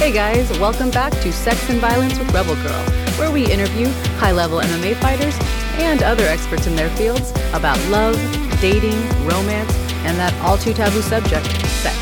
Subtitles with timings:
[0.00, 2.82] Hey guys, welcome back to Sex and Violence with Rebel Girl,
[3.18, 5.36] where we interview high level MMA fighters
[5.74, 8.16] and other experts in their fields about love,
[8.62, 9.70] dating, romance,
[10.06, 11.44] and that all too taboo subject,
[11.82, 11.98] sex.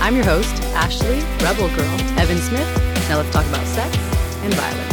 [0.00, 3.08] I'm your host, Ashley, Rebel Girl, Evans-Smith.
[3.08, 3.92] Now let's talk about sex
[4.44, 4.91] and violence.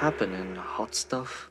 [0.00, 1.50] Happening, hot stuff?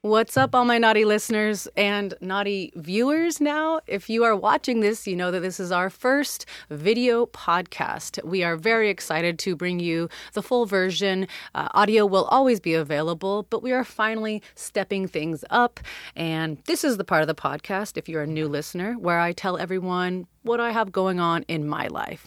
[0.00, 3.80] What's up, all my naughty listeners and naughty viewers now?
[3.86, 8.24] If you are watching this, you know that this is our first video podcast.
[8.24, 11.28] We are very excited to bring you the full version.
[11.54, 15.78] Uh, audio will always be available, but we are finally stepping things up.
[16.16, 19.32] And this is the part of the podcast, if you're a new listener, where I
[19.32, 22.26] tell everyone what I have going on in my life.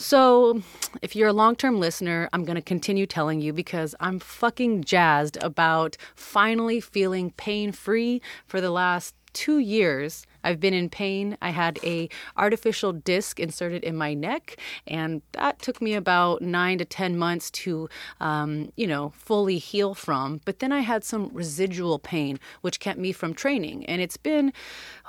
[0.00, 0.62] So,
[1.02, 4.84] if you're a long term listener, I'm going to continue telling you because I'm fucking
[4.84, 11.36] jazzed about finally feeling pain free for the last two years i've been in pain.
[11.42, 16.78] I had a artificial disc inserted in my neck and that took me about nine
[16.78, 17.88] to ten months to
[18.20, 20.40] um, you know fully heal from.
[20.46, 24.52] But then i had some residual pain which kept me from training and it's been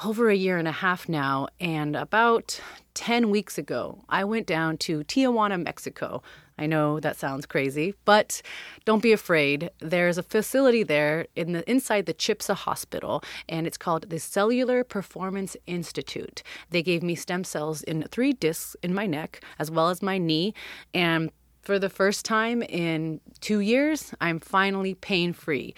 [0.03, 1.47] over a year and a half now.
[1.59, 2.59] And about
[2.95, 6.21] 10 weeks ago i went down to tijuana mexico
[6.59, 8.41] I know that sounds crazy, but
[8.83, 9.69] don't be afraid.
[9.79, 14.83] There's a facility there in the inside the Chipsa Hospital, and it's called the Cellular
[14.83, 16.43] Performance Institute.
[16.69, 20.17] They gave me stem cells in three discs in my neck as well as my
[20.17, 20.53] knee,
[20.93, 21.31] and
[21.61, 25.75] for the first time in two years, I'm finally pain free.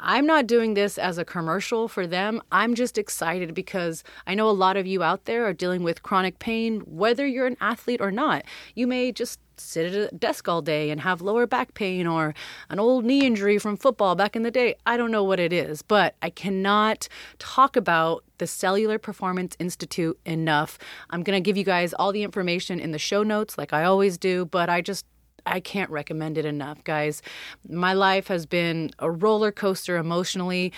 [0.00, 2.42] I'm not doing this as a commercial for them.
[2.50, 6.02] I'm just excited because I know a lot of you out there are dealing with
[6.02, 8.44] chronic pain, whether you're an athlete or not.
[8.74, 12.34] You may just sit at a desk all day and have lower back pain or
[12.70, 14.74] an old knee injury from football back in the day.
[14.84, 20.18] I don't know what it is, but I cannot talk about the Cellular Performance Institute
[20.26, 20.78] enough.
[21.10, 23.84] I'm going to give you guys all the information in the show notes like I
[23.84, 25.06] always do, but I just
[25.46, 27.22] I can't recommend it enough, guys.
[27.68, 30.72] My life has been a roller coaster emotionally.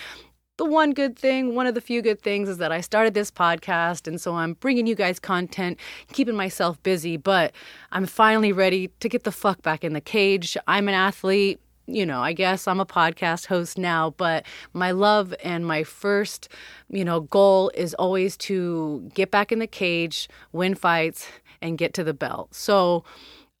[0.57, 3.29] The one good thing, one of the few good things, is that I started this
[3.29, 5.79] podcast, and so I'm bringing you guys content,
[6.13, 7.53] keeping myself busy, but
[7.91, 10.57] I'm finally ready to get the fuck back in the cage.
[10.67, 11.59] I'm an athlete.
[11.89, 16.49] You know, I guess I'm a podcast host now, but my love and my first,
[16.89, 21.29] you know, goal is always to get back in the cage, win fights,
[21.61, 22.53] and get to the belt.
[22.53, 23.05] So,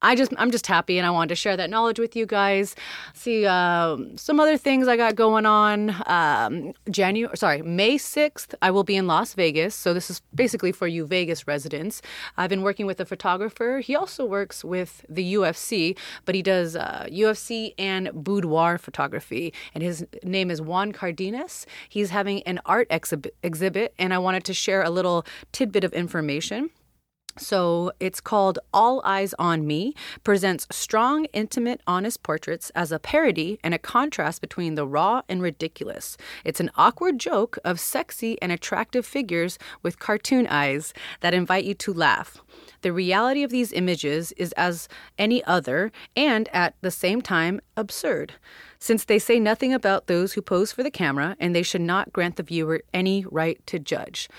[0.07, 2.77] I just I'm just happy and I wanted to share that knowledge with you guys.
[3.13, 5.93] See um, some other things I got going on.
[6.05, 9.75] Um, January sorry May sixth I will be in Las Vegas.
[9.75, 12.01] So this is basically for you Vegas residents.
[12.37, 13.81] I've been working with a photographer.
[13.83, 19.53] He also works with the UFC, but he does uh, UFC and boudoir photography.
[19.75, 21.65] And his name is Juan Cardenas.
[21.89, 22.87] He's having an art
[23.43, 26.69] exhibit and I wanted to share a little tidbit of information.
[27.37, 29.93] So it's called All Eyes on Me,
[30.23, 35.41] presents strong, intimate, honest portraits as a parody and a contrast between the raw and
[35.41, 36.17] ridiculous.
[36.43, 41.73] It's an awkward joke of sexy and attractive figures with cartoon eyes that invite you
[41.75, 42.41] to laugh.
[42.81, 44.87] The reality of these images is as
[45.17, 48.33] any other and at the same time absurd,
[48.79, 52.13] since they say nothing about those who pose for the camera and they should not
[52.13, 54.29] grant the viewer any right to judge.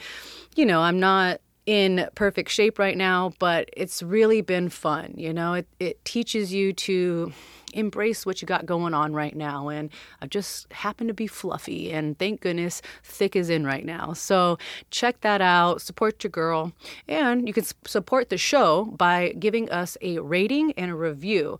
[0.55, 5.13] you know, I'm not in perfect shape right now, but it's really been fun.
[5.17, 7.33] You know, it, it teaches you to
[7.73, 9.67] embrace what you got going on right now.
[9.67, 9.89] And
[10.21, 14.13] I just happen to be fluffy, and thank goodness thick is in right now.
[14.13, 14.57] So
[14.91, 16.71] check that out, support your girl,
[17.07, 21.59] and you can support the show by giving us a rating and a review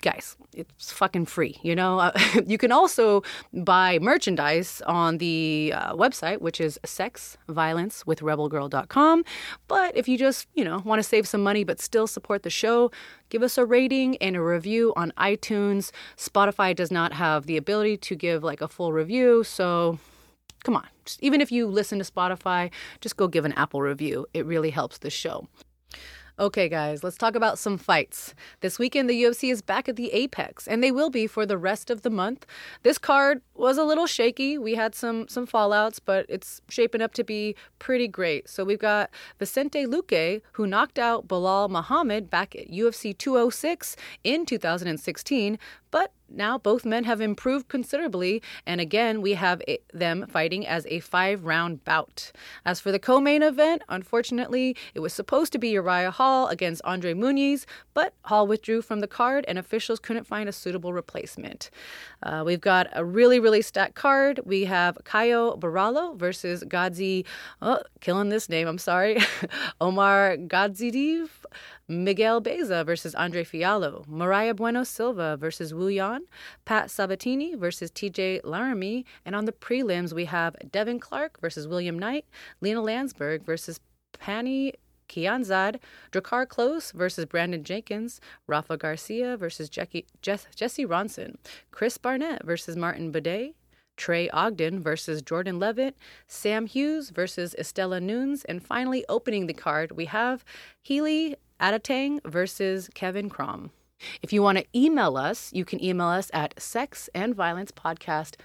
[0.00, 1.58] guys, it's fucking free.
[1.62, 2.12] You know, uh,
[2.46, 3.22] you can also
[3.52, 9.24] buy merchandise on the uh, website, which is sexviolencewithrebelgirl.com.
[9.66, 12.50] But if you just, you know, want to save some money but still support the
[12.50, 12.90] show,
[13.28, 15.90] give us a rating and a review on iTunes.
[16.16, 19.98] Spotify does not have the ability to give like a full review, so
[20.64, 20.86] come on.
[21.04, 24.26] Just, even if you listen to Spotify, just go give an Apple review.
[24.34, 25.48] It really helps the show.
[26.40, 28.32] Okay, guys, let's talk about some fights.
[28.60, 31.58] This weekend, the UFC is back at the Apex, and they will be for the
[31.58, 32.46] rest of the month.
[32.84, 34.56] This card was a little shaky.
[34.56, 38.48] We had some some fallouts, but it's shaping up to be pretty great.
[38.48, 44.46] So we've got Vicente Luque, who knocked out Belal Muhammad back at UFC 206 in
[44.46, 45.58] 2016,
[45.90, 50.86] but now both men have improved considerably, and again, we have a, them fighting as
[50.90, 52.32] a five round bout.
[52.64, 56.82] As for the co main event, unfortunately, it was supposed to be Uriah Hall against
[56.84, 57.64] Andre Muniz,
[57.94, 61.70] but Hall withdrew from the card, and officials couldn't find a suitable replacement.
[62.22, 64.40] Uh, we've got a really, really stacked card.
[64.44, 67.24] We have Caio Borralho versus Godzi,
[67.62, 69.18] oh, killing this name, I'm sorry,
[69.80, 71.28] Omar Gadzhiev.
[71.88, 76.22] Miguel Baeza versus Andre Fialho, Mayra Bueno Silva versus Wu Yan,
[76.66, 81.98] Pat Sabatini versus TJ Laramie, and on the prelims we have Devin Clark versus William
[81.98, 82.26] Knight,
[82.60, 83.80] Lina Länsberg versus
[84.12, 84.74] Pannie
[85.08, 85.80] Kianzad,
[86.12, 91.36] Drakkar Klose versus Brandon Jenkins, Rafa Garcia versus Jackie, Jess, Jesse Ronson,
[91.70, 93.54] Chris Barnett versus Martin Buday,
[93.96, 95.96] Trey Ogden versus Jordan Levitt,
[96.28, 100.44] Sam Hughes versus Estela Nunes, and finally opening the card, we have
[100.86, 103.70] Heili Alateng versus Kevin Croom.
[104.22, 108.36] If you want to email us, you can email us at sexandviolencepodcast.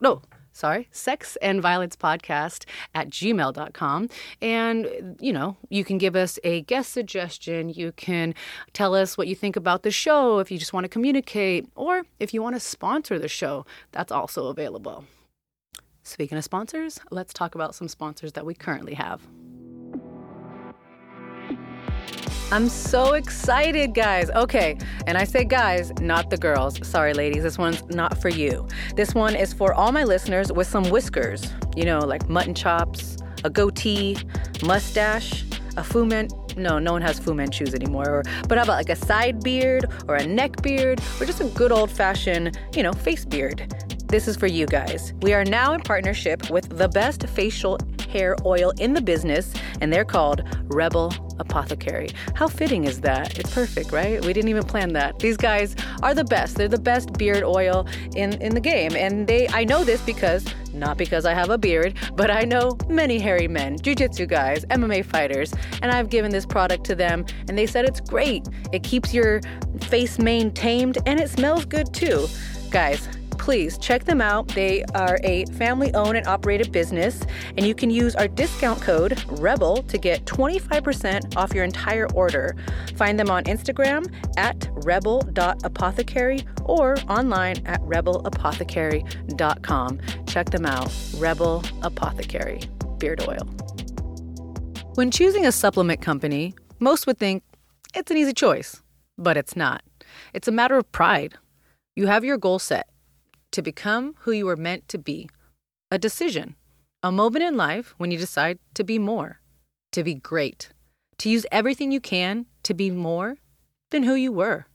[0.00, 0.22] No,
[0.52, 2.64] sorry, sex and violence podcast
[2.94, 4.08] at gmail.com.
[4.40, 7.68] And, you know, you can give us a guest suggestion.
[7.68, 8.34] You can
[8.72, 12.04] tell us what you think about the show if you just want to communicate, or
[12.18, 15.04] if you want to sponsor the show, that's also available.
[16.02, 19.22] Speaking of sponsors, let's talk about some sponsors that we currently have.
[22.52, 24.30] I'm so excited, guys.
[24.30, 26.86] Okay, and I say guys, not the girls.
[26.86, 28.66] Sorry, ladies, this one's not for you.
[28.94, 33.16] This one is for all my listeners with some whiskers, you know, like mutton chops,
[33.42, 34.18] a goatee,
[34.62, 35.44] mustache,
[35.76, 36.28] a Fu Man.
[36.56, 38.08] No, no one has Fu Manchus anymore.
[38.08, 41.46] Or, but how about like a side beard or a neck beard or just a
[41.46, 43.74] good old fashioned, you know, face beard?
[44.06, 45.12] This is for you guys.
[45.22, 47.78] We are now in partnership with the best facial
[48.14, 52.10] hair oil in the business, and they're called Rebel Apothecary.
[52.34, 53.38] How fitting is that?
[53.38, 54.24] It's perfect, right?
[54.24, 55.18] We didn't even plan that.
[55.18, 56.56] These guys are the best.
[56.56, 58.94] They're the best beard oil in, in the game.
[58.94, 62.76] And they I know this because not because I have a beard, but I know
[62.88, 67.56] many hairy men, jujitsu guys, MMA fighters, and I've given this product to them and
[67.58, 68.46] they said it's great.
[68.72, 69.40] It keeps your
[69.80, 72.26] face maintained and it smells good too.
[72.70, 74.48] Guys, please check them out.
[74.48, 77.22] They are a family owned and operated business,
[77.56, 82.56] and you can use our discount code REBEL to get 25% off your entire order.
[82.96, 90.00] Find them on Instagram at rebel.apothecary or online at rebelapothecary.com.
[90.26, 90.92] Check them out.
[91.16, 92.60] Rebel Apothecary
[92.98, 93.46] Beard Oil.
[94.94, 97.42] When choosing a supplement company, most would think
[97.94, 98.82] it's an easy choice,
[99.18, 99.82] but it's not.
[100.32, 101.34] It's a matter of pride.
[101.96, 102.88] You have your goal set
[103.54, 105.30] to become who you were meant to be,
[105.88, 106.56] a decision,
[107.04, 109.38] a moment in life when you decide to be more,
[109.92, 110.70] to be great,
[111.18, 113.36] to use everything you can to be more
[113.92, 114.66] than who you were.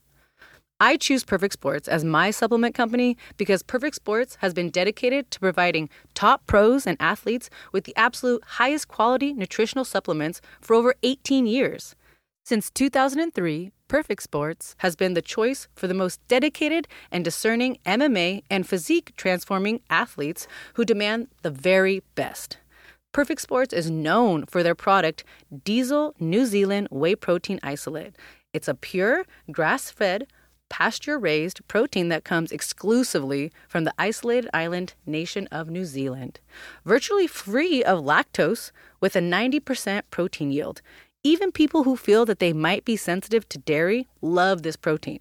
[0.79, 5.41] I choose Perfect Sports as my supplement company because Perfect Sports has been dedicated to
[5.41, 11.45] providing top pros and athletes with the absolute highest quality nutritional supplements for over 18
[11.45, 11.97] years.
[12.45, 18.43] Since 2003, Perfect Sports has been the choice for the most dedicated and discerning MMA
[18.47, 22.57] and physique transforming athletes who demand the very best.
[23.13, 25.23] Perfect Sports is known for their product,
[25.63, 28.15] Diesel New Zealand Whey Protein Isolate.
[28.53, 30.27] It's a pure, grass fed,
[30.69, 36.39] pasture raised protein that comes exclusively from the isolated island nation of New Zealand.
[36.85, 40.83] Virtually free of lactose with a 90% protein yield.
[41.23, 45.19] Even people who feel that they might be sensitive to dairy love this protein.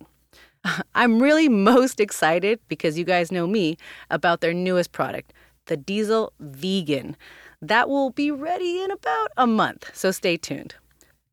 [0.94, 3.76] I'm really most excited because you guys know me
[4.08, 5.32] about their newest product,
[5.66, 7.16] the Diesel Vegan.
[7.60, 10.76] That will be ready in about a month, so stay tuned.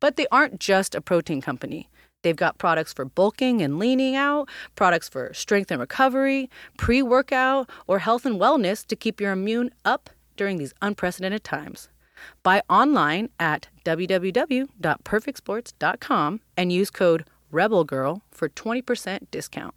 [0.00, 1.88] But they aren't just a protein company.
[2.22, 7.70] They've got products for bulking and leaning out, products for strength and recovery, pre workout,
[7.86, 11.88] or health and wellness to keep your immune up during these unprecedented times.
[12.42, 19.74] Buy online at www.perfectsports.com and use code REBELGIRL for 20% discount.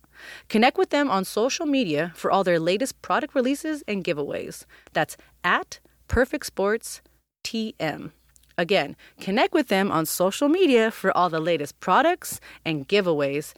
[0.50, 4.66] Connect with them on social media for all their latest product releases and giveaways.
[4.94, 7.02] That's at Perfect Sports
[7.46, 8.12] TM.
[8.58, 13.54] Again, connect with them on social media for all the latest products and giveaways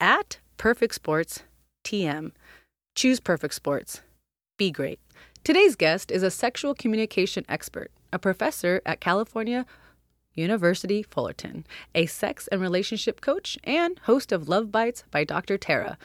[0.00, 1.42] at Perfect Sports
[1.84, 2.32] TM.
[2.94, 4.00] Choose Perfect Sports.
[4.56, 4.98] Be great.
[5.44, 9.66] Today's guest is a sexual communication expert, a professor at California
[10.34, 15.58] University Fullerton, a sex and relationship coach, and host of Love Bites by Dr.
[15.58, 15.98] Tara.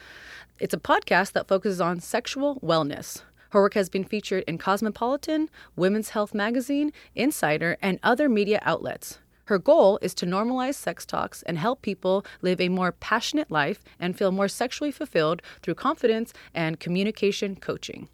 [0.58, 3.22] It's a podcast that focuses on sexual wellness.
[3.50, 9.18] Her work has been featured in Cosmopolitan, Women's Health Magazine, Insider, and other media outlets.
[9.46, 13.84] Her goal is to normalize sex talks and help people live a more passionate life
[14.00, 18.08] and feel more sexually fulfilled through confidence and communication coaching.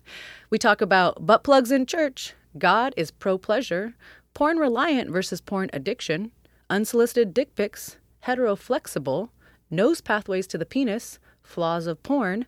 [0.50, 3.95] We talk about butt plugs in church, God is pro pleasure,
[4.35, 6.33] porn reliant versus porn addiction,
[6.69, 9.33] unsolicited dick pics, hetero flexible,
[9.71, 12.47] nose pathways to the penis, flaws of porn,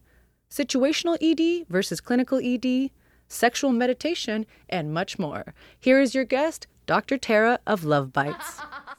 [0.50, 2.90] situational ED versus clinical ED,
[3.28, 5.54] sexual meditation, and much more.
[5.78, 7.16] Here is your guest, Dr.
[7.16, 8.61] Tara of Love Bites.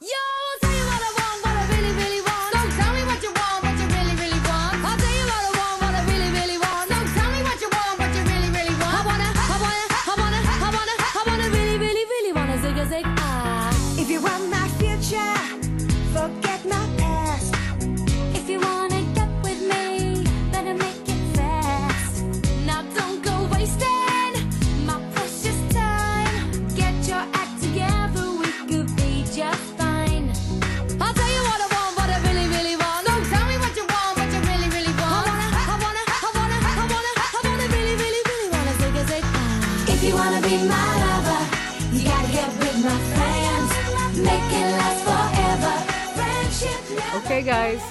[47.34, 47.82] Okay, guys.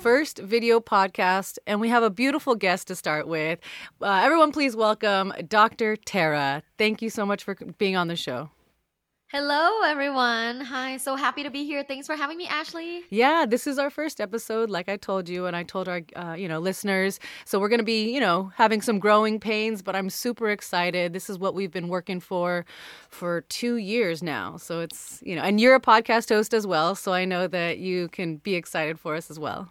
[0.00, 3.58] First video podcast, and we have a beautiful guest to start with.
[4.02, 5.96] Uh, everyone, please welcome Dr.
[5.96, 6.62] Tara.
[6.76, 8.50] Thank you so much for being on the show.
[9.32, 10.60] Hello, everyone.
[10.60, 11.84] Hi, so happy to be here.
[11.84, 13.04] Thanks for having me, Ashley.
[13.10, 16.34] Yeah, this is our first episode, like I told you, and I told our uh,
[16.36, 17.20] you know listeners.
[17.44, 21.12] So we're gonna be you know having some growing pains, but I'm super excited.
[21.12, 22.64] This is what we've been working for
[23.08, 24.56] for two years now.
[24.56, 27.78] So it's you know, and you're a podcast host as well, so I know that
[27.78, 29.68] you can be excited for us as well.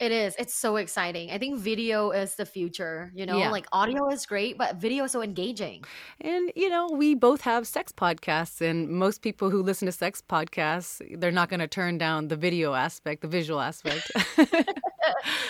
[0.00, 0.36] It is.
[0.38, 1.32] It's so exciting.
[1.32, 3.10] I think video is the future.
[3.14, 3.50] You know, Yeah.
[3.50, 5.82] like audio is great, but video is so engaging.
[6.20, 10.22] And you know, we both have sex podcasts, and most people who listen to sex
[10.22, 14.10] podcasts, they're not going to turn down the video aspect, the visual aspect.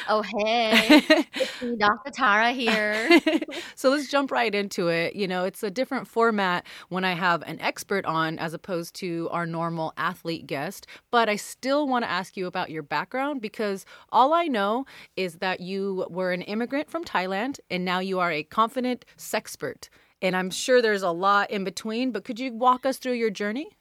[0.09, 1.02] oh, hey.
[1.35, 2.11] It's me, Dr.
[2.11, 3.21] Tara here.
[3.75, 5.14] so let's jump right into it.
[5.17, 9.28] You know, it's a different format when I have an expert on as opposed to
[9.31, 10.87] our normal athlete guest.
[11.11, 14.87] But I still want to ask you about your background because all I know
[15.17, 19.88] is that you were an immigrant from Thailand and now you are a confident sexpert.
[20.21, 23.31] And I'm sure there's a lot in between, but could you walk us through your
[23.31, 23.77] journey?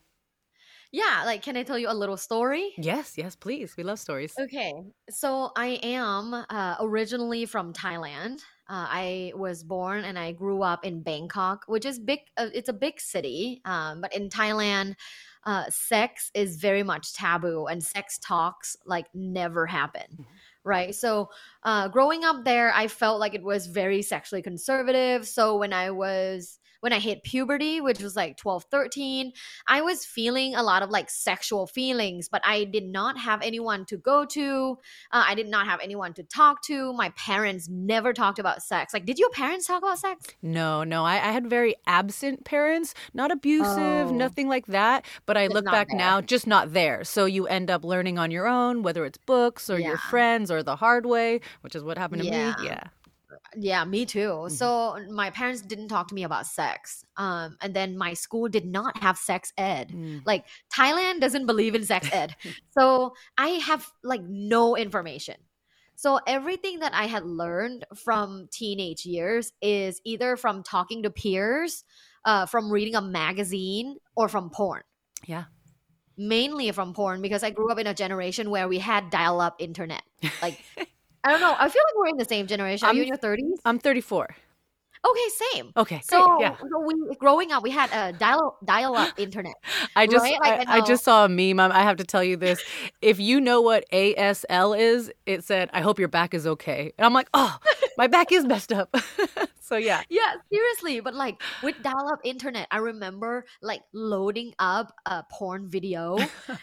[0.91, 2.77] Yeah, like, can I tell you a little story?
[2.77, 3.75] Yes, yes, please.
[3.75, 4.39] We love stories.
[4.39, 4.71] Okay,
[5.09, 8.41] so I am uh, originally from Thailand.
[8.69, 12.19] Uh, I was born and I grew up in Bangkok, which is big.
[12.37, 14.93] Uh, it's a big city, um, but in Thailand,
[15.45, 20.19] uh, sex is very much taboo, and sex talks like never happen.
[20.63, 20.93] Right.
[20.93, 21.29] So,
[21.63, 25.25] uh, growing up there, I felt like it was very sexually conservative.
[25.27, 29.31] So, when I was when I hit puberty, which was like 12, 13,
[29.67, 33.85] I was feeling a lot of like sexual feelings, but I did not have anyone
[33.85, 34.77] to go to.
[35.11, 36.93] Uh, I did not have anyone to talk to.
[36.93, 38.93] My parents never talked about sex.
[38.93, 40.25] Like, did your parents talk about sex?
[40.41, 41.03] No, no.
[41.05, 44.11] I, I had very absent parents, not abusive, Oh.
[44.11, 45.05] nothing like that.
[45.25, 45.97] But I look back there.
[45.97, 47.03] now, just not there.
[47.03, 50.63] So you end up learning on your own, whether it's books or your friends or
[50.63, 52.55] the hard way, which is what happened to Yeah.
[52.59, 52.65] me.
[52.67, 52.83] Yeah.
[53.59, 54.19] Yeah, me too.
[54.19, 54.53] Mm-hmm.
[54.53, 57.03] So my parents didn't talk to me about sex.
[57.17, 59.89] Um, and then my school did not have sex ed.
[59.89, 60.21] Mm.
[60.25, 62.35] Like Thailand doesn't believe in sex ed.
[62.77, 65.35] so I have like no information.
[65.95, 71.83] So everything that I had learned from teenage years is either from talking to peers,
[72.23, 74.83] uh, from reading a magazine, or from porn.
[75.25, 75.45] Yeah.
[76.15, 80.03] Mainly from porn because I grew up in a generation where we had dial-up internet.
[80.39, 80.63] Like
[81.23, 81.55] I don't know.
[81.57, 82.87] I feel like we're in the same generation.
[82.87, 83.59] Are you in your thirties?
[83.65, 84.35] I'm 34.
[85.09, 85.71] Okay, same.
[85.77, 86.01] Okay.
[86.03, 86.55] So, yeah.
[86.57, 89.53] so we growing up, we had a dial dial up internet.
[89.95, 90.39] I just right?
[90.41, 91.59] Like, I, I know- just saw a meme.
[91.59, 92.61] I I have to tell you this.
[93.01, 97.05] If you know what ASL is, it said, "I hope your back is okay." And
[97.05, 97.57] I'm like, "Oh,
[97.97, 98.93] my back is messed up."
[99.59, 100.01] so yeah.
[100.09, 100.99] Yeah, seriously.
[101.01, 106.17] But like with dial up internet, I remember like loading up a porn video,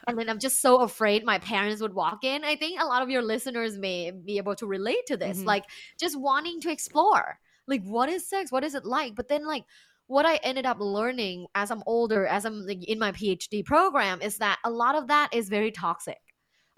[0.06, 2.44] and then I'm just so afraid my parents would walk in.
[2.44, 5.38] I think a lot of your listeners may be able to relate to this.
[5.38, 5.44] Mhm.
[5.46, 5.64] Like
[5.98, 8.52] just wanting to explore, like what is sex?
[8.52, 9.14] What is it like?
[9.14, 9.64] But then like.
[10.06, 14.20] What I ended up learning as I'm older, as I'm like, in my PhD program,
[14.20, 16.18] is that a lot of that is very toxic.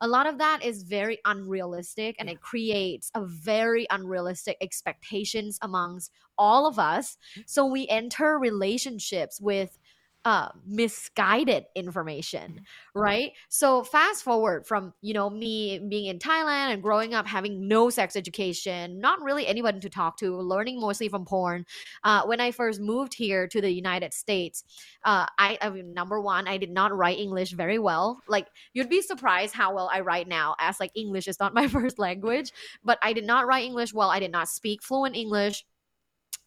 [0.01, 6.11] a lot of that is very unrealistic and it creates a very unrealistic expectations amongst
[6.37, 7.43] all of us mm-hmm.
[7.47, 9.79] so we enter relationships with
[10.27, 12.63] uh, misguided information
[12.97, 13.31] right?
[13.49, 17.91] So fast forward from you know me being in thailand and growing up having no
[17.91, 21.65] sex education not really anyone to talk to learning mostly from porn
[22.03, 24.65] uh, when i first moved here to the united states
[25.05, 28.21] uh, I, I mean, number one i did not write english very well.
[28.27, 31.69] Like you'd be surprised how well i write now as like english is not my
[31.69, 32.53] first language
[32.85, 34.11] but i did not write english well.
[34.11, 35.65] I did not speak fluent english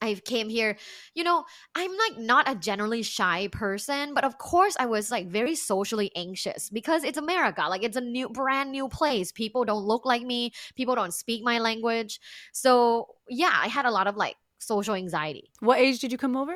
[0.02, 0.78] I came here,
[1.14, 1.44] you know,
[1.76, 6.12] I'm like not a generally shy person, but of course I was like very socially
[6.16, 7.66] anxious because it's America.
[7.70, 9.32] Like it's a new brand new place.
[9.32, 12.20] People don't look like me, people don't speak my language.
[12.54, 15.52] So, yeah, I had a lot of like social anxiety.
[15.60, 16.56] What age did you come over?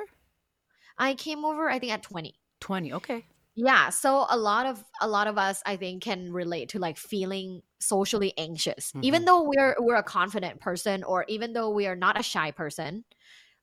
[0.97, 2.33] I came over I think at 20.
[2.61, 2.93] 20.
[2.93, 3.25] Okay.
[3.55, 6.97] Yeah, so a lot of a lot of us I think can relate to like
[6.97, 8.91] feeling socially anxious.
[9.01, 9.25] Even mm-hmm.
[9.25, 13.03] though we're we're a confident person or even though we are not a shy person,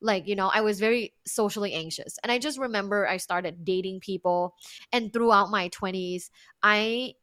[0.01, 2.19] like you know, I was very socially anxious.
[2.23, 4.55] And I just remember I started dating people
[4.93, 6.31] and throughout my 20s,
[6.63, 7.15] I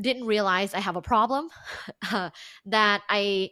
[0.00, 1.48] didn't realize I have a problem
[2.66, 3.50] that I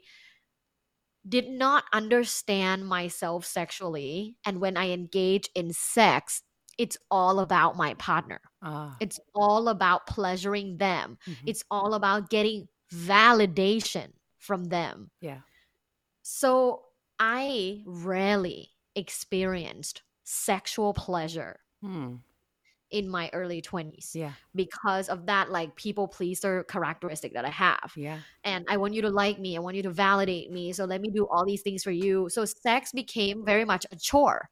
[1.29, 6.43] did not understand myself sexually and when I engage in sex
[6.79, 8.41] it's all about my partner.
[8.63, 8.97] Ah.
[9.01, 11.19] It's all about pleasuring them.
[11.27, 11.37] Mhm.
[11.47, 15.11] It's all about getting validation from them.
[15.21, 15.41] Yeah.
[16.23, 16.86] So
[17.19, 22.17] I rarely experienced sexual pleasure Hmm.
[22.91, 24.33] in my early 20s Yeah.
[24.55, 27.93] because of that like people pleaser characteristic that I have.
[27.97, 28.21] Yeah.
[28.45, 31.01] And I want you to like me, I want you to validate me, so let
[31.01, 32.29] me do all these things for you.
[32.29, 34.49] So sex became very much a chore.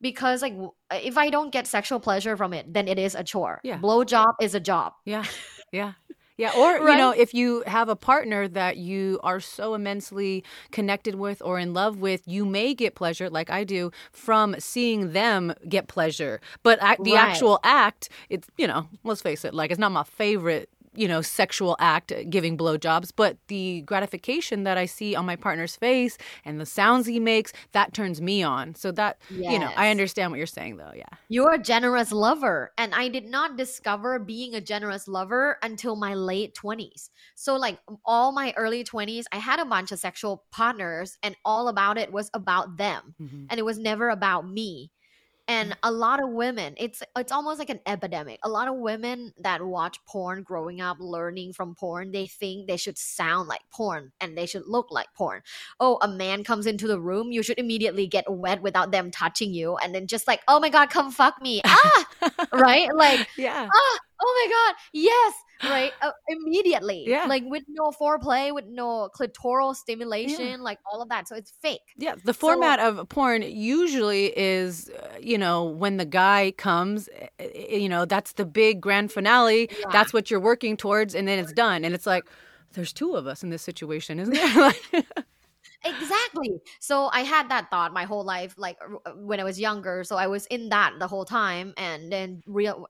[0.00, 0.54] Because like
[0.92, 3.60] if I don't get sexual pleasure from it, then it is a chore.
[3.64, 3.78] Yeah.
[3.78, 4.94] Blow job is a job.
[5.04, 5.24] Yeah.
[5.72, 5.94] Yeah.
[6.36, 6.50] Yeah.
[6.56, 10.42] Or, you know, if you have a partner that you are so immensely
[10.72, 15.12] connected with or in love with, you may get pleasure, like I do, from seeing
[15.12, 16.40] them get pleasure.
[16.64, 17.28] But I, the Right.
[17.28, 21.22] actual act, it's, you know, let's face it, like it's not my favorite you know,
[21.22, 26.16] sexual act, uh, giving blowjobs, but the gratification that I see on my partner's face
[26.44, 28.74] and the sounds he makes, that turns me on.
[28.74, 30.92] So that, you know, I understand what you're saying though.
[30.94, 31.04] Yeah.
[31.28, 32.72] You're a generous lover.
[32.78, 37.10] And I did not discover being a generous lover until my late 20s.
[37.34, 41.68] So, like, all my early 20s, I had a bunch of sexual partners, and all
[41.68, 43.14] about it was about them.
[43.20, 43.46] Mhm.
[43.50, 44.90] And it was never about me.
[45.46, 48.38] And a lot of women, it's it's almost like an epidemic.
[48.42, 52.78] A lot of women that watch porn growing up, learning from porn, they think they
[52.78, 55.42] should sound like porn and they should look like porn.
[55.78, 59.52] Oh, a man comes into the room, you should immediately get wet without them touching
[59.52, 62.06] you, and then just like, oh my god, come fuck me, ah,
[62.52, 62.94] right?
[62.94, 63.68] Like, Yeah.
[63.70, 65.34] ah, oh my god, yes,
[65.70, 65.92] right?
[66.02, 67.26] Uh, immediately, Yeah.
[67.26, 71.28] like with no foreplay, with no clitoral stimulation, like all of that.
[71.28, 71.80] So it's fake.
[71.96, 77.26] Yeah, the format of porn usually is, uh, you know, when the guy comes, uh,
[77.42, 79.68] uh, you know, that's the big grand finale.
[79.92, 81.84] That's what you're working towards, and then it's done.
[81.84, 82.24] And it's like,
[82.72, 84.72] there's two of us in this situation, isn't there?
[85.84, 86.60] Exactly.
[86.80, 90.02] So I had that thought my whole life, like r- when I was younger.
[90.04, 92.88] So I was in that the whole time, and then real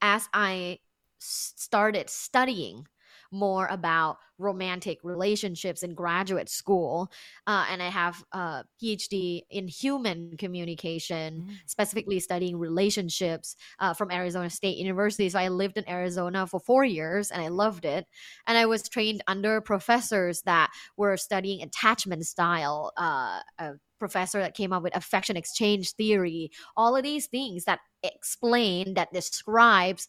[0.00, 0.78] as I
[1.18, 2.86] started studying
[3.30, 7.10] more about romantic relationships in graduate school,
[7.46, 14.48] uh, and I have a PhD in human communication, specifically studying relationships uh, from Arizona
[14.48, 15.28] State University.
[15.28, 18.06] So I lived in Arizona for four years, and I loved it.
[18.46, 24.54] And I was trained under professors that were studying attachment style, uh, a professor that
[24.54, 30.08] came up with affection exchange theory, all of these things that explain, that describes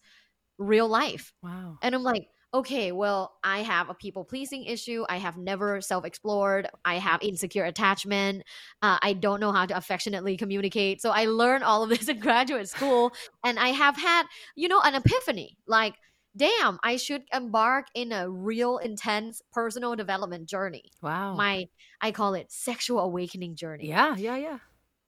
[0.59, 1.33] real life.
[1.41, 1.77] wow.
[1.81, 5.05] And I'm like, okay, well, I have a people pleasing issue.
[5.09, 6.67] I have never self explored.
[6.83, 8.43] I have insecure attachment.
[8.81, 11.01] Uh, I don't know how to affectionately communicate.
[11.01, 13.13] So I learned all of this in graduate school.
[13.43, 14.23] And I have had,
[14.55, 15.95] you know, an epiphany like,
[16.35, 20.91] damn, I should embark in a real intense personal development journey.
[21.01, 21.35] Wow.
[21.35, 21.65] My,
[22.01, 24.57] I call it sexual awakening journey yeah, yeah, yeah.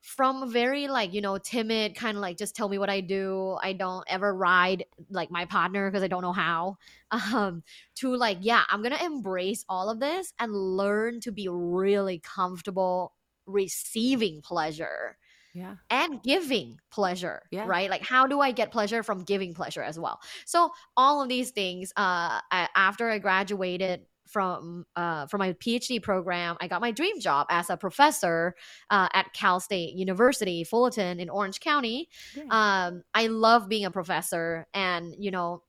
[0.02, 3.58] From very like you know timid kind of like just tell me what i do
[3.62, 6.76] i don't ever ride like my partner because i don't know how
[7.12, 7.64] um
[7.96, 13.14] to like yeah i'm gonna embrace all of this and learn to be really comfortable
[13.46, 15.18] receiving pleasure
[15.54, 15.76] Yeah.
[15.90, 17.66] and giving pleasure Yeah.
[17.66, 21.30] right like how do i get pleasure from giving pleasure as well so all of
[21.30, 26.82] these things uh I, after i graduated from uh from my phd program i got
[26.82, 28.56] my dream job as a professor
[28.90, 32.08] uh, at cal state university fullerton in orange county.
[32.50, 35.64] Um i love being a professor and you know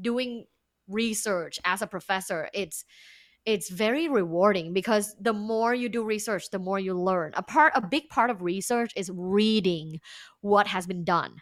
[0.00, 0.46] doing
[0.88, 2.84] research as a professor it's
[3.44, 7.32] it's very rewarding because the more you do research the more you learn.
[7.34, 10.00] A part a big part of research is reading
[10.42, 11.40] what has been done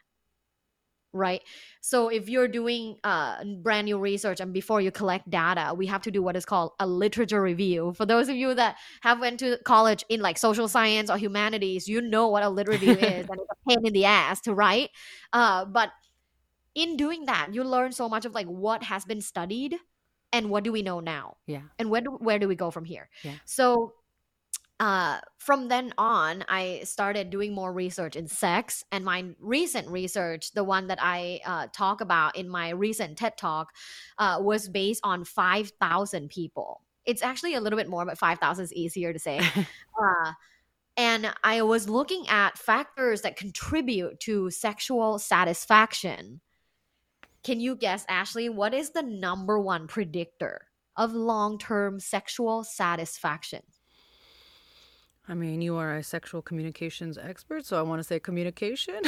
[1.17, 1.43] right?
[1.81, 6.03] So if you're doing uh, brand new research and before you collect data we have
[6.03, 7.93] to do what is called a literature review.
[7.97, 11.89] For those of you that have went to college in like social science or humanities
[11.89, 14.55] you know what a lit review is and it's a pain in the ass to
[14.55, 14.91] write.
[15.33, 15.91] Uh, but
[16.75, 19.77] in doing that you learn so much of like what has been studied
[20.33, 21.37] and what do we know now?
[21.47, 21.63] Yeah.
[21.79, 23.09] and where do, where do we go from here?
[23.23, 23.35] Yeah.
[23.45, 23.95] so
[24.79, 30.53] uh from then on i started doing more research in sex and my recent research
[30.53, 33.73] the one that i uh, talk about in my recent ted talk
[34.19, 36.83] uh, was based on 5000 people.
[37.05, 39.41] It's actually a little bit more but 5000 is easier to say.
[39.99, 40.33] Uh,
[40.99, 46.43] and i was looking at factors that contribute to sexual satisfaction.
[47.43, 53.63] Can you guess ashley what is the number one predictor of long-term sexual satisfaction
[55.29, 59.01] I mean, you are a sexual communications expert, so I want to say communication.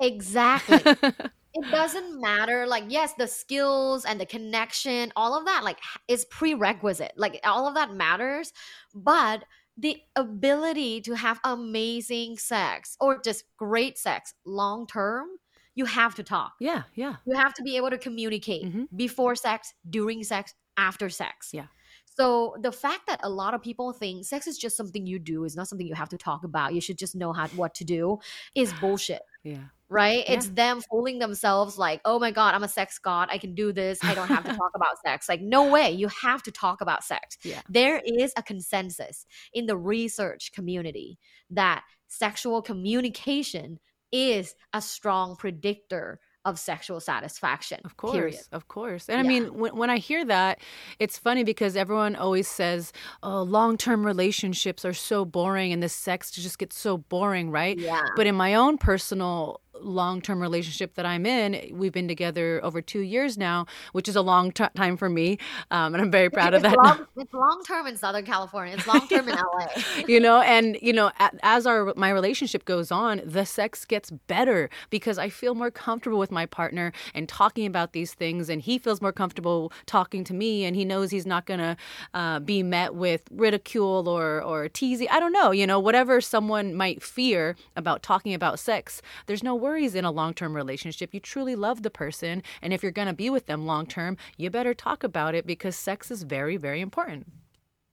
[0.00, 0.76] Exactly.
[1.54, 2.66] it doesn't matter.
[2.66, 7.12] Like, yes, the skills and the connection, all of that, like, is prerequisite.
[7.16, 8.52] Like, all of that matters.
[8.94, 9.44] But
[9.76, 15.28] the ability to have amazing sex or just great sex long term,
[15.74, 16.52] you have to talk.
[16.60, 17.16] yeah, yeah.
[17.24, 18.88] You have to be able to communicate Mhm.
[18.94, 21.50] before sex, during sex, after sex.
[21.54, 21.66] Yeah.
[22.14, 25.44] So the fact that a lot of people think sex is just something you do,
[25.44, 26.74] is not something you have to talk about.
[26.74, 28.18] You should just know how what to do,
[28.54, 29.22] is bullshit.
[29.44, 29.64] Yeah.
[29.88, 30.24] Right?
[30.24, 30.34] Yeah.
[30.34, 33.26] It's them fooling themselves like, oh my God, I'm a sex god.
[33.28, 33.98] I can do this.
[34.04, 35.28] I don't have to talk about sex.
[35.28, 35.90] Like, no way.
[35.90, 37.38] You have to talk about sex.
[37.42, 37.60] Yeah.
[37.68, 41.18] There is a consensus in the research community
[41.50, 43.80] that sexual communication
[44.12, 47.80] is a strong predictor of sexual satisfaction.
[47.84, 48.40] Of course, Period.
[48.52, 49.08] of course.
[49.08, 50.58] And I mean, when, when I hear that,
[50.98, 55.88] it's funny because everyone always says, oh, long term relationships are so boring and the
[55.88, 57.78] sex just gets so boring, right?
[57.78, 58.02] Yeah.
[58.16, 63.00] But in my own personal long-term relationship that I'm in, we've been together over two
[63.00, 65.38] years now, which is a long t- time for me,
[65.70, 66.76] um, and I'm very proud of that.
[66.76, 68.74] long, it's long term in Southern California.
[68.74, 69.66] It's long term in LA.
[70.06, 71.10] you know and you know
[71.42, 76.18] as our my relationship goes on the sex gets better because i feel more comfortable
[76.18, 80.34] with my partner and talking about these things and he feels more comfortable talking to
[80.34, 81.76] me and he knows he's not going to
[82.14, 86.74] uh, be met with ridicule or or teasing i don't know you know whatever someone
[86.74, 91.54] might fear about talking about sex there's no worries in a long-term relationship you truly
[91.54, 94.74] love the person and if you're going to be with them long term you better
[94.74, 97.26] talk about it because sex is very very important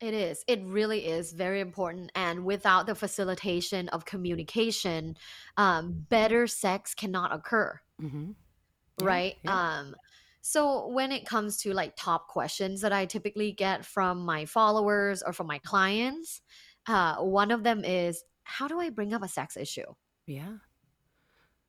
[0.01, 0.45] It is.
[0.47, 2.09] It really is very important.
[2.15, 5.17] And without the facilitation of communication,
[5.57, 7.79] um, better sex cannot occur.
[8.01, 8.31] mm-hmm.
[9.05, 9.35] right?
[9.43, 9.79] yeah.
[9.79, 9.95] Um,
[10.41, 15.21] so when it comes to like top questions that I typically get from my followers
[15.21, 16.41] or from my clients,
[16.87, 19.93] uh, one of them is, "How do I bring up a sex issue?"
[20.25, 20.57] Yeah.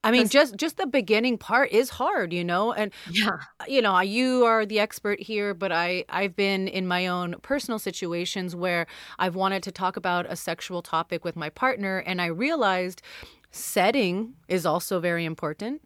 [0.03, 3.39] I mean, just just the beginning part is hard, you know, and Yeah.
[3.61, 7.37] Uh, you know, you are the expert here, but I I've been in my own
[7.43, 8.87] personal situations where
[9.19, 13.03] I've wanted to talk about a sexual topic with my partner, and I realized
[13.51, 15.83] setting is also very important,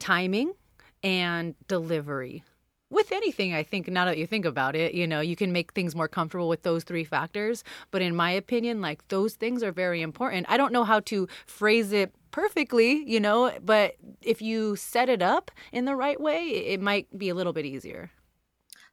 [0.00, 0.54] timing,
[1.02, 2.42] and delivery.
[2.92, 5.72] With anything, I think now that you think about it, you know, you can make
[5.72, 7.64] things more comfortable with those three factors.
[7.90, 10.44] But in my opinion, like those things are very important.
[10.50, 15.22] I don't know how to phrase it perfectly, you know, but if you set it
[15.22, 18.10] up in the right way, it might be a little bit easier.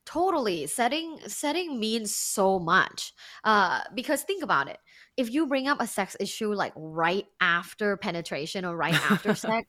[0.06, 0.66] Totally.
[0.66, 3.14] Setting setting means so much.
[3.44, 4.80] Uh because think about it.
[5.19, 9.67] If you bring up a sex issue like right after penetration or right after sex,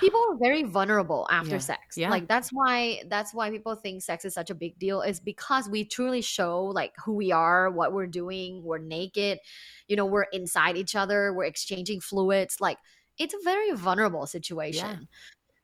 [0.00, 1.58] people are very vulnerable after Yeah.
[1.58, 1.96] sex.
[1.96, 2.10] Yeah.
[2.10, 5.68] Like that's why that's why people think sex is such a big deal is because
[5.68, 9.38] we truly show like who we are, what we're doing, we're naked,
[9.86, 12.56] you know, we're inside each other, we're exchanging fluids.
[12.60, 12.78] Like
[13.16, 15.06] it's a very vulnerable situation.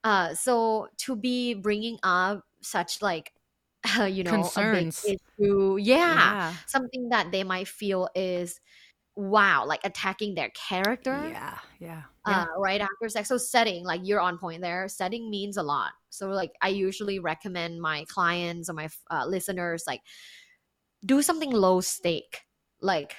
[0.04, 0.10] Yeah.
[0.30, 3.32] Uh so to be bringing up such like
[4.08, 5.04] you know Concerns.
[5.04, 6.54] a big issue, yeah, Yeah.
[6.66, 8.60] something that they might feel is
[9.16, 11.58] wow, like attacking their character Yeah.
[11.80, 12.02] Yeah.
[12.24, 13.28] uh, right after sex.
[13.28, 14.88] So setting, like you're on point there.
[14.88, 15.92] Setting means a lot.
[16.10, 20.02] So like I usually recommend my clients or my uh, listeners like
[21.04, 22.42] do something low stake,
[22.80, 23.14] like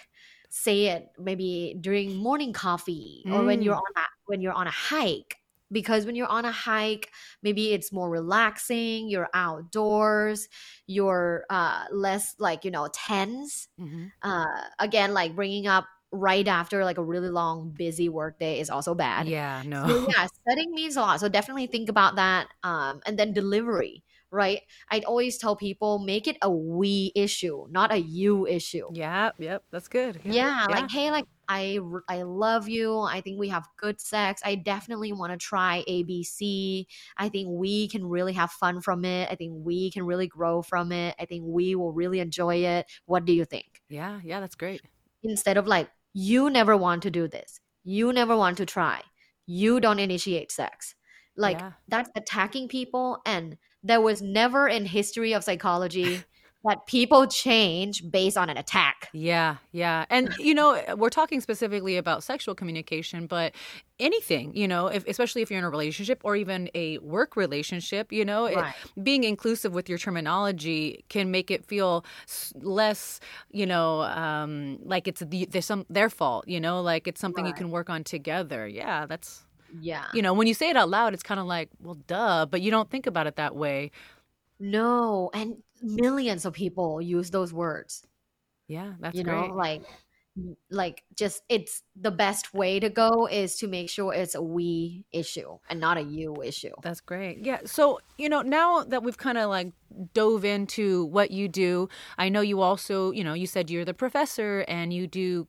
[0.49, 3.77] say it maybe during morning coffee or when you're Mm.
[3.77, 5.38] on a when you're on a hike.
[5.71, 7.12] Because when you're on a hike,
[7.43, 9.10] maybe it's more relaxing.
[9.10, 10.47] You're outdoors.
[10.88, 14.12] You're uh, less like you know tense Mhm.
[14.23, 14.45] uh
[14.80, 18.95] again like bringing up right after like a really long busy work day is also
[18.95, 19.63] bad Yeah.
[19.65, 19.88] No.
[19.88, 24.03] so yeah setting means a lot so definitely think about that um and then delivery
[24.31, 24.61] right
[24.91, 29.31] i'd always tell people make it a we issue not a you issue Yeah.
[29.37, 29.63] Yep.
[29.71, 30.19] That's good.
[30.23, 34.55] yeah, like hey like I I love you i think we have good sex i
[34.55, 36.85] definitely want to try abc
[37.17, 40.61] i think we can really have fun from it i think we can really grow
[40.61, 44.19] from it i think we will really enjoy it what do you think Yeah.
[44.23, 44.41] Yeah.
[44.41, 44.81] That's great.
[45.23, 49.01] instead of like you never want to do this you never want to try
[49.45, 50.95] you don't initiate sex
[51.37, 51.71] like Yeah.
[51.87, 53.57] that's attacking people and
[53.88, 56.23] there was never in history of psychology
[56.65, 60.06] that people change based on an attack Yeah, yeah.
[60.10, 63.54] And you know, we're talking specifically about sexual communication, but
[64.00, 68.12] anything, you know, if, especially if you're in a relationship or even a work relationship,
[68.12, 68.67] you know, it-
[69.02, 72.06] being inclusive with your terminology can make it feel
[72.56, 73.19] less,
[73.52, 77.45] you know, um, like it's the, there's some their fault, you know, like it's something
[77.45, 78.67] you can work on together.
[78.67, 79.46] Yeah, that's
[79.80, 82.45] yeah you know, when you say it out loud, it's kind of like, well, duh,
[82.45, 83.91] but you don't think about it that way.
[84.60, 88.03] no and millions of people use those words
[88.67, 89.49] Yeah, that's you great.
[89.49, 89.84] know like
[90.69, 95.03] like just it's the best way to go is to make sure it's a we
[95.12, 97.39] issue and not a you issue That's great.
[97.43, 97.62] Yeah.
[97.65, 99.71] So, you know, now that we've kind of like
[100.13, 103.95] dove into what you do, I know you also, you know, you said you're the
[103.95, 105.47] professor and you do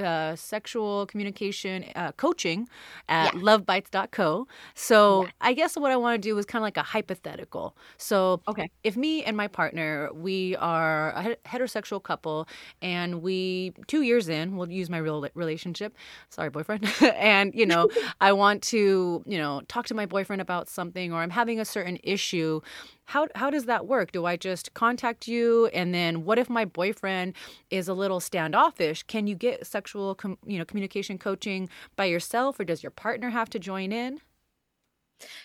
[0.00, 2.68] uh, sexual communication uh, coaching
[3.08, 3.34] at Yeah.
[3.34, 4.46] lovebites.co.
[4.74, 7.76] So, I guess what I want to do is kind of like a hypothetical.
[7.98, 8.68] So, Okay.
[8.82, 12.46] if me and my partner, we are a heterosexual couple
[12.82, 15.96] and we, two years in, we'll use my real relationship.
[16.28, 16.86] Sorry, boyfriend.
[17.14, 17.88] and, you know,
[18.20, 21.64] I want to, you know, talk to my boyfriend about something or I'm having a
[21.64, 22.60] certain issue.
[23.06, 24.12] How, how does that work?
[24.12, 25.66] Do I just contact you?
[25.68, 27.34] And then what if my boyfriend
[27.70, 29.02] is a little standoffish?
[29.04, 33.30] Can you get sexual, com- you know, communication coaching by yourself or does your partner
[33.30, 34.20] have to join in?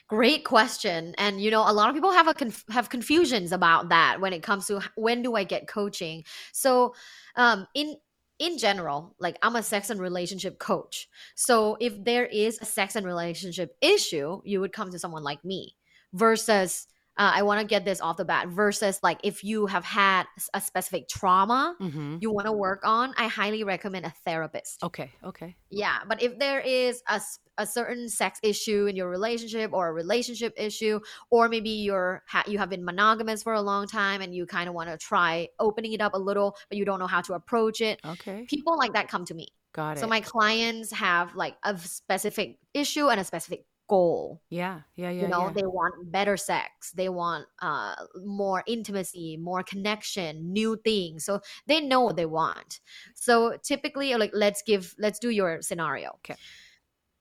[0.07, 1.13] Great question.
[1.17, 4.33] And you know, a lot of people have a conf- have confusions about that when
[4.33, 6.23] it comes to when do I get coaching.
[6.51, 6.95] So,
[7.35, 7.95] um in
[8.39, 11.07] in general, like I'm a sex and relationship coach.
[11.35, 15.43] So if there is a sex and relationship issue, you would come to someone like
[15.43, 15.75] me
[16.13, 16.87] versus
[17.19, 20.25] uh, I want to get this off the bat versus like if you have had
[20.53, 22.21] a specific trauma Mhm.
[22.21, 24.81] you want to work on, I highly recommend a therapist.
[24.83, 25.11] Okay.
[25.23, 25.55] Okay.
[25.69, 27.21] Yeah, but if there is a,
[27.57, 32.45] a certain sex issue in your relationship or a relationship issue, or maybe you're ha-
[32.47, 35.49] you have been monogamous for a long time and you kind of want to try
[35.59, 37.99] opening it up a little, but you don't know how to approach it.
[38.05, 38.45] Okay.
[38.49, 39.49] People like that come to me.
[39.73, 39.99] Got it.
[39.99, 44.41] So my clients have like a specific issue and a specific goal.
[44.49, 44.81] yeah.
[44.95, 45.09] Yeah.
[45.09, 45.23] Yeah.
[45.23, 45.53] you know, yeah.
[45.53, 51.25] they want better sex, they want uh more intimacy, more connection, new things.
[51.25, 52.79] So they know what they want.
[53.15, 56.11] So typically like let's give let's do your scenario.
[56.17, 56.35] Okay.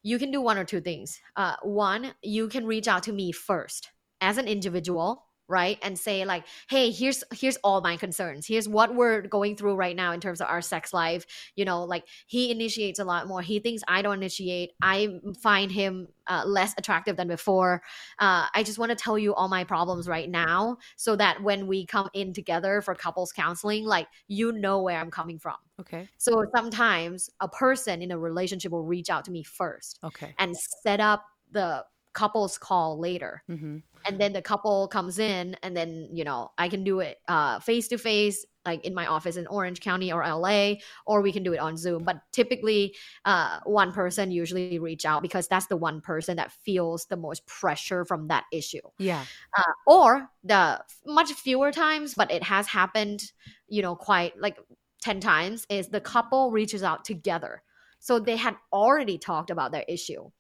[0.03, 1.21] You can do one or two things.
[1.37, 5.79] Uh one, you can reach out to me first as an individual right?
[5.83, 8.47] And say like hey here's here's all my concerns.
[8.47, 11.27] Here's what we're going through right now in terms of our sex life.
[11.57, 13.43] You know like he initiates a lot more.
[13.43, 14.73] He thinks i don't initiate.
[14.83, 17.83] I find him uh, less attractive than before.
[18.19, 21.67] Uh, i just want to tell you all my problems right now so that when
[21.67, 25.57] we come in together for couples counseling like you know where i'm coming from.
[25.81, 26.09] Okay.
[26.19, 30.35] so sometimes a person in a relationship will reach out to me first Okay.
[30.39, 31.85] and set up the
[32.15, 33.43] couples call later.
[33.49, 33.79] Mm-hmm.
[34.09, 37.61] And then the couple comes in and then you know i can do it uh
[37.61, 40.75] face to face like in my office in orange county or la
[41.07, 42.05] or we can do it on zoom.
[42.05, 42.95] But typically
[43.25, 47.47] uh one person usually reach out because that's the one person that feels the most
[47.47, 48.81] pressure from that issue.
[48.99, 49.25] Yeah.
[49.57, 53.33] uh, or the much fewer times but it has happened
[53.69, 54.59] you know quite like
[55.03, 57.63] 10 times is the couple reaches out together.
[58.01, 60.31] So they had already talked about their issue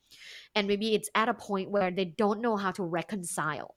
[0.54, 3.76] and maybe it's at a point where they don't know how to reconcile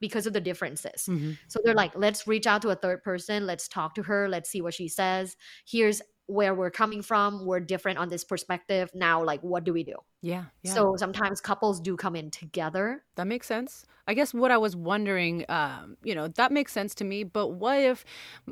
[0.00, 1.06] because of the differences.
[1.08, 1.32] Mm-hmm.
[1.48, 3.46] so they're like let's reach out to a third person.
[3.46, 4.28] Let's talk to her.
[4.28, 5.36] Let's see what she says.
[5.66, 7.46] Here's where we're coming from.
[7.46, 8.90] We're different on this perspective.
[8.94, 10.44] Now like what do we do Yeah.
[10.62, 10.72] Yeah.
[10.72, 13.84] so sometimes couples do come in together That makes sense.
[14.06, 17.24] I guess what I was wondering, um, you know, that makes sense to me.
[17.24, 18.04] But what if,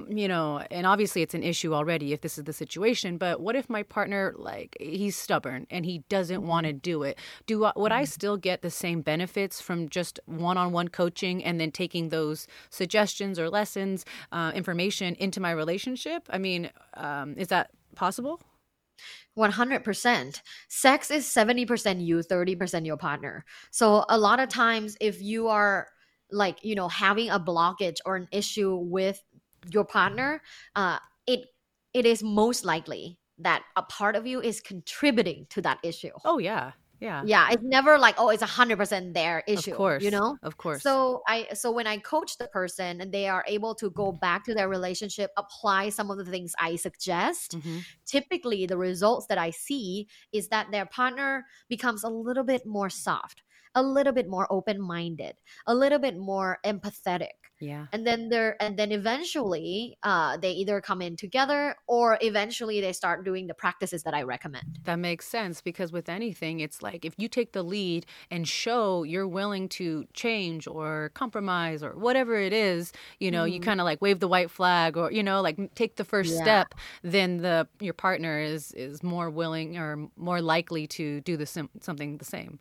[0.09, 3.19] you know, and obviously it's an issue already if this is the situation.
[3.19, 7.19] But what if my partner, like, he's stubborn and he doesn't want to do it?
[7.47, 11.71] Do I, would I still get the same benefits from just one-on-one coaching and then
[11.71, 16.29] taking those suggestions or lessons, uh, information into my relationship?
[16.31, 18.41] I mean, um, is that possible?
[19.37, 20.43] 100%.
[20.69, 23.45] Sex is 70% you, 30% your partner.
[23.71, 25.89] So a lot of times if you are
[26.31, 29.23] like, you know, having a blockage or an issue with
[29.71, 30.43] your partner,
[30.75, 31.47] uh it
[31.95, 36.11] it is most likely that a part of you is contributing to that issue.
[36.25, 40.05] Oh yeah, yeah, Yeah, it's never like oh it's a 100% their issue, Of course,
[40.05, 40.39] you know?
[40.43, 40.99] of course.
[40.99, 44.45] So I so when I coach the person and they are able to go back
[44.47, 47.85] to their relationship, apply some of the things I suggest, Mhm.
[48.07, 52.91] typically the results that I see is that their partner becomes a little bit more
[52.91, 53.43] soft,
[53.75, 55.35] a little bit more open-minded,
[55.67, 57.39] a little bit more empathetic.
[57.61, 57.87] yeah.
[57.93, 62.93] And then they're and then eventually uh they either come in together or eventually they
[62.93, 64.79] start doing the practices that I recommend.
[64.85, 69.05] That makes sense because with anything, it's like if you take the lead and show
[69.05, 73.63] you're willing to change or compromise or whatever it is, you know, you Mhm.
[73.63, 76.37] kind of like wave the white flag or you know, like take the first Yeah.
[76.37, 76.75] step.
[77.03, 81.71] Then the your partner is is more willing or more likely to do the sim-
[81.81, 82.59] something the same.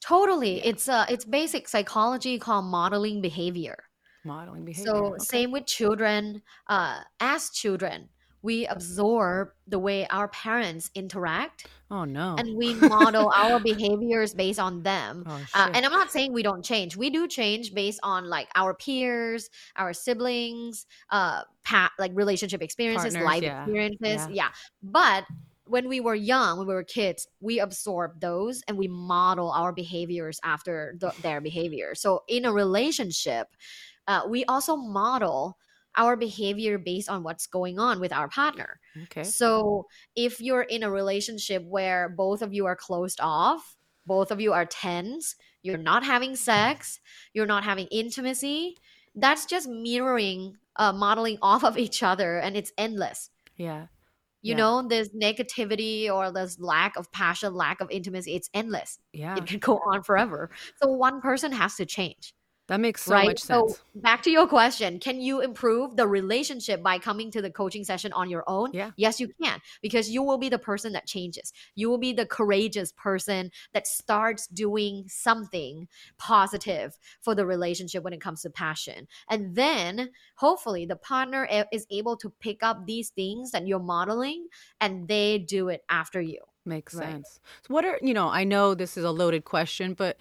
[0.00, 0.64] Totally.
[0.64, 3.84] It's uh it's basic psychology called modeling behavior.
[4.24, 4.86] Modeling behavior.
[4.92, 5.18] So okay.
[5.18, 6.42] same with children.
[6.66, 8.08] Uh, as children,
[8.42, 12.36] we absorb the way our parents interact, Oh no.
[12.38, 15.24] and we model our behaviors based on them.
[15.26, 16.96] oh, Uh, and I'm not saying we don't change.
[16.96, 21.42] We do change based on like our peers, our siblings, uh,
[21.98, 23.62] like relationship experiences, Partners, life yeah.
[23.62, 24.28] experiences.
[24.28, 24.44] Yeah.
[24.44, 24.48] Yeah.
[24.82, 25.24] But
[25.70, 29.72] when we were young, when we were kids, we absorb those and we model our
[29.72, 31.94] behaviors after the, their behavior.
[31.94, 33.46] So in a relationship,
[34.08, 35.56] uh, we also model
[35.96, 38.80] our behavior based on what's going on with our partner.
[39.04, 39.22] okay.
[39.22, 44.40] So if you're in a relationship where both of you are closed off, both of
[44.40, 46.98] you are tense, you're not having sex,
[47.32, 48.76] you're not having intimacy,
[49.14, 53.30] that's just mirroring, uh, modeling off of each other, and it's endless.
[53.56, 53.86] Yeah.
[54.42, 54.56] You Yeah.
[54.56, 58.34] know, there's negativity or there's lack of passion, lack of intimacy.
[58.34, 58.98] It's endless.
[59.12, 59.36] Yeah.
[59.36, 60.50] It can go on forever.
[60.82, 62.34] So one person has to change.
[62.70, 63.26] That makes so right?
[63.26, 63.72] much sense.
[63.72, 67.82] So back to your question, can you improve the relationship by coming to the coaching
[67.82, 68.70] session on your own?
[68.72, 68.92] Yeah.
[68.96, 71.52] Yes, you can because you will be the person that changes.
[71.74, 78.12] You will be the courageous person that starts doing something positive for the relationship when
[78.12, 79.08] it comes to passion.
[79.28, 84.46] And then hopefully the partner is able to pick up these things that you're modeling
[84.80, 86.38] and they do it after you.
[86.64, 87.14] Makes Right.
[87.14, 87.40] sense.
[87.66, 88.28] So what are you know?
[88.28, 90.18] I know this is a loaded question, but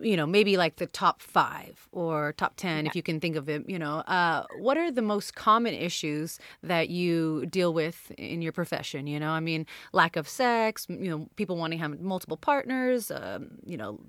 [0.00, 3.48] you know, maybe like the top five or top ten, if you can think of
[3.48, 3.68] it.
[3.68, 8.52] You know, uh, what are the most common issues that you deal with in your
[8.52, 9.06] profession?
[9.06, 10.86] You know, I mean, lack of sex.
[10.88, 13.10] You know, people wanting to have multiple partners.
[13.10, 14.00] Um, you know,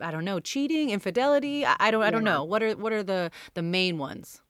[0.00, 1.64] I don't know, cheating, infidelity.
[1.64, 2.02] I, I don't.
[2.02, 2.44] I don't know.
[2.44, 4.40] What are what are the the main ones?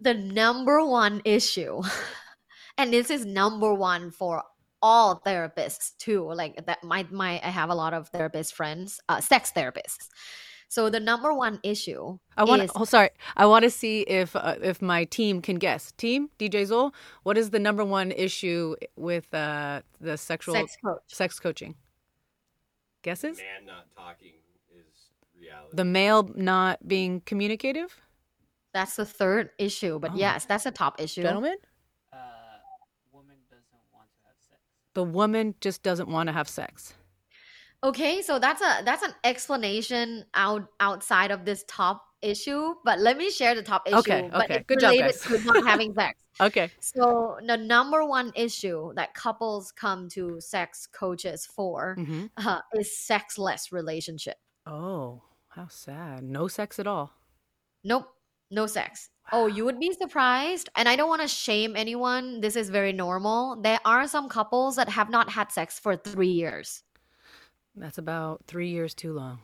[0.00, 1.82] the number one issue
[2.78, 4.42] and this is number one for
[4.82, 9.20] all therapists too like that my my i have a lot of therapist friends uh,
[9.20, 10.08] sex therapists
[10.68, 12.62] so the number one issue I want.
[12.62, 13.10] is Oh, sorry.
[13.36, 15.90] I want to see if uh, if my team can guess.
[15.90, 16.92] Team DJ Zol,
[17.24, 21.74] what is the number one issue with uh, the sexual sex coach sex coaching?
[23.02, 23.38] Guesses?
[23.38, 24.34] Man not talking
[24.72, 25.74] is reality.
[25.74, 28.00] The male not being communicative.
[28.72, 30.16] that's the third issue but Oh.
[30.16, 31.56] yes that's a top issue Gentlemen,
[35.00, 36.92] the woman just doesn't want to have sex.
[37.82, 43.16] Okay, so that's a that's an explanation out outside of this top issue, but let
[43.16, 43.96] me share the top issue.
[43.96, 44.56] Okay, but okay.
[44.56, 45.22] it's Good job, related guys.
[45.22, 46.20] to not having sex.
[46.38, 46.70] Okay.
[46.80, 52.94] So the number one issue that couples come to sex coaches for hmm uh, is
[52.98, 54.36] sexless relationship.
[54.66, 56.22] Oh, how sad.
[56.24, 57.14] No sex at all.
[57.84, 58.12] Nope,
[58.50, 59.08] no sex.
[59.32, 60.68] Oh, you would be surprised.
[60.76, 62.40] And I don't want to shame anyone.
[62.40, 63.56] This is very normal.
[63.62, 66.82] There are some couples that have not had sex for three years.
[67.76, 69.38] That's about three years too long.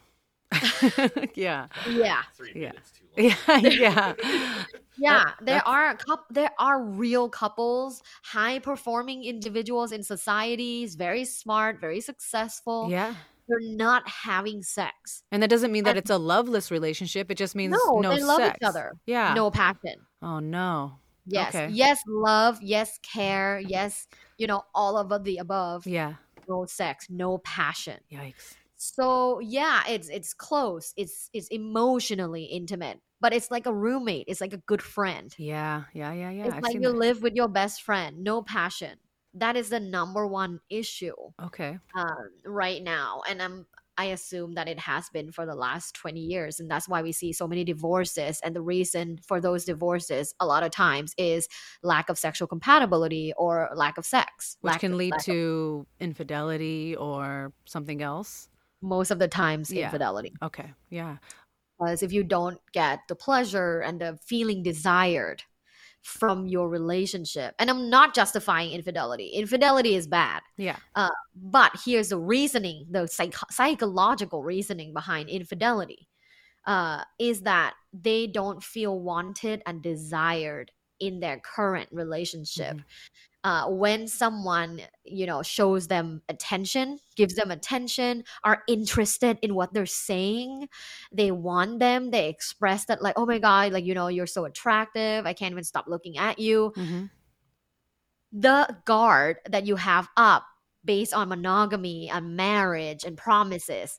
[1.34, 1.66] yeah.
[1.88, 2.22] Yeah.
[2.36, 2.72] Three Yeah.
[2.72, 3.62] too long.
[3.64, 4.14] Yeah.
[4.22, 4.64] Yeah.
[4.98, 10.94] Yeah, That- there that's- are coup- there are real couples, high performing individuals in societies,
[10.94, 12.88] very smart, very successful.
[12.90, 13.14] Yeah.
[13.48, 15.22] They're not having sex.
[15.30, 17.30] And that doesn't mean that And- it's a loveless relationship.
[17.30, 18.92] It just means No, no, they love each other.
[19.06, 19.34] Yeah.
[19.34, 20.06] No passion.
[20.22, 20.98] Oh no.
[21.26, 21.54] Yes.
[21.54, 21.68] Okay.
[21.72, 22.62] Yes, love.
[22.62, 23.60] Yes, care.
[23.60, 24.06] Yes,
[24.38, 25.86] you know, all of the above.
[25.86, 26.14] Yeah.
[26.48, 27.98] No sex, no passion.
[28.12, 28.54] Yikes.
[28.76, 30.92] So yeah, it's it's close.
[30.96, 34.26] It's it's emotionally intimate, but it's like a roommate.
[34.28, 35.34] It's like a good friend.
[35.38, 35.84] Yeah.
[35.94, 36.12] Yeah.
[36.12, 36.30] Yeah.
[36.30, 36.44] Yeah.
[36.46, 36.94] it's I've like you that.
[36.94, 38.22] live with your best friend.
[38.22, 38.98] No passion.
[39.36, 41.78] That is the number one issue Okay.
[41.94, 43.66] um, right now, and I'm
[43.98, 46.60] I assume that it has been for the last 20 years.
[46.60, 48.42] And that's why we see so many divorces.
[48.44, 51.48] And the reason for those divorces, a lot of times, is
[51.82, 54.58] lack of sexual compatibility or lack of sex.
[54.60, 58.50] Which can of- lead lack of- to infidelity or something else.
[58.82, 59.86] most of the times Yeah.
[59.86, 60.34] infidelity.
[60.42, 60.74] Okay.
[60.90, 61.16] Yeah.
[61.78, 65.42] Because if you don't get the pleasure and the feeling desired
[66.06, 70.40] from your relationship, and I'm not justifying infidelity, infidelity is bad.
[70.56, 70.76] Yeah.
[70.94, 76.08] Uh, but here's the reasoning, the psych- psychological reasoning behind infidelity
[76.64, 82.80] uh, is that they don't feel wanted and desired in their current relationship.
[83.46, 89.72] Uh, when someone, you know, shows them attention, gives them attention, are interested in what
[89.72, 90.68] they're saying,
[91.12, 94.46] they want them, they express that, like, oh my God, like, you know, you're so
[94.46, 95.26] attractive.
[95.26, 97.04] I can't even stop looking at you hmm
[98.32, 100.44] the guard that you have up
[100.84, 103.98] based on monogamy and marriage and promises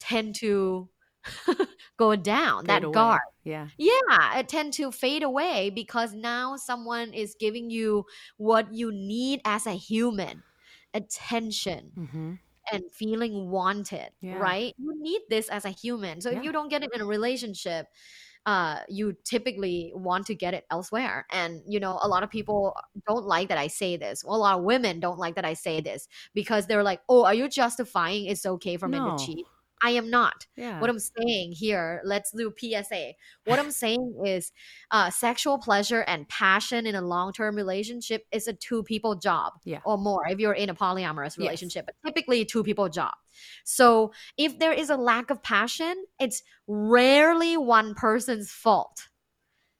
[0.00, 0.88] tend to
[1.98, 2.92] go down that away.
[2.92, 3.68] guard Yeah.
[3.78, 8.04] yeah it tend to fade away because now someone is giving you
[8.38, 10.44] what you need as a human
[10.94, 12.38] attention hmm
[12.72, 14.38] and feeling wanted Yeah.
[14.38, 16.38] right you need this as a human so Yeah.
[16.38, 17.86] if you don't get it in a relationship
[18.46, 21.26] uh, you typically want to get it elsewhere.
[21.30, 22.74] And, you know, a lot of people
[23.06, 24.24] don't like that I say this.
[24.24, 27.24] Well, a lot of women don't like that I say this because they're like, oh,
[27.24, 29.04] are you justifying it's okay for men No.
[29.04, 29.46] to cheat?
[29.82, 30.46] I am not.
[30.56, 30.80] Yeah.
[30.80, 33.12] What I'm saying here, let's do PSA.
[33.44, 34.52] What I'm saying is
[34.90, 39.52] uh, sexual pleasure and passion in a long term relationship is a two people job
[39.64, 39.80] Yeah.
[39.84, 41.38] or more if you're in a polyamorous Yes.
[41.38, 43.14] relationship, but typically two people job.
[43.64, 49.08] So if there is a lack of passion, it's rarely one person's fault.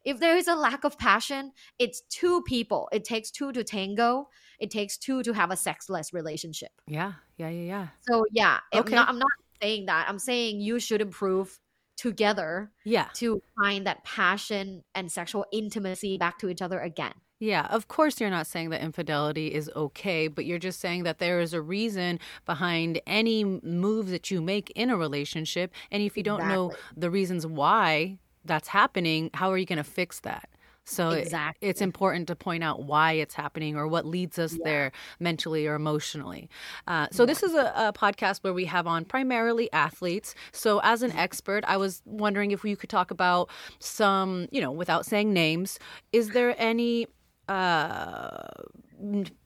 [0.04, 2.88] If there is a lack of passion, it's two people.
[2.92, 4.28] It takes two to tango.
[4.58, 6.70] It takes two to have a sexless relationship.
[6.86, 7.12] Yeah.
[7.36, 7.48] Yeah.
[7.50, 7.62] Yeah.
[7.62, 7.86] Yeah.
[8.08, 8.94] So yeah, Okay.
[8.94, 9.30] not, I'm not
[9.62, 10.06] saying that.
[10.08, 11.58] I'm saying you should improve
[11.96, 13.08] together Yeah.
[13.14, 17.12] to find that passion and sexual intimacy back to each other again.
[17.40, 21.18] Yeah, of course, you're not saying that infidelity is okay, but you're just saying that
[21.18, 25.72] there is a reason behind any move that you make in a relationship.
[25.92, 29.84] And if you don't know the reasons why that's happening, how are you going to
[29.84, 30.48] fix that?
[30.90, 31.30] So it-
[31.60, 35.74] it's important to point out why it's happening or what leads us there mentally or
[35.74, 36.48] emotionally.
[36.86, 40.34] Uh, so this is a, a podcast where we have on primarily athletes.
[40.52, 44.72] So as an expert, I was wondering if you could talk about some, you know,
[44.72, 45.78] without saying names,
[46.12, 47.06] is there any
[47.48, 48.46] uh,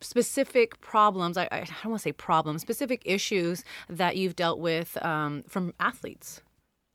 [0.01, 1.37] specific problems?
[1.37, 5.73] I, I don't want to say problems, specific issues that you've dealt with um, from
[5.81, 6.41] athletes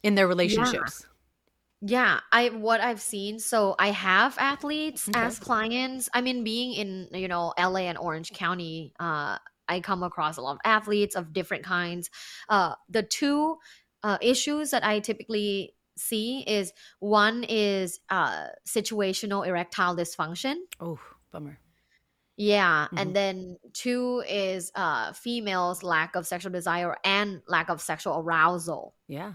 [0.04, 1.02] in their relationships.
[1.04, 1.08] Yeah,
[1.86, 3.40] I what I've seen.
[3.40, 5.20] So I have athletes Okay.
[5.20, 6.10] as clients.
[6.14, 10.42] I mean, being in you know LA and Orange County, uh, I come across a
[10.42, 12.10] lot of athletes of different kinds.
[12.50, 13.58] Uh, the two
[14.04, 20.56] uh, issues that I typically see is one is uh, situational erectile dysfunction.
[20.80, 21.00] Oh,
[21.32, 21.60] bummer.
[22.40, 23.00] Yeah, Mhm.
[23.02, 28.94] and then two is uh, females' lack of sexual desire and lack of sexual arousal
[29.08, 29.34] Yeah.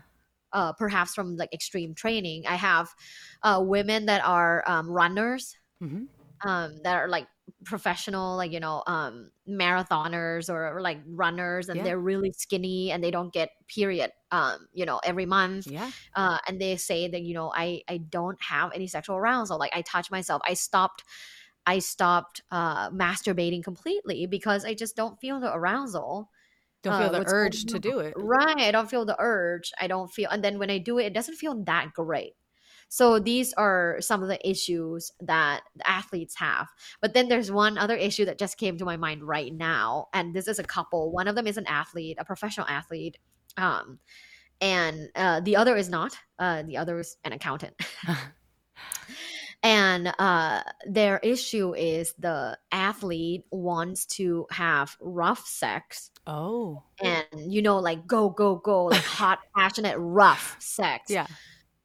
[0.53, 2.45] Uh, perhaps from like extreme training.
[2.47, 2.95] I have
[3.43, 6.05] uh, women that are um, runners, hmm
[6.45, 7.29] um, that are like
[7.65, 11.87] professional, like you know, um, marathoners or, or, like runners, and Yeah.
[11.87, 15.67] they're really skinny and they don't get period, um, you know, every month.
[15.67, 15.93] Yeah.
[16.17, 19.59] Uh, and they say that you know, I I don't have any sexual arousal.
[19.59, 21.05] Like I touch myself, I stopped.
[21.67, 26.31] I stopped uh, masturbating completely because I just don't feel the arousal.
[26.83, 28.15] Don't feel uh, the urge to do it.
[28.17, 28.59] Right.
[28.59, 29.71] I don't feel the urge.
[29.81, 32.35] I don't feel, and then when I do it, it doesn't feel that great.
[32.93, 36.69] So these are some of the issues that the athletes have.
[37.01, 40.09] But then there's one other issue that just came to my mind right now.
[40.13, 41.11] And this is a couple.
[41.11, 43.17] One of them is an athlete, a professional athlete.
[43.57, 43.99] Um,
[44.61, 46.19] and uh, the other is not.
[46.39, 47.75] Uh, the other is an accountant.
[49.63, 56.85] and uh, their issue is the athlete wants to have rough sex Oh.
[57.03, 61.27] and you know like go go go like hot passionate rough sex Yeah.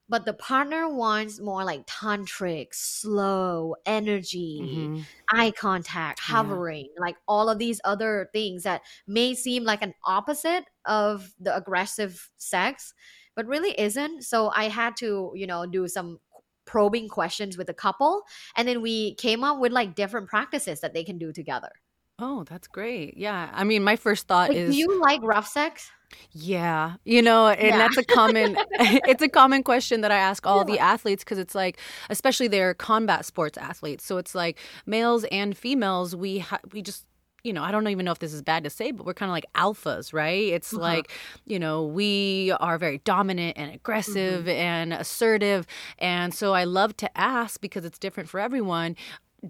[0.10, 5.06] but the partner wants more like tantric slow energy Mhm.
[5.32, 6.36] eye contact Yeah.
[6.36, 11.56] hovering like all of these other things that may seem like an opposite of the
[11.56, 12.94] aggressive sex
[13.36, 16.20] but really isn't so i had to you know do some
[16.66, 18.22] probing questions with a couple
[18.56, 21.72] and then we came up with like different practices that they can do together
[22.20, 23.15] Oh, that's great.
[23.18, 23.49] Yeah.
[23.53, 25.89] I mean, my first thought like, is do you like rough sex
[26.32, 27.78] Yeah, you know, and Yeah.
[27.80, 31.55] that's a common it's a common question that I ask all the athletes because it's
[31.55, 34.05] like especially they're combat sports athletes.
[34.05, 37.05] So it's like males and females we ha- we just
[37.43, 39.30] you know, I don't even know if this is bad to say, but we're kind
[39.30, 40.51] of like alphas, right?
[40.51, 40.82] It's Uh-huh.
[40.82, 41.11] like,
[41.45, 45.65] you know, we are very dominant and aggressive and assertive.
[45.99, 48.97] And so I love to ask because it's different for everyone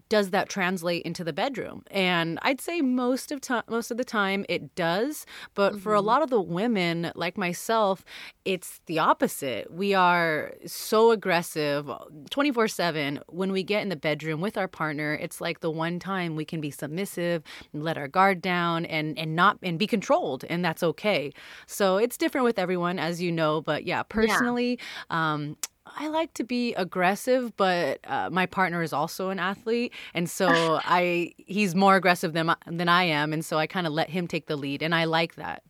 [0.10, 1.84] does that translate into the bedroom?
[1.92, 6.02] And i'd say most of time most of the time it does but for a
[6.02, 8.04] lot of the women like myself
[8.46, 9.70] it's the opposite.
[9.74, 11.86] We are so aggressive
[12.30, 16.36] 24/7 when we get in the bedroom with our partner it's like the one time
[16.36, 20.46] we can be submissive and let our guard down and and not and be controlled
[20.50, 21.32] and that's okay.
[21.66, 24.04] So it's different with everyone as you know but yeah.
[24.04, 24.80] personally
[25.10, 25.58] um
[25.96, 30.80] I like to be aggressive, but uh, my partner is also an athlete, and so
[30.84, 34.28] I he's more aggressive than than I am, and so I kind of let him
[34.28, 35.64] take the lead, and I like that.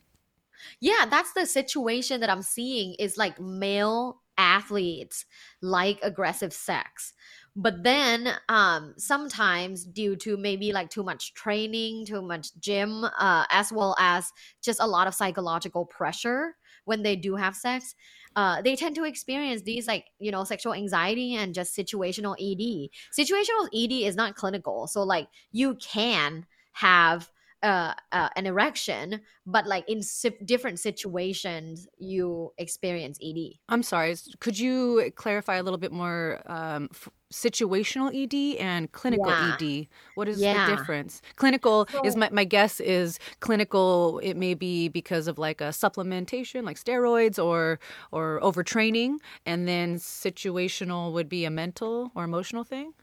[0.80, 5.26] Yeah, that's the situation that I'm seeing is like male athletes
[5.62, 7.14] like aggressive sex.
[7.56, 13.46] But then um sometimes due to maybe like too much training, too much gym, uh
[13.50, 16.56] as well as just a lot of psychological pressure
[16.88, 17.94] when they do have sex,
[18.36, 22.90] uh they tend to experience these like, you know, sexual anxiety and just situational ED.
[23.18, 24.88] Situational ED is not clinical.
[24.88, 27.30] So like you can have
[27.64, 33.54] uh, uh, an erection, but like in si- different situations, you experience ED.
[33.70, 34.16] I'm sorry.
[34.40, 36.42] Could you clarify a little bit more?
[36.46, 39.58] Um, f- situational ED and clinical Yeah.
[39.60, 39.88] ED.
[40.16, 40.70] What is Yeah.
[40.70, 41.22] the difference?
[41.36, 44.20] Clinical is my my guess is clinical.
[44.20, 47.80] It may be because of like a supplementation, like steroids or
[48.12, 52.94] or overtraining, and then situational would be a mental or emotional thing.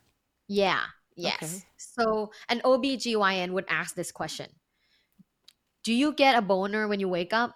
[0.48, 0.84] Yeah,
[1.16, 1.42] yes.
[1.42, 1.64] Okay.
[1.76, 4.48] So an OBGYN would ask this question
[5.82, 7.54] Do you get a boner when you wake up?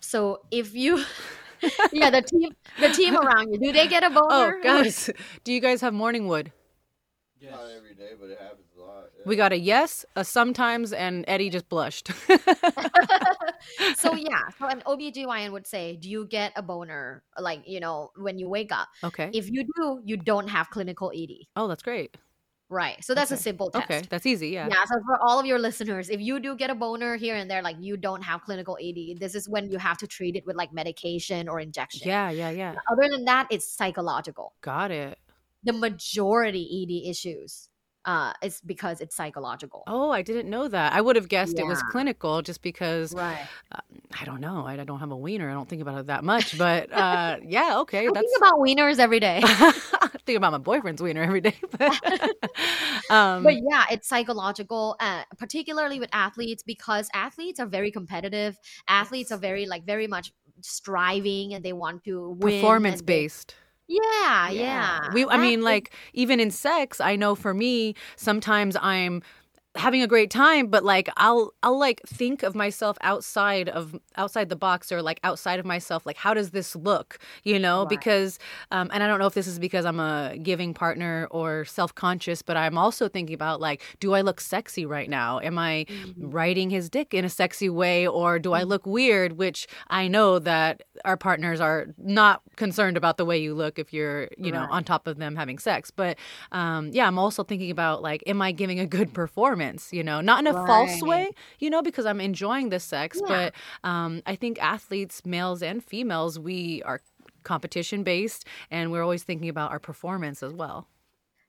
[0.00, 1.02] So if you,
[1.92, 4.58] yeah, the team, the team around you, do they get a oh, boner?
[4.58, 5.10] Oh, guys,
[5.44, 6.52] do you guys have morning wood?
[7.42, 8.52] Not every day, but it happens a lot.
[8.52, 8.63] yeah.
[9.26, 12.10] We got a yes, a sometimes, and Eddie just blushed.
[13.96, 18.10] so yeah, so an OBGYN would say, do you get a boner like, you know,
[18.16, 18.88] when you wake up?
[19.02, 19.30] okay.
[19.32, 21.46] If you do, you don't have clinical ED.
[21.56, 22.16] oh, that's great.
[22.70, 23.04] Right.
[23.04, 23.84] So that's a simple test.
[23.84, 24.48] Okay, that's easy.
[24.48, 24.66] Yeah.
[24.68, 27.48] Yeah, so for all of your listeners, if you do get a boner here and
[27.48, 30.46] there, like you don't have clinical ED, this is when you have to treat it
[30.46, 32.08] with like medication or injection.
[32.08, 32.74] Yeah, yeah, yeah.
[32.90, 34.54] Other than that, it's psychological.
[34.62, 35.18] Got it.
[35.62, 37.68] The majority ED issues
[38.04, 39.82] uh, is because it's psychological.
[39.86, 40.92] Oh, I didn't know that.
[40.92, 43.46] I would have guessed it was clinical just because Right.
[43.72, 43.80] uh,
[44.20, 44.64] I don't know.
[44.66, 45.50] I, I don't have a wiener.
[45.50, 46.56] I don't think about it that much.
[46.58, 48.06] But uh, yeah, okay.
[48.06, 49.40] I That's think about wieners every day.
[49.44, 51.56] I think about my boyfriend's wiener every day.
[53.10, 58.56] um, but yeah, it's psychological, uh, particularly with athletes because athletes are very competitive.
[58.88, 62.60] Athletes are very like very much striving and they want to win.
[62.60, 63.48] Performance based.
[63.48, 63.54] they-
[63.88, 64.00] based.
[64.00, 65.12] Yeah, yeah.
[65.12, 69.22] We, I mean, like even in sex, I know for me, sometimes I'm
[69.76, 74.48] having a great time but like i'll i'll like think of myself outside of outside
[74.48, 77.88] the box or like outside of myself like how does this look you know Right.
[77.88, 78.38] because
[78.70, 82.40] um and i don't know if this is because i'm a giving partner or self-conscious
[82.42, 86.30] but i'm also thinking about like do i look sexy right now am i Mm-hmm.
[86.30, 90.38] riding his dick in a sexy way or do i look weird which i know
[90.38, 94.60] that our partners are not concerned about the way you look if you're you know
[94.60, 94.70] Right.
[94.70, 96.16] on top of them having sex but
[96.52, 100.20] um yeah i'm also thinking about like am i giving a good performance you know
[100.20, 103.26] not in a false way you know because i'm enjoying the sex Yeah.
[103.26, 103.54] but
[103.84, 107.00] um i think athletes males and females we are
[107.42, 110.88] competition based and we're always thinking about our performance as well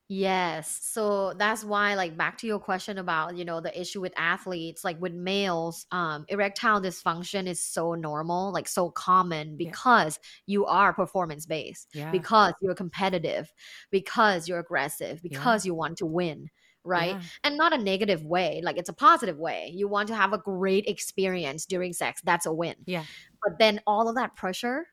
[0.08, 0.70] Yes.
[0.84, 4.84] So that's why like back to your question about, you know, the issue with athletes,
[4.84, 10.92] like with males, um erectile dysfunction is so normal, like so common because you are
[10.94, 12.10] performance based, Yeah.
[12.12, 13.52] because you're competitive,
[13.90, 16.50] because you're aggressive, because you want to win,
[16.86, 17.16] right?
[17.16, 17.22] Yeah.
[17.44, 19.70] And not a negative way, like it's a positive way.
[19.74, 22.20] You want to have a great experience during sex.
[22.24, 22.76] That's a win.
[22.86, 23.04] yeah
[23.42, 24.86] But then all of that pressure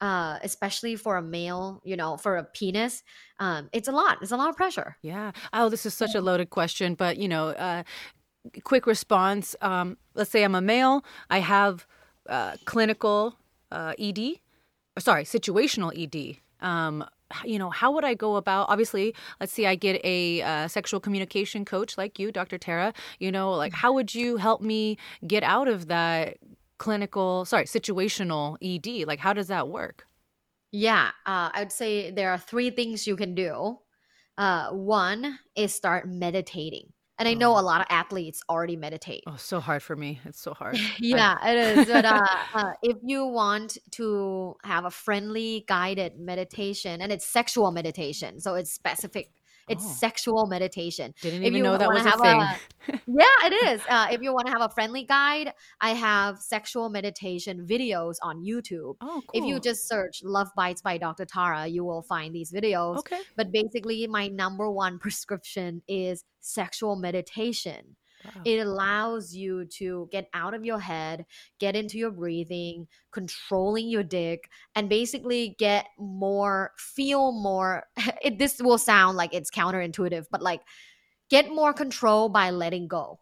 [0.00, 3.02] uh especially for a male, you know, for a penis,
[3.38, 4.18] um it's a lot.
[4.22, 4.96] It's a lot of pressure.
[5.02, 5.32] Yeah.
[5.52, 7.82] Oh, this is such a loaded question, but you know, uh,
[8.64, 9.54] quick response.
[9.60, 11.04] Um, let's say I'm a male.
[11.28, 11.86] I have
[12.28, 13.36] uh, clinical
[13.70, 14.40] uh, ED,
[14.96, 16.38] or sorry, situational ED.
[16.66, 17.04] Um,
[17.44, 18.68] you know, how would I go about?
[18.68, 22.58] Obviously, let's see, I get a uh, sexual communication coach like you, Dr.
[22.58, 22.92] Tara.
[23.18, 26.38] You know, like how would you help me get out of that
[26.78, 29.06] clinical, sorry, situational ED?
[29.06, 30.06] Like, how does that work?
[30.72, 33.78] Yeah, uh, I would say there are three things you can do.
[34.38, 36.92] Uh, one is start meditating.
[37.20, 39.24] And I know a lot of athletes already meditate.
[39.26, 40.20] Oh, so hard for me.
[40.24, 40.76] It's so hard.
[40.78, 41.86] I- Yeah, it is.
[41.86, 47.70] But uh, uh, if you want to have a friendly guided meditation, and it's sexual
[47.72, 49.30] meditation, so it's specific.
[49.70, 49.92] It's Oh.
[49.92, 51.14] sexual meditation.
[51.22, 52.40] Didn't If even you know that was a thing.
[53.06, 53.80] yeah, it is.
[53.88, 58.44] Uh, if you want to have a friendly guide, I have sexual meditation videos on
[58.44, 58.96] YouTube.
[59.00, 59.30] Oh, cool.
[59.32, 61.24] If you just search "Love Bites" by Dr.
[61.24, 62.98] Tara, you will find these videos.
[62.98, 63.20] Okay.
[63.36, 67.96] But basically, my number one prescription is sexual meditation.
[68.44, 71.26] It allows you to get out of your head,
[71.58, 77.84] get into your breathing, controlling your dick, and basically get more, feel more.
[78.22, 80.60] It, this will sound like it's counterintuitive, but like
[81.30, 83.20] get more control by letting go.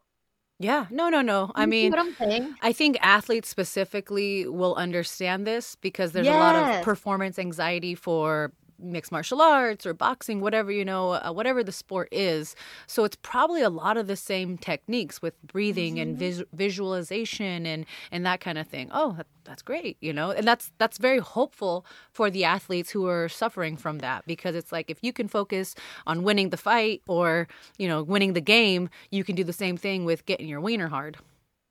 [0.58, 1.52] Yeah, no, no, no.
[1.54, 2.56] I mean, what I'm saying?
[2.62, 8.52] I think athletes specifically will understand this because there's a lot of performance anxiety for
[8.78, 12.54] mixed martial arts or boxing, whatever you know, uh, whatever the sport is.
[12.86, 17.86] So it's probably a lot of the same techniques with breathing and vis- visualization and
[18.10, 18.90] and that kind of thing.
[18.92, 23.06] Oh, that, that's great, you know, and that's that's very hopeful for the athletes who
[23.06, 25.74] are suffering from that because it's like if you can focus
[26.06, 27.48] on winning the fight or
[27.78, 30.88] you know winning the game, you can do the same thing with getting your wiener
[30.88, 31.16] hard.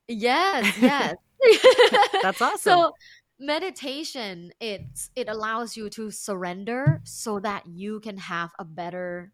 [0.07, 1.15] Yes, yes.
[2.21, 2.57] That's awesome.
[2.57, 2.93] So
[3.39, 9.33] meditation it's it allows you to surrender so that you can have a better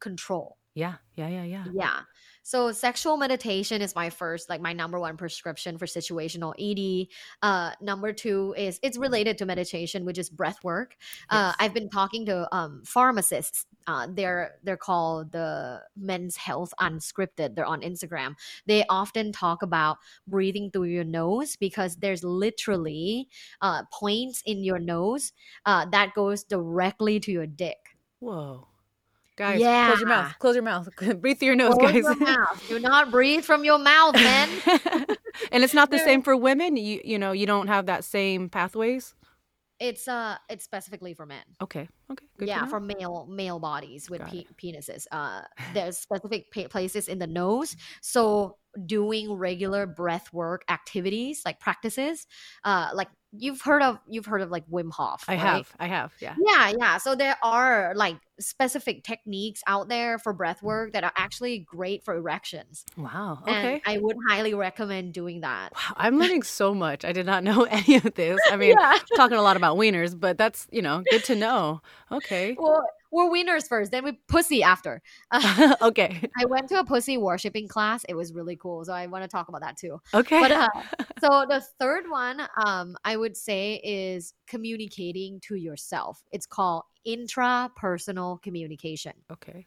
[0.00, 0.58] control.
[0.74, 1.68] Yeah, yeah, yeah, yeah.
[1.72, 2.02] Yeah.
[2.48, 7.08] So sexual meditation is my first, like my number one prescription for situational ED.
[7.42, 10.96] Uh, number two is it's related to meditation, which is breath work.
[11.28, 11.56] Uh, Yes.
[11.60, 13.66] I've been talking to um, pharmacists.
[13.86, 17.54] Uh, they're they're called the Men's Health Unscripted.
[17.54, 18.34] They're on Instagram.
[18.64, 23.28] They often talk about breathing through your nose because there's literally
[23.60, 25.34] uh, points in your nose
[25.66, 27.76] uh, that goes directly to your dick.
[28.20, 28.68] Whoa.
[29.38, 30.38] Guys, close your mouth.
[30.40, 30.88] Close your mouth.
[31.20, 32.02] Breathe through your nose, Close guys.
[32.02, 32.64] your mouth.
[32.68, 34.48] Do not breathe from your mouth, man.
[35.52, 36.76] and it's not the same for women.
[36.76, 39.14] You you know, you don't have that same pathways.
[39.78, 41.44] It's uh, it's specifically for men.
[41.62, 41.88] Okay.
[42.10, 42.26] Okay.
[42.36, 45.06] Good yeah, for male male bodies with pe- penises.
[45.12, 47.76] Uh, there's specific pa- places in the nose.
[48.02, 52.26] So doing regular breath work activities like practices,
[52.64, 55.24] uh, like you've heard of you've heard of like Wim Hof.
[55.28, 55.40] I right?
[55.40, 55.72] have.
[55.78, 56.12] I have.
[56.20, 56.34] Yeah.
[56.38, 56.98] Yeah, yeah.
[56.98, 62.04] So there are like specific techniques out there for breath work that are actually great
[62.04, 62.84] for erections.
[62.96, 63.42] Wow.
[63.46, 63.82] And Okay.
[63.84, 65.72] I would highly recommend doing that.
[65.74, 67.04] Wow, I'm learning so much.
[67.04, 68.38] I did not know any of this.
[68.50, 68.98] I mean, Yeah.
[69.16, 71.82] talking a lot about wieners, but that's, you know, good to know.
[72.12, 72.56] Okay.
[72.58, 75.02] Well, we're wieners first, then we pussy after.
[75.82, 76.20] okay.
[76.38, 78.04] I went to a pussy worshipping class.
[78.08, 78.84] It was really cool.
[78.84, 80.00] So I want to talk about that too.
[80.14, 80.40] Okay.
[80.40, 80.68] But uh,
[81.20, 86.22] so the third one, um, I would say is communicating to yourself.
[86.32, 89.12] It's called intrapersonal communication.
[89.32, 89.66] Okay.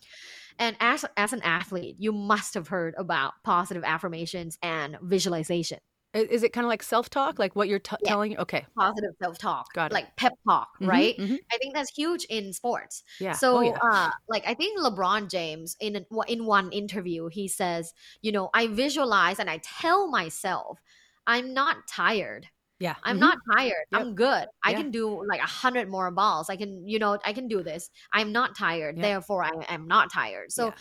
[0.60, 5.80] And as as an athlete, you must have heard about positive affirmations and visualization.
[6.14, 8.10] Is it kind of like self talk, like what you're t- Yeah.
[8.10, 8.38] telling?
[8.38, 8.66] Okay.
[8.78, 9.94] Positive self talk, Got it.
[9.94, 11.18] like pep talk, Mhm, right?
[11.18, 11.40] mhm.
[11.52, 13.04] I think that's huge in sports.
[13.20, 13.34] Yeah.
[13.34, 13.78] So, oh, yeah.
[13.82, 18.50] uh, like I think LeBron James in an, in one interview he says, you know,
[18.54, 20.80] I visualize and I tell myself,
[21.28, 22.48] I'm not tired.
[22.80, 22.96] yeah.
[23.04, 23.20] I'm mhm.
[23.22, 23.86] not tired.
[23.92, 24.02] Yep.
[24.02, 24.48] I'm good.
[24.64, 24.78] I Yeah.
[24.78, 26.50] can do like a hundred more balls.
[26.50, 27.90] I can, you know, I can do this.
[28.12, 28.98] I'm not tired.
[28.98, 29.04] Yeah.
[29.04, 30.52] Therefore, I am not tired.
[30.52, 30.74] So, Yeah.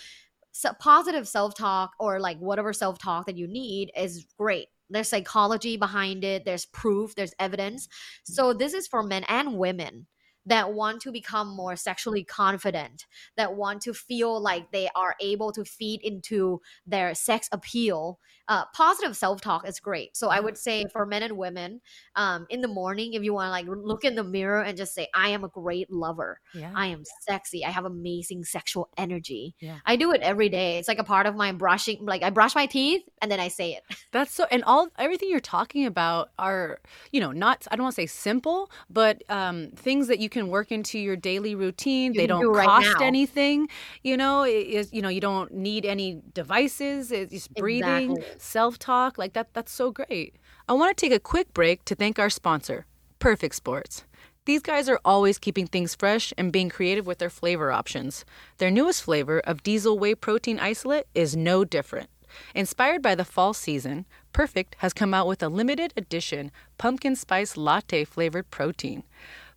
[0.52, 4.68] so positive self talk or like whatever self talk that you need is great.
[4.90, 6.44] There's psychology behind it.
[6.44, 7.14] There's proof.
[7.14, 7.88] There's evidence.
[8.24, 10.06] So this is for men and women
[10.46, 15.52] that want to become more sexually confident, that want to feel like they are able
[15.52, 18.18] to feed into their sex appeal.
[18.50, 20.16] Uh, positive self talk is great.
[20.16, 21.80] So I would say for men and women,
[22.16, 24.92] um, in the morning, if you want to like look in the mirror and just
[24.92, 26.40] say, "I am a great lover.
[26.52, 26.72] Yeah.
[26.74, 27.64] I am sexy.
[27.64, 29.76] I have amazing sexual energy." Yeah.
[29.86, 30.78] I do it every day.
[30.78, 32.04] It's like a part of my brushing.
[32.04, 33.84] Like I brush my teeth and then I say it.
[34.10, 36.80] That's so, and all everything you're talking about are,
[37.12, 40.48] you know, not I don't want to say simple, but um, things that you can
[40.48, 42.14] work into your daily routine.
[42.14, 43.06] You they don't do right cost now.
[43.06, 43.68] anything.
[44.02, 47.12] You know, it is you know you don't need any devices.
[47.12, 48.39] It's just breathing, Exactly.
[48.42, 49.52] Self talk, like that.
[49.52, 50.36] That's so great.
[50.68, 52.86] I want to take a quick break to thank our sponsor,
[53.18, 54.04] Perfect Sports.
[54.46, 58.24] These guys are always keeping things fresh and being creative with their flavor options.
[58.58, 62.08] Their newest flavor of diesel whey protein isolate is no different.
[62.54, 67.56] Inspired by the fall season, Perfect has come out with a limited edition pumpkin spice
[67.56, 69.02] latte flavored protein.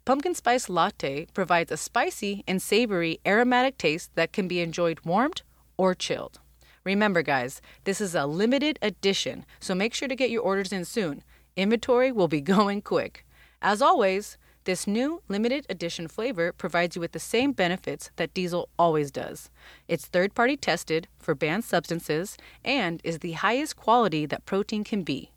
[0.05, 5.43] Pumpkin spice latte provides a spicy and savory aromatic taste that can be enjoyed warmed
[5.77, 6.39] or chilled.
[6.83, 10.83] Remember, guys, this is a limited edition, so make sure to get your orders in
[10.85, 11.23] soon.
[11.55, 13.25] Inventory will be going quick.
[13.61, 18.69] As always, this new limited edition flavor provides you with the same benefits that diesel
[18.79, 19.49] always does.
[19.87, 25.03] It's third party tested for banned substances and is the highest quality that protein can
[25.03, 25.31] be.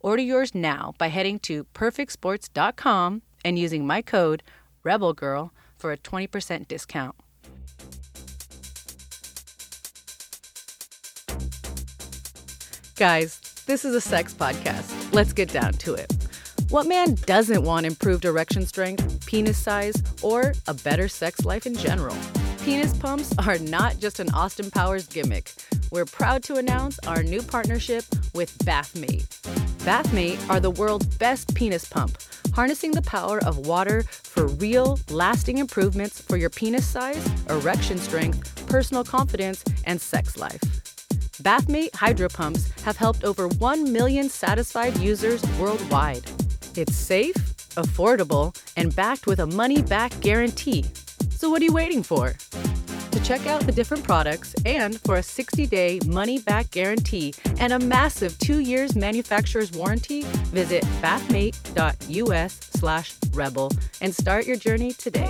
[0.00, 4.42] Order yours now by heading to perfectsports.com and using my code
[4.82, 7.16] REBELGIRL for a 20% discount.
[13.00, 15.14] Guys, this is a sex podcast.
[15.14, 16.12] Let's get down to it.
[16.68, 21.74] What man doesn't want improved erection strength, penis size, or a better sex life in
[21.74, 22.14] general?
[22.62, 25.50] Penis pumps are not just an Austin Powers gimmick.
[25.90, 29.26] We're proud to announce our new partnership with Bathmate.
[29.78, 32.18] Bathmate are the world's best penis pump,
[32.52, 38.66] harnessing the power of water for real, lasting improvements for your penis size, erection strength,
[38.66, 40.60] personal confidence, and sex life.
[41.40, 46.30] Bathmate hydro pumps have helped over 1 million satisfied users worldwide.
[46.76, 47.34] It's safe,
[47.76, 50.84] affordable, and backed with a money back guarantee.
[51.30, 52.34] So, what are you waiting for?
[53.20, 57.72] To check out the different products and for a 60 day money back guarantee and
[57.72, 65.28] a massive two years manufacturer's warranty, visit bathmate.us slash rebel and start your journey today.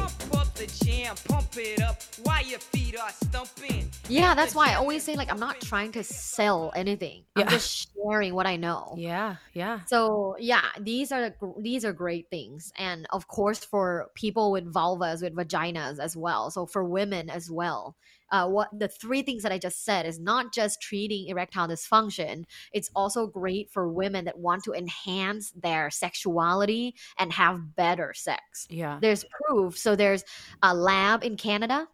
[4.08, 7.22] Yeah, that's why I always say like I'm not trying to sell anything.
[7.36, 7.50] I'm Yeah.
[7.50, 8.94] just sharing what I know.
[8.96, 9.80] Yeah, yeah.
[9.86, 15.22] So yeah, these are these are great things, and of course for people with vulvas,
[15.22, 16.50] with vaginas as well.
[16.50, 17.96] So for women as well,
[18.30, 22.44] uh, what the three things that I just said is not just treating erectile dysfunction.
[22.72, 28.66] It's also great for women that want to enhance their sexuality and have better sex.
[28.70, 28.98] Yeah.
[29.00, 29.76] There's proof.
[29.78, 30.24] So there's
[30.62, 31.88] a lab in Canada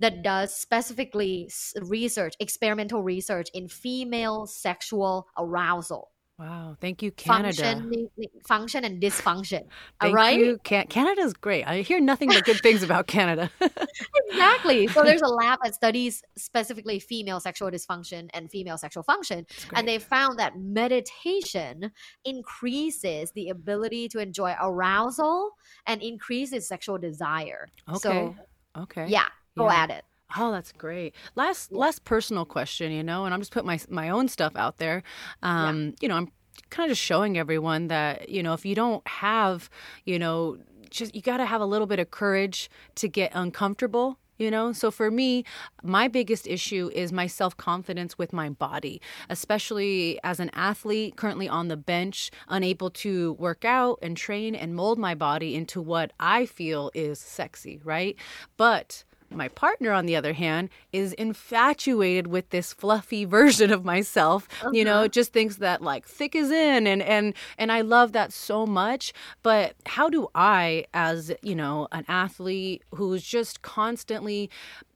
[0.00, 1.50] that does specifically
[1.82, 6.10] research, experimental research in female sexual arousal.
[6.38, 6.76] Wow.
[6.82, 7.62] Thank you, Canada.
[7.62, 8.08] Function,
[8.46, 9.62] function and dysfunction.
[9.62, 9.68] all
[10.02, 10.38] Thank right.
[10.38, 10.58] you.
[10.64, 11.64] Can- Canada's great.
[11.64, 13.50] I hear nothing but good things about Canada.
[14.28, 14.86] exactly.
[14.96, 19.86] So there's a lab that studies specifically female sexual dysfunction and female sexual function, and
[19.86, 21.90] they found that meditation
[22.24, 25.50] increases the ability to enjoy arousal
[25.86, 27.68] and increases sexual desire.
[27.88, 27.98] Okay.
[27.98, 28.36] So
[28.78, 29.06] okay.
[29.06, 29.74] yeah, go Yeah.
[29.82, 30.04] at it.
[30.36, 31.14] Oh, that's great.
[31.36, 34.78] Last last personal question, you know, and I'm just putting my my own stuff out
[34.78, 35.02] there.
[35.42, 36.32] Um, you know, I'm
[36.70, 39.70] kind of just showing everyone that, you know, if you don't have,
[40.04, 40.58] you know,
[40.90, 44.70] just you got to have a little bit of courage to get uncomfortable you know
[44.72, 45.44] so for me
[45.82, 49.00] my biggest issue is my self-confidence with my body
[49.30, 54.74] especially as an athlete currently on the bench unable to work out and train and
[54.74, 58.16] mold my body into what i feel is sexy right
[58.56, 59.04] but
[59.36, 64.48] my partner, on the other hand, is infatuated with this fluffy version of myself.
[64.72, 65.08] You know, uh-huh.
[65.08, 69.12] just thinks that like thick is in and and and I love that so much.
[69.42, 74.50] But how do I, as you know, an athlete who's just constantly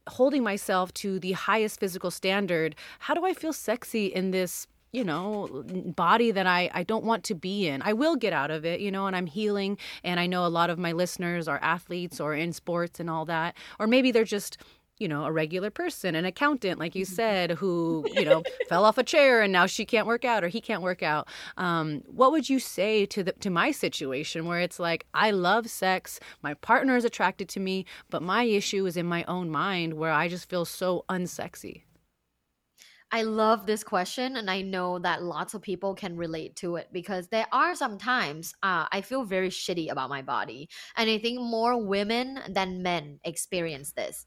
[0.09, 5.05] holding myself to the highest physical standard, how do I feel sexy in this you
[5.05, 5.64] know
[5.97, 7.82] body that I, I don't want to be in.
[7.82, 10.49] I will get out of it you know and i'm healing and i know a
[10.49, 14.24] lot of my listeners are athletes or in sports and all that or maybe they're
[14.24, 14.59] just
[14.99, 18.99] you know a regular person an accountant like you said who you know fell off
[18.99, 21.26] a chair and now she can't work out or he can't work out.
[21.57, 25.68] Um, what would you say to the to my situation where it's like i love
[25.68, 29.95] sex my partner is attracted to me but my issue is in my own mind
[29.95, 31.82] where i just feel so unsexy
[33.13, 36.89] I love this question, and I know that lots of people can relate to it
[36.93, 41.19] because there are some times uh, I feel very shitty about my body, and I
[41.19, 44.27] think more women than men experience this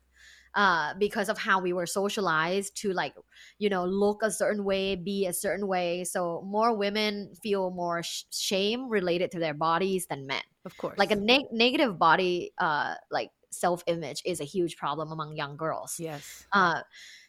[0.56, 3.16] uh, because of how we were socialized to like
[3.58, 6.04] you know look a certain way, be a certain way.
[6.04, 10.44] So more women feel more sh- shame related to their bodies than men.
[10.66, 15.12] Of course, like a neg- negative body, uh, like self image is a huge problem
[15.12, 15.96] among young girls.
[16.00, 16.46] Yes.
[16.52, 16.82] Uh,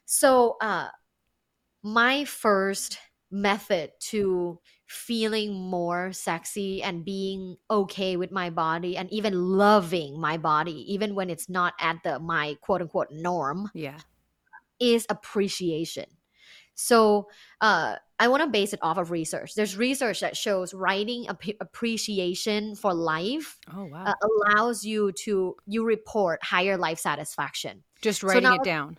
[0.07, 0.89] so uh
[1.85, 2.99] my first
[3.30, 10.37] method to feeling more sexy and being okay with my body and even loving my
[10.37, 13.99] body even when it's not at the my quote unquote norm yeah.
[14.80, 16.07] is appreciation.
[16.74, 17.28] So
[17.61, 19.55] uh i want to base it off of research.
[19.55, 24.05] There's research that shows writing ap- appreciation for life oh wow.
[24.05, 27.82] uh, allows you to you report higher life satisfaction.
[28.01, 28.99] Just So writing now- it down.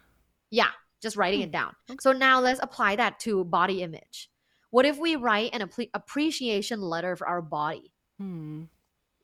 [0.51, 0.69] Yeah,
[1.06, 1.76] just writing it down.
[2.01, 4.30] So now let's apply that to body image.
[4.72, 7.93] What if we write an appre- appreciation letter for our body?
[8.20, 8.64] hmm.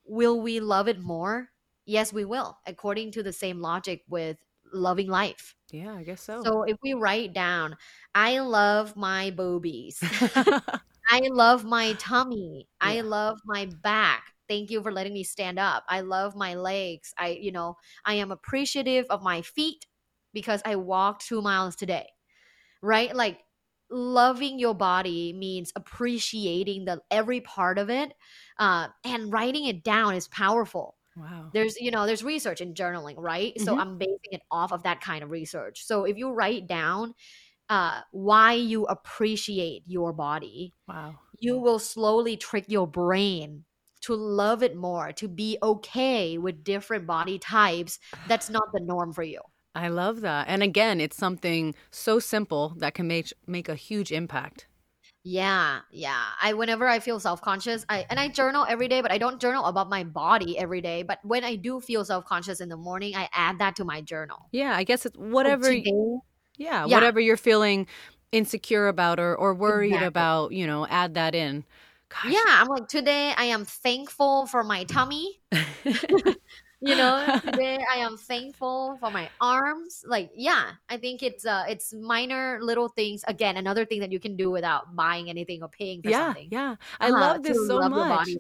[0.06, 1.50] Will we love it more?
[1.86, 4.38] Yes, we will, according to the same logic with
[4.72, 5.56] loving life.
[5.72, 7.78] yeah i guess so So if we write down,
[8.16, 10.02] I love my boobies,
[11.10, 14.24] I love my tummy, I love my back.
[14.48, 15.86] Thank you for letting me stand up.
[15.88, 17.14] I love my legs.
[17.18, 19.86] I, you know, I am appreciative of my feet
[20.34, 22.08] because I walked two miles today.
[22.82, 23.16] Right?
[23.16, 23.40] Like
[23.90, 28.14] loving your body means appreciating the every part of it.
[28.58, 33.16] Uh, and writing it down is powerful wow there's you know there's research in journaling
[33.18, 33.80] right so Mhm.
[33.80, 37.14] i'm basing it off of that kind of research so if you write down
[37.70, 43.66] uh, why you appreciate your body wow you will slowly trick your brain
[44.02, 49.14] to love it more to be okay with different body types that's not the norm
[49.14, 49.42] for you
[49.74, 50.48] I love that.
[50.50, 54.68] And again, it's something so simple that can make make a huge impact.
[55.24, 59.20] yeah yeah i whenever i feel self-conscious i and i journal every day but i
[59.20, 62.78] don't journal about my body every day but when i do feel self-conscious in the
[62.78, 65.94] morning i add that to my journal Yeah, I guess it's oh, whatever today-
[66.58, 66.96] yeah, Yeah.
[66.96, 67.86] whatever you're feeling
[68.32, 70.08] insecure about or or worried Exactly.
[70.08, 71.66] about, you know, add that in.
[72.10, 72.34] Gosh.
[72.34, 75.40] Yeah, I'm like today I am thankful for my tummy.
[76.82, 80.04] you know, today I am thankful for my arms.
[80.08, 83.24] Like, yeah, I think it's uh it's minor little things.
[83.28, 86.52] Again, another thing that you can do without buying anything or paying for yeah, something.
[86.52, 86.76] yeah.
[87.00, 88.38] I Uh, love this so love much.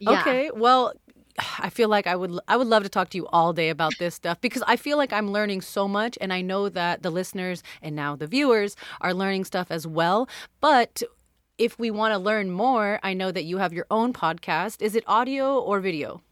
[0.00, 0.24] Yeah.
[0.24, 0.92] Okay, well,
[1.58, 3.98] I feel like I would I would love to talk to you all day about
[3.98, 7.10] this stuff because I feel like I'm learning so much and I know that the
[7.10, 10.28] listeners and now the viewers are learning stuff as well.
[10.60, 11.02] But
[11.58, 14.82] if we want to learn more, I know that you have your own podcast.
[14.82, 16.22] Is it audio or video?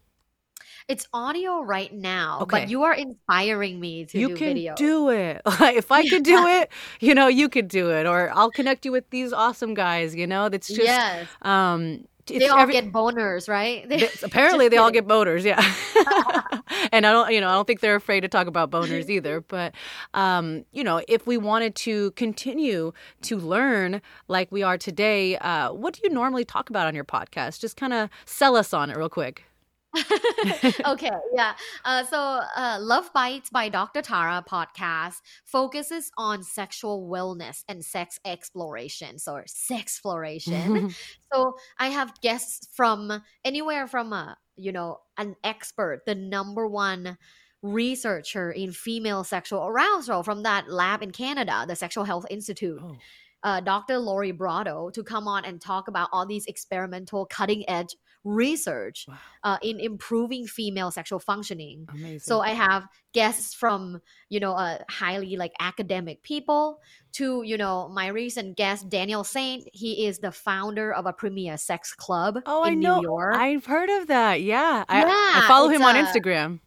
[0.89, 2.61] It's audio right now, Okay.
[2.61, 5.39] but you are inspiring me to you do can do it.
[5.45, 6.69] if I could do it,
[6.99, 8.07] you know, you could do it.
[8.07, 11.27] Or I'll connect you with these awesome guys, you know, that's just Yes.
[11.43, 13.87] um it's they all every- get boners, right?
[13.89, 15.59] They- apparently they all get boners yeah
[16.91, 19.41] and i don't you know i don't think they're afraid to talk about boners either
[19.41, 19.73] but
[20.13, 25.71] um you know if we wanted to continue to learn like we are today uh
[25.73, 28.89] what do you normally talk about on your podcast just kind of sell us on
[28.91, 29.43] it real quick
[30.85, 31.53] okay, yeah.
[31.83, 32.17] Uh, so,
[32.55, 34.01] uh, Love Bites by Dr.
[34.01, 35.15] Tara podcast
[35.45, 40.93] focuses on sexual wellness and sex exploration, so sex exploration.
[41.33, 47.17] so, I have guests from anywhere from a you know an expert, the number one
[47.61, 52.79] researcher in female sexual arousal from that lab in Canada, the Sexual Health Institute.
[52.81, 52.95] Oh.
[53.41, 53.97] Uh, Dr.
[53.99, 59.05] Lori Brotto to come on and talk about all these experimental cutting edge research
[59.43, 61.87] uh, in improving female sexual functioning.
[61.89, 62.19] Amazing.
[62.19, 66.79] So I have guests from you know uh, highly like academic people
[67.13, 69.67] to you know my recent guest Daniel Saynt.
[69.73, 73.35] He is the founder of a premier sex club oh in i know New York.
[73.35, 76.59] i've heard of that yeah i, I follow him on instagram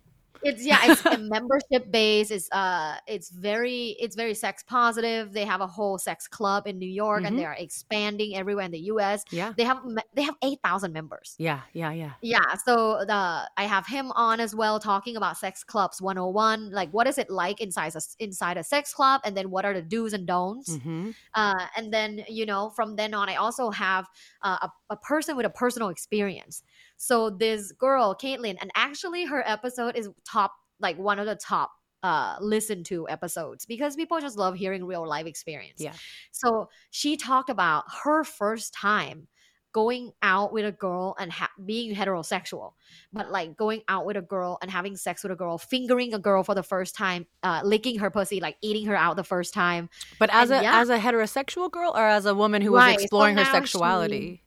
[0.45, 5.45] it's yeah it's a membership base it's uh it's very it's very sex positive they
[5.45, 7.27] have a whole sex club in new york Mhm.
[7.29, 9.53] and they are expanding everywhere in the us yeah.
[9.57, 9.83] They have
[10.15, 11.35] they have 8000 members.
[11.39, 12.13] Yeah yeah yeah.
[12.21, 16.91] Yeah so the i have him on as well talking about sex clubs 101 like
[16.91, 19.83] what is it like inside a inside a sex club and then what are the
[19.83, 20.71] do's and don'ts?
[20.77, 21.11] Mm-hmm.
[21.35, 24.09] uh, and then you know from then on i also have
[24.43, 26.63] uh, a, a person with a personal experience
[27.05, 31.73] so this girl caitlin and actually her episode is top like one of the top
[32.05, 35.95] uh listened to episodes because people just love hearing real life experience Yeah.
[36.31, 39.27] so she talked about her first time
[39.73, 42.75] going out with a girl and ha- being heterosexual
[43.13, 46.19] but like going out with a girl and having sex with a girl fingering a
[46.19, 49.55] girl for the first time uh licking her pussy like eating her out the first
[49.55, 49.89] time
[50.21, 50.81] but as And a yeah.
[50.81, 54.21] as a heterosexual girl or as a woman who was Right, so exploring her sexuality
[54.37, 54.43] she-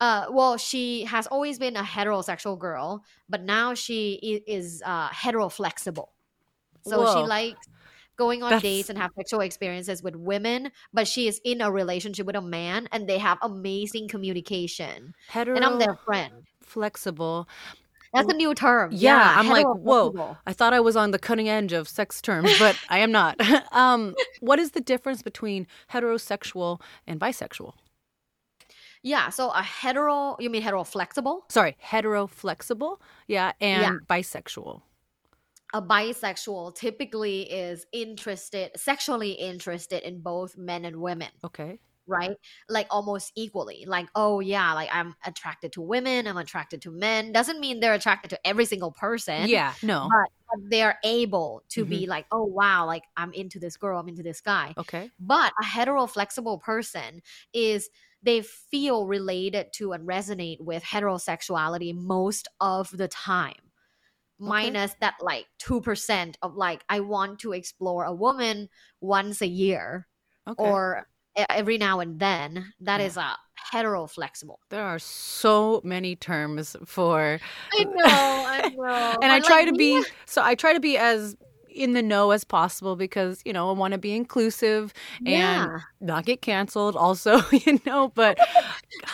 [0.00, 5.48] uh well she has always been a heterosexual girl but now she is uh hetero
[5.48, 6.12] flexible
[6.82, 7.14] so Whoa.
[7.14, 7.68] she likes
[8.16, 11.70] going on That's- dates and have sexual experiences with women but she is in a
[11.70, 15.14] relationship with a man and they have amazing communication.
[15.28, 16.32] Hetero and i'm their friend.
[16.60, 17.48] Flexible
[18.12, 18.90] that's a new term.
[18.92, 20.36] Yeah, i'm like whoa.
[20.46, 23.40] i thought i was on the cutting edge of sex terms but i am not.
[23.72, 27.74] Um what is the difference between heterosexual and bisexual
[29.04, 33.52] yeah so a hetero you mean hetero flexible sorry hetero flexible yeah.
[33.60, 33.98] and Yeah.
[34.08, 34.82] bisexual.
[35.72, 41.30] A bisexual typically is interested sexually interested in both men and women.
[41.42, 41.80] Okay.
[42.06, 42.36] Right?
[42.68, 43.84] Like almost equally.
[43.86, 47.32] Like oh yeah like i'm attracted to women i'm attracted to men.
[47.32, 49.48] Doesn't mean they're attracted to every single person.
[49.48, 50.08] Yeah no.
[50.10, 52.10] But, but they're able to be mm-hmm.
[52.10, 54.74] like oh wow like i'm into this girl i'm into this guy.
[54.78, 55.10] Okay.
[55.18, 57.20] But a hetero flexible person
[57.52, 57.88] is
[58.24, 63.54] they feel related to and resonate with heterosexuality most of the time.
[64.38, 68.68] Minus that like 2% of like i want to explore a woman
[69.00, 70.08] once a year
[70.48, 70.62] okay.
[70.62, 71.06] or
[71.48, 72.72] every now and then.
[72.80, 73.06] That Yeah.
[73.06, 73.36] is uh, a
[73.70, 77.40] hetero flexible there are so many terms for
[77.72, 79.18] i know i know.
[79.22, 81.36] And I but, try like, to be so I try to be as
[81.74, 84.92] in the know as possible because you know I want to be inclusive
[85.26, 88.38] and not get canceled also you know but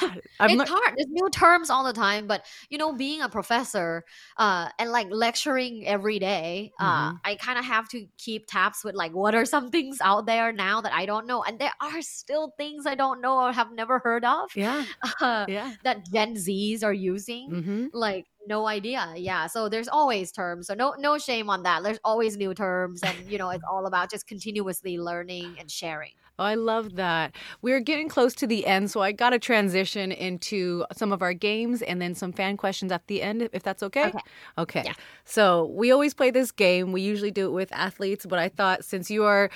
[0.00, 0.94] God, I'm it's hard.
[0.96, 4.04] There's new terms all the time, but you know, being a professor
[4.36, 7.20] uh, and like lecturing every day, uh, Mhm.
[7.24, 10.52] I kind of have to keep tabs with like what are some things out there
[10.52, 13.72] now that I don't know, and there are still things I don't know or have
[13.72, 14.86] never heard of yeah
[15.20, 17.56] uh, yeah that Gen Zs are using.
[17.56, 19.46] hmm Like no idea, yeah.
[19.46, 21.82] So there's always terms, so no no shame on that.
[21.82, 26.12] There's always new terms, and you know, it's all about just continuously learning and sharing.
[26.40, 27.34] Oh, I love that.
[27.60, 31.34] We're getting close to the end, so I got to transition into some of our
[31.34, 34.06] games and then some fan questions at the end, if that's okay.
[34.06, 34.18] Okay.
[34.56, 34.82] Okay.
[34.86, 34.94] Yeah.
[35.26, 36.92] So we always play this game.
[36.92, 39.50] We usually do it with athletes, but I thought since you are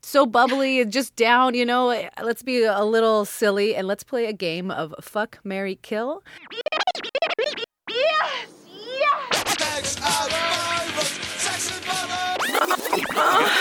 [0.00, 4.26] so bubbly and just down, you know, let's be a little silly and let's play
[4.26, 6.22] a game of fuck, Mary, kill.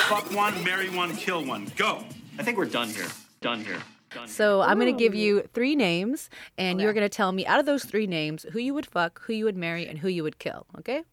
[0.08, 1.70] Fuck one, marry one, kill one.
[1.76, 2.02] Go.
[2.40, 3.08] I think we're done here.
[3.42, 3.84] Done here.
[4.12, 4.30] Done.
[4.30, 7.60] So I'm going to give you three names, and you're going to tell me out
[7.60, 10.24] of those three names who you would fuck, who you would marry, and who you
[10.24, 10.66] would kill.
[10.80, 11.00] Okay.
[11.00, 11.04] Okay,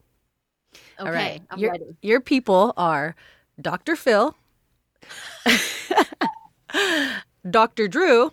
[0.99, 1.41] All right.
[1.49, 1.83] I'm your, ready.
[2.01, 3.17] Your people are
[3.59, 3.97] Dr.
[3.97, 4.33] Phil,
[7.49, 7.89] Dr.
[7.89, 8.31] Drew,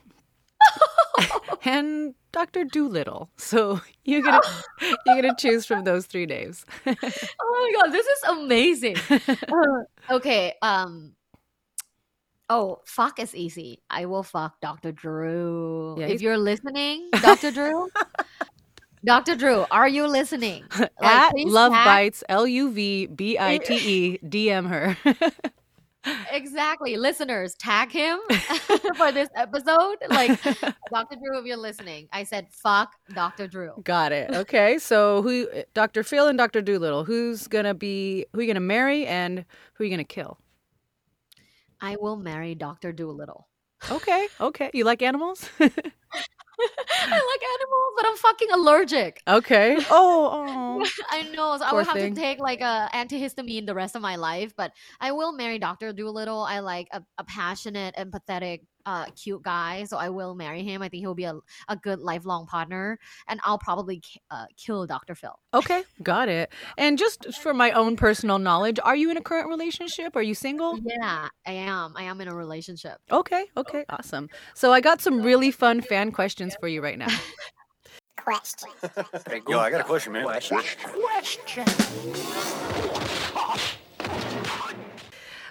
[1.64, 2.64] and Dr.
[2.64, 3.30] Dolittle.
[3.36, 4.40] So you're gonna
[5.06, 6.64] you're gonna choose from those three names.
[6.86, 8.96] oh my god, this is amazing.
[9.52, 11.14] Uh, okay, um
[12.50, 13.80] Oh, fuck is easy.
[13.88, 14.92] I will fuck Dr.
[14.92, 15.96] Drew.
[15.98, 17.50] Yeah, if you're listening, Dr.
[17.50, 17.88] Drew,
[19.04, 19.36] Dr.
[19.36, 20.64] Drew, are you listening?
[20.78, 24.96] Like, At Love Bites, L U V B I T E, DM her.
[26.30, 26.96] Exactly.
[26.96, 28.18] Listeners, tag him
[28.96, 29.96] for this episode.
[30.08, 30.42] Like,
[30.92, 31.16] Dr.
[31.16, 33.46] Drew, if you're listening, I said, fuck Dr.
[33.46, 33.72] Drew.
[33.84, 34.30] Got it.
[34.30, 34.78] Okay.
[34.78, 36.02] So who eh, Dr.
[36.02, 36.62] Phil and Dr.
[36.62, 39.44] Dolittle, who's gonna be who you gonna marry and
[39.74, 40.38] who you gonna kill?
[41.80, 42.92] I will marry Dr.
[42.92, 43.48] Dolittle.
[43.90, 44.28] Okay.
[44.40, 44.70] Okay.
[44.74, 45.48] You like animals?
[45.60, 45.64] I
[47.16, 49.22] like animals, but I'm fucking allergic.
[49.26, 49.76] okay.
[49.90, 50.86] Oh, oh.
[51.10, 51.56] I know.
[51.58, 52.14] So I Poor would have thing.
[52.14, 55.92] to take like a antihistamine the rest of my life, but I will marry Dr.
[55.92, 56.42] Dolittle.
[56.42, 59.84] I like a, a passionate, empathetic, uh, cute guy.
[59.84, 60.82] So I will marry him.
[60.82, 62.98] I think he'll be a, a good lifelong partner.
[63.28, 65.14] And I'll probably ki- uh, kill Dr.
[65.14, 65.38] Phil.
[65.54, 66.52] Okay, got it.
[66.78, 70.16] And just for my own personal knowledge, are you in a current relationship?
[70.16, 70.78] Are you single?
[70.84, 71.94] Yeah, I am.
[71.96, 72.98] I am in a relationship.
[73.10, 74.28] Okay, okay, awesome.
[74.54, 77.08] So I got some really fun fan questions for you right now.
[78.16, 78.68] Question.
[79.48, 80.24] Yo, I got a question, man.
[80.24, 80.58] Question.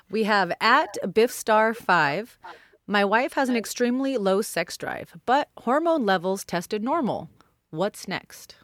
[0.10, 2.38] We have at Biffstar5.
[2.92, 7.30] My wife has an extremely low sex drive, but hormone levels tested normal.
[7.70, 8.58] What's next?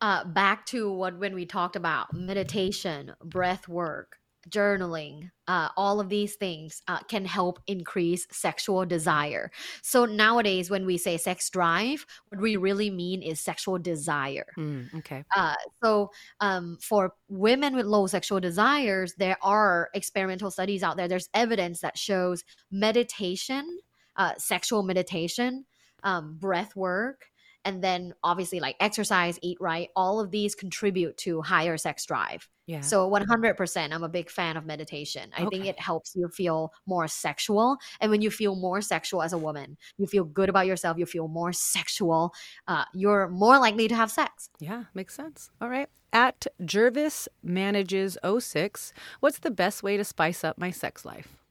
[0.00, 4.18] uh, back to what when we talked about meditation, breath work,
[4.48, 9.50] journaling, uh, all of these things uh, can help increase sexual desire.
[9.82, 14.46] So nowadays, when we say sex drive, what we really mean is sexual desire.
[14.58, 15.24] Mm, okay.
[15.34, 21.08] Uh, so um, for women with low sexual desires, there are experimental studies out there.
[21.08, 23.78] There's evidence that shows meditation,
[24.16, 25.64] uh, sexual meditation,
[26.02, 27.26] um, breath work,
[27.66, 29.90] and then obviously like exercise, eat right.
[29.96, 32.48] All of these contribute to higher sex drive.
[32.66, 32.80] Yeah.
[32.80, 35.30] So 100%, I'm a big fan of meditation.
[35.36, 37.76] I think it helps you feel more sexual.
[38.00, 41.06] And when you feel more sexual as a woman, you feel good about yourself, you
[41.06, 42.32] feel more sexual,
[42.68, 44.48] uh, you're more likely to have sex.
[44.60, 45.50] Yeah, makes sense.
[45.60, 45.88] All right.
[46.12, 51.45] At Jervis manages 06, what's the best way to spice up my sex life?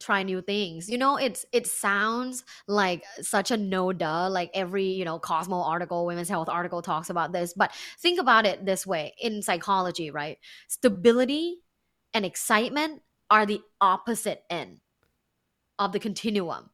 [0.00, 0.88] Try new things.
[0.88, 4.28] You know, it's it sounds like such a no duh.
[4.30, 7.52] Like every you know Cosmo article, Women's Health article talks about this.
[7.54, 10.38] But think about it this way: in psychology, right?
[10.68, 11.58] Stability
[12.14, 14.80] and excitement are the opposite end
[15.78, 16.70] of the continuum.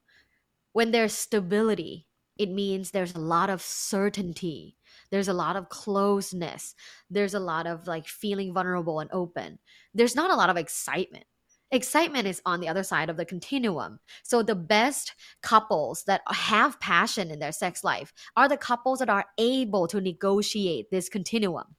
[0.72, 2.06] When there's stability,
[2.38, 4.76] it means there's a lot of certainty.
[5.10, 6.74] There's a lot of closeness.
[7.10, 9.58] There's a lot of like feeling vulnerable and open.
[9.94, 11.24] There's not a lot of excitement
[11.70, 13.98] excitement is on the other side of the continuum.
[14.22, 19.10] So the best couples that have passion in their sex life are the couples that
[19.10, 21.76] are able to negotiate this continuum.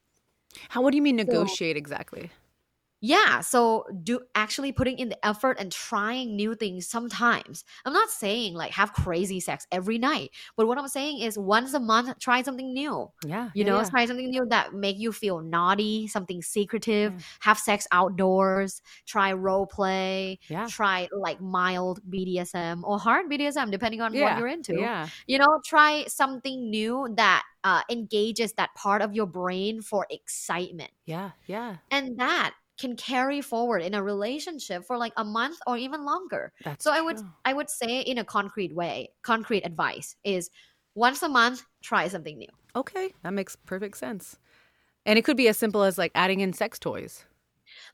[0.70, 2.30] How what do you mean So- negotiate exactly?
[3.08, 7.64] Yeah, so do actually putting in the effort and trying new things sometimes.
[7.86, 11.74] I'm not saying like have crazy sex every night, but what I'm saying is once
[11.74, 13.10] a month try something new.
[13.26, 13.45] Yeah.
[13.53, 13.89] You yeah, know, yeah.
[13.89, 19.68] try something new that make you feel naughty, something secretive, have sex outdoors, try role
[19.68, 20.68] play, Yeah.
[20.68, 24.74] try like mild BDSM or hard BDSM depending on what you're into.
[24.80, 25.08] yeah.
[25.28, 30.91] You know, try something new that uh, engages that part of your brain for excitement.
[31.05, 31.78] Yeah, yeah.
[31.89, 36.54] And that can carry forward in a relationship for like a month or even longer.
[36.64, 37.20] That's so I would.
[37.46, 40.50] I would say in a concrete way, concrete advice is
[40.96, 42.48] once a month try something new.
[42.76, 44.38] Okay, that makes perfect sense.
[45.06, 47.26] And it could be as simple as like adding in sex toys.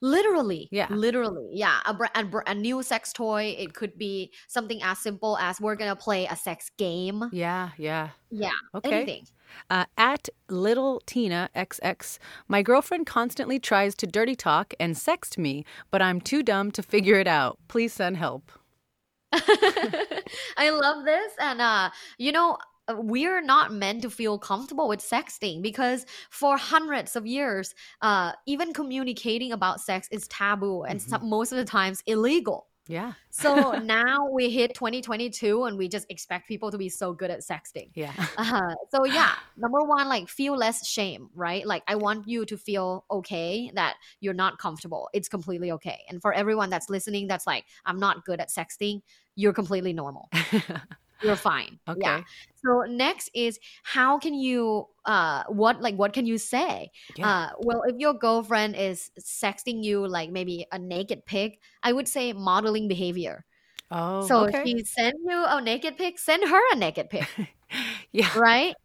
[0.03, 0.67] Literally.
[0.69, 0.87] Yeah.
[0.89, 1.47] Literally.
[1.53, 1.79] Yeah.
[1.85, 3.55] A, a, a new sex toy.
[3.57, 7.23] It could be something as simple as we're to play a sex game.
[7.31, 8.09] Yeah, yeah.
[8.29, 8.51] Yeah.
[8.75, 8.91] Okay.
[8.91, 9.27] Anything.
[9.69, 15.63] Uh, at little Tina XX, my girlfriend constantly tries to dirty talk and sext me,
[15.89, 17.57] but I'm too dumb to figure it out.
[17.69, 18.51] Please send help.
[19.31, 21.31] I love this.
[21.39, 22.57] And, uh, you know,
[22.89, 28.73] we're not meant to feel comfortable with sexting because for hundreds of years, uh, even
[28.73, 32.67] communicating about sex is taboo and some, most of the times illegal.
[32.87, 33.13] Yeah.
[33.29, 37.39] So now we hit 2022 and we just expect people to be so good at
[37.39, 37.89] sexting.
[37.95, 38.13] Yeah.
[38.35, 41.65] Uh, so yeah, number one, like feel less shame, right?
[41.65, 45.09] Like I want you to feel okay that you're not comfortable.
[45.13, 46.01] It's completely okay.
[46.09, 49.01] And for everyone that's listening, that's like, I'm not good at sexting,
[49.35, 50.29] you're completely normal.
[51.21, 51.79] you're fine.
[51.95, 52.17] Yeah.
[52.17, 52.23] Okay.
[52.65, 56.91] So next is how can you uh what like what can you say?
[57.17, 57.29] Yeah.
[57.29, 62.07] Uh well if your girlfriend is sexting you like maybe a naked pic, I would
[62.07, 63.45] say modeling behavior.
[63.91, 64.61] Oh, so okay.
[64.61, 67.27] if she send you a naked pic, send her a naked pic.
[68.11, 68.29] Yeah.
[68.37, 68.75] Right?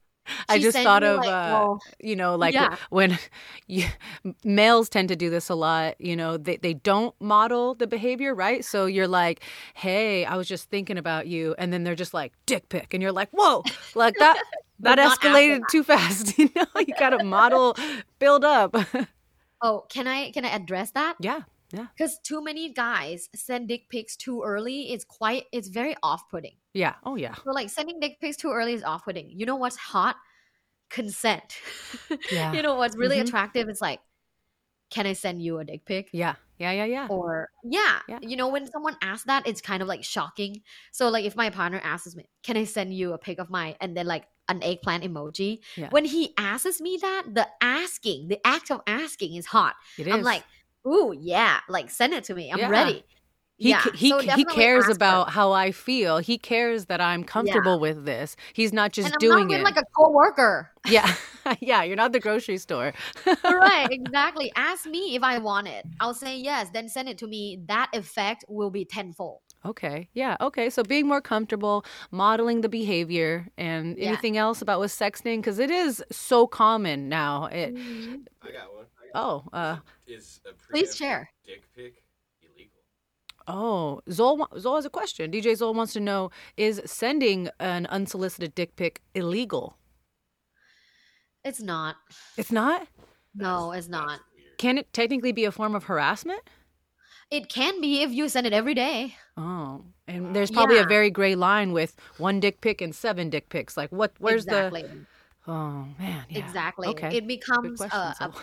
[0.49, 2.77] I just thought of, like, uh, well, you know, like yeah.
[2.91, 3.19] when
[3.67, 3.87] you,
[4.45, 8.35] males tend to do this a lot, you know, they, they don't model the behavior,
[8.35, 8.65] right?
[8.65, 9.43] So you're like,
[9.75, 11.55] hey, I was just thinking about you.
[11.59, 12.95] And then they're just like, dick pic.
[12.95, 13.63] And you're like, whoa,
[13.95, 14.43] like that.
[14.81, 16.39] That but not after escalated too fast.
[16.39, 17.77] You know, you got to model,
[18.21, 18.77] build up.
[19.61, 21.17] Oh, can I can I address that?
[21.19, 21.41] yeah,
[21.73, 24.93] yeah, Because too many guys send dick pics too early.
[24.93, 25.45] It's quite.
[25.53, 26.57] It's very off-putting.
[26.75, 26.95] yeah.
[27.05, 27.35] Oh, yeah.
[27.45, 29.31] So like sending dick pics too early is off-putting.
[29.31, 30.17] You know what's hot?
[30.91, 31.57] Consent.
[32.33, 32.53] Yeah.
[32.53, 33.27] you know what's really Mhm.
[33.29, 33.69] attractive?
[33.69, 34.01] It's like,
[34.91, 36.09] can I send you a dick pic?
[36.13, 37.07] Yeah, yeah, yeah, yeah.
[37.11, 38.19] Or yeah, Yeah.
[38.23, 40.63] you know when someone asks that, it's kind of like shocking.
[40.93, 43.77] So like if my partner asks me, "Can I send you a pic of my?"
[43.83, 45.61] and then like an eggplant emoji.
[45.77, 45.91] Yeah.
[45.91, 49.75] When he asks me that, the asking, the act of asking is hot.
[49.99, 50.25] It I'm is.
[50.25, 50.43] like,
[50.89, 52.51] ooh yeah, like send it to me.
[52.51, 52.71] I'm Yeah.
[52.71, 53.05] ready.
[53.61, 55.33] He, yeah, he, so he cares about her.
[55.33, 56.19] how I feel.
[56.19, 58.37] He cares that I'm comfortable with this.
[58.53, 59.65] He's not just and I'm doing not it.
[59.65, 60.71] like a coworker.
[60.89, 61.13] yeah,
[61.61, 61.83] yeah.
[61.83, 62.93] You're not the grocery store.
[63.27, 64.53] right, exactly.
[64.55, 65.85] Ask me if I want it.
[65.99, 67.59] I'll say yes, then send it to me.
[67.67, 69.41] That effect will be tenfold.
[69.67, 70.09] Okay.
[70.15, 70.37] Yeah.
[70.41, 70.71] Okay.
[70.71, 74.11] So being more comfortable, modeling the behavior, and Yeah.
[74.11, 77.47] anything else about with sexting because it is so common now.
[77.47, 78.15] It, mm-hmm.
[78.41, 78.78] I got one.
[79.15, 79.45] Oh.
[79.53, 79.77] Uh.
[80.07, 81.31] Is a Please share.
[81.47, 82.03] dick pic
[82.43, 82.81] illegal?
[83.47, 84.01] Oh.
[84.09, 84.49] Zol.
[84.59, 85.31] Zol has a question.
[85.31, 89.77] DJ Zol wants to know: Is sending an unsolicited dick pic illegal?
[91.45, 91.97] It's not.
[92.37, 92.89] It's not.
[93.35, 94.21] No, it's not.
[94.59, 96.41] Can it technically be a form of harassment?
[97.31, 99.15] It can be if you send it every day.
[99.37, 103.51] Oh, and there's probably a very gray line with one dick pic and seven dick
[103.51, 103.77] pics.
[103.77, 104.13] Like, what?
[104.19, 104.83] Where's exactly.
[104.83, 105.07] the?
[105.47, 106.39] Oh man, yeah.
[106.39, 106.89] Exactly.
[106.89, 108.35] Okay, It becomes question, a, a Zol.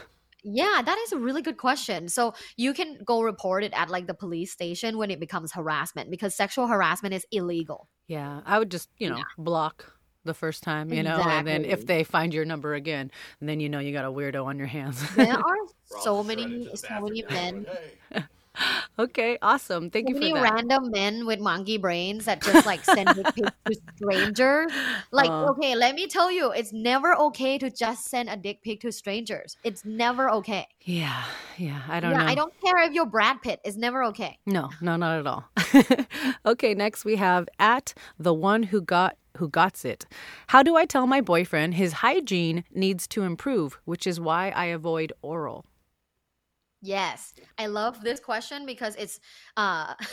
[0.47, 2.07] Yeah, that is a really good question.
[2.07, 6.11] So you can go report it at like the police station when it becomes harassment
[6.11, 7.89] because sexual harassment is illegal.
[8.07, 9.91] Yeah, I would just you know block
[10.23, 13.11] the first time, you know, and then if they find your number again,
[13.41, 15.01] then you know you got a weirdo on your hands.
[15.15, 17.65] There are so many, so many men,
[18.99, 19.89] okay, awesome.
[19.89, 20.53] Thank so you for many that.
[20.53, 24.71] random men with monkey brains that just like send dick pics to strangers.
[25.11, 25.51] Like, Uh.
[25.51, 28.91] okay, let me tell you, it's never okay to just send a dick pic to
[28.91, 29.57] strangers.
[29.63, 30.67] It's never okay.
[30.81, 31.23] yeah,
[31.57, 31.81] yeah.
[31.87, 32.25] I don't yeah, know.
[32.25, 33.59] I don't care if you're Brad Pitt.
[33.63, 34.37] It's never okay.
[34.45, 35.45] No, no, not at all.
[36.45, 40.05] okay, next we have at the one who got who gots it.
[40.47, 44.65] How do I tell my boyfriend his hygiene needs to improve, which is why I
[44.65, 45.65] avoid oral?
[46.85, 49.19] Yes, I love this question because it's
[49.57, 49.95] uh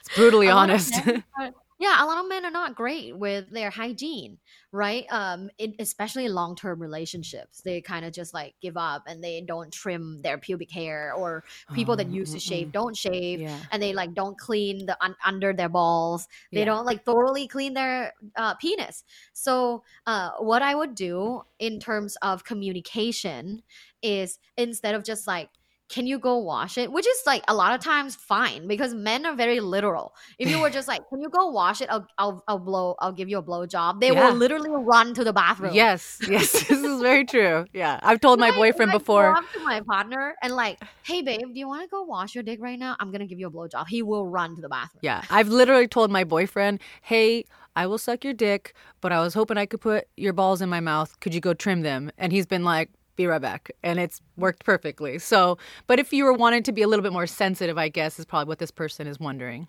[0.00, 0.94] It's brutally a lot of honest.
[1.38, 4.38] are- yeah, a lot of men are not great with their hygiene,
[4.72, 5.04] right?
[5.10, 9.70] Um, in, especially long-term relationships, they kind of just like give up and they don't
[9.70, 11.44] trim their pubic hair, or
[11.74, 13.60] people that Oh, used to shave don't shave, Yeah.
[13.70, 16.28] and they like don't clean the un- under their balls.
[16.50, 16.64] They Yeah.
[16.64, 19.04] don't like thoroughly clean their uh, penis.
[19.34, 23.62] So, uh, what I would do in terms of communication
[24.02, 25.50] is instead of just like
[25.88, 26.90] can you go wash it?
[26.90, 30.14] Which is like a lot of times fine because men are very literal.
[30.38, 31.88] If you were just like, can you go wash it?
[31.90, 34.00] I'll I'll, I'll blow I'll give you a blow job.
[34.00, 34.28] They Yeah.
[34.30, 35.74] will literally run to the bathroom.
[35.74, 37.66] Yes, yes, this is very true.
[37.72, 39.28] Yeah, I've told my boyfriend I before.
[39.28, 42.42] Up to my partner and like, hey babe, do you want to go wash your
[42.42, 42.96] dick right now?
[42.98, 43.86] I'm gonna give you a blow job.
[43.88, 45.00] He will run to the bathroom.
[45.02, 47.44] Yeah, I've literally told my boyfriend, "Hey,
[47.76, 50.68] I will suck your dick, but I was hoping I could put your balls in
[50.68, 51.18] my mouth.
[51.20, 54.64] Could you go trim them?" And he's been like, "Be right back," and it's worked
[54.64, 55.18] perfectly.
[55.18, 58.18] So, but if you were wanting to be a little bit more sensitive, I guess
[58.18, 59.68] is probably what this person is wondering.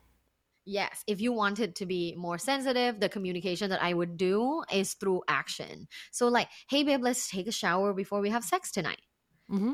[0.65, 4.95] Yes, if you wanted to be more sensitive, the communication that I would do is
[4.95, 5.88] through action.
[6.11, 9.02] So like, hey babe, let's take a shower before we have sex tonight.
[9.49, 9.74] Mm-hmm.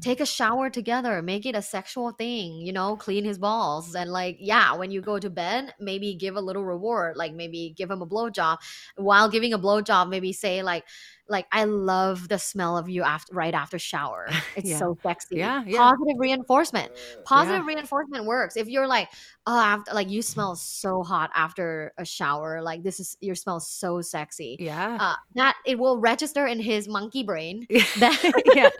[0.00, 4.10] take a shower together make it a sexual thing you know clean his balls and
[4.10, 7.92] like yeah when you go to bed maybe give a little reward like maybe give
[7.92, 8.58] him a blowjob
[8.96, 10.84] while giving a blowjob maybe say like
[11.28, 14.78] like i love the smell of you after right after shower it's Yeah.
[14.78, 15.78] so sexy Yeah, yeah.
[15.78, 16.92] positive reinforcement
[17.24, 17.74] positive Yeah.
[17.74, 19.08] reinforcement works if you're like
[19.46, 23.60] oh after like you smell so hot after a shower like this is your smell
[23.60, 24.98] so sexy Yeah.
[25.00, 27.66] uh, that it will register in his monkey brain
[27.98, 28.70] that yeah.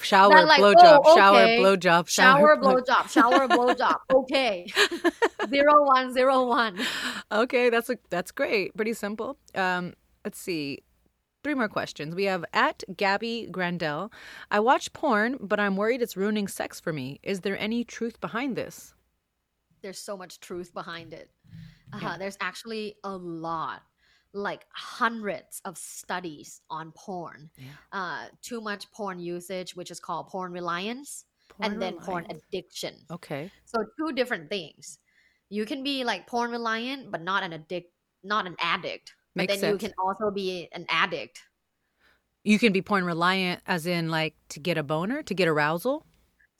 [0.00, 1.58] Shower, that, like, blowjob, oh, shower, okay.
[1.58, 3.96] blowjob, shower, shower, blow- blowjob, shower, blowjob.
[4.12, 4.66] Okay,
[5.48, 6.78] zero one zero one.
[7.32, 8.76] Okay, that's a, that's great.
[8.76, 9.36] Pretty simple.
[9.54, 9.94] Um,
[10.24, 10.82] let's see.
[11.44, 12.14] Three more questions.
[12.14, 14.10] We have at Gabby Grandel.
[14.50, 17.20] I watch porn, but I'm worried it's ruining sex for me.
[17.22, 18.94] Is there any truth behind this?
[19.82, 21.30] There's so much truth behind it.
[21.92, 23.82] Uh, There's actually a lot,
[24.32, 27.50] like hundreds of studies on porn.
[27.92, 32.94] Uh, too much porn usage, which is called porn reliance, Porn and then porn addiction.
[33.10, 33.50] Okay.
[33.66, 34.98] So two different things.
[35.50, 37.92] You can be like porn reliant, but not an addict,
[38.22, 39.12] not an addict.
[39.36, 41.42] But Makes then you can also be an addict.
[42.44, 46.06] You can be porn reliant, as in like to get a boner, to get arousal.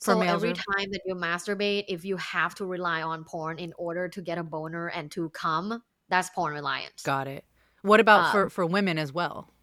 [0.03, 3.73] For So every time that you masturbate, if you have to rely on porn in
[3.77, 7.03] order to get a boner and to come, that's porn reliance.
[7.03, 7.45] Got it.
[7.83, 9.53] What about Uh, for for women as well?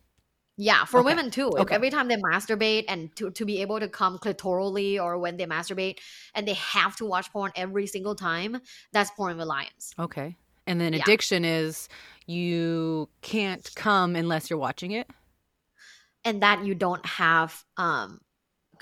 [0.56, 1.02] Yeah, for Okay.
[1.02, 1.56] women too.
[1.58, 1.66] Okay.
[1.70, 5.46] every time they masturbate and to, to be able to come clitorally or when they
[5.46, 5.98] masturbate
[6.34, 8.58] and they have to watch porn every single time,
[8.92, 9.94] that's porn reliance.
[9.98, 10.36] Okay.
[10.66, 11.04] And then Yeah.
[11.04, 11.88] addiction is
[12.32, 15.08] you can't come unless you're watching it.
[16.24, 18.20] And that you don't have um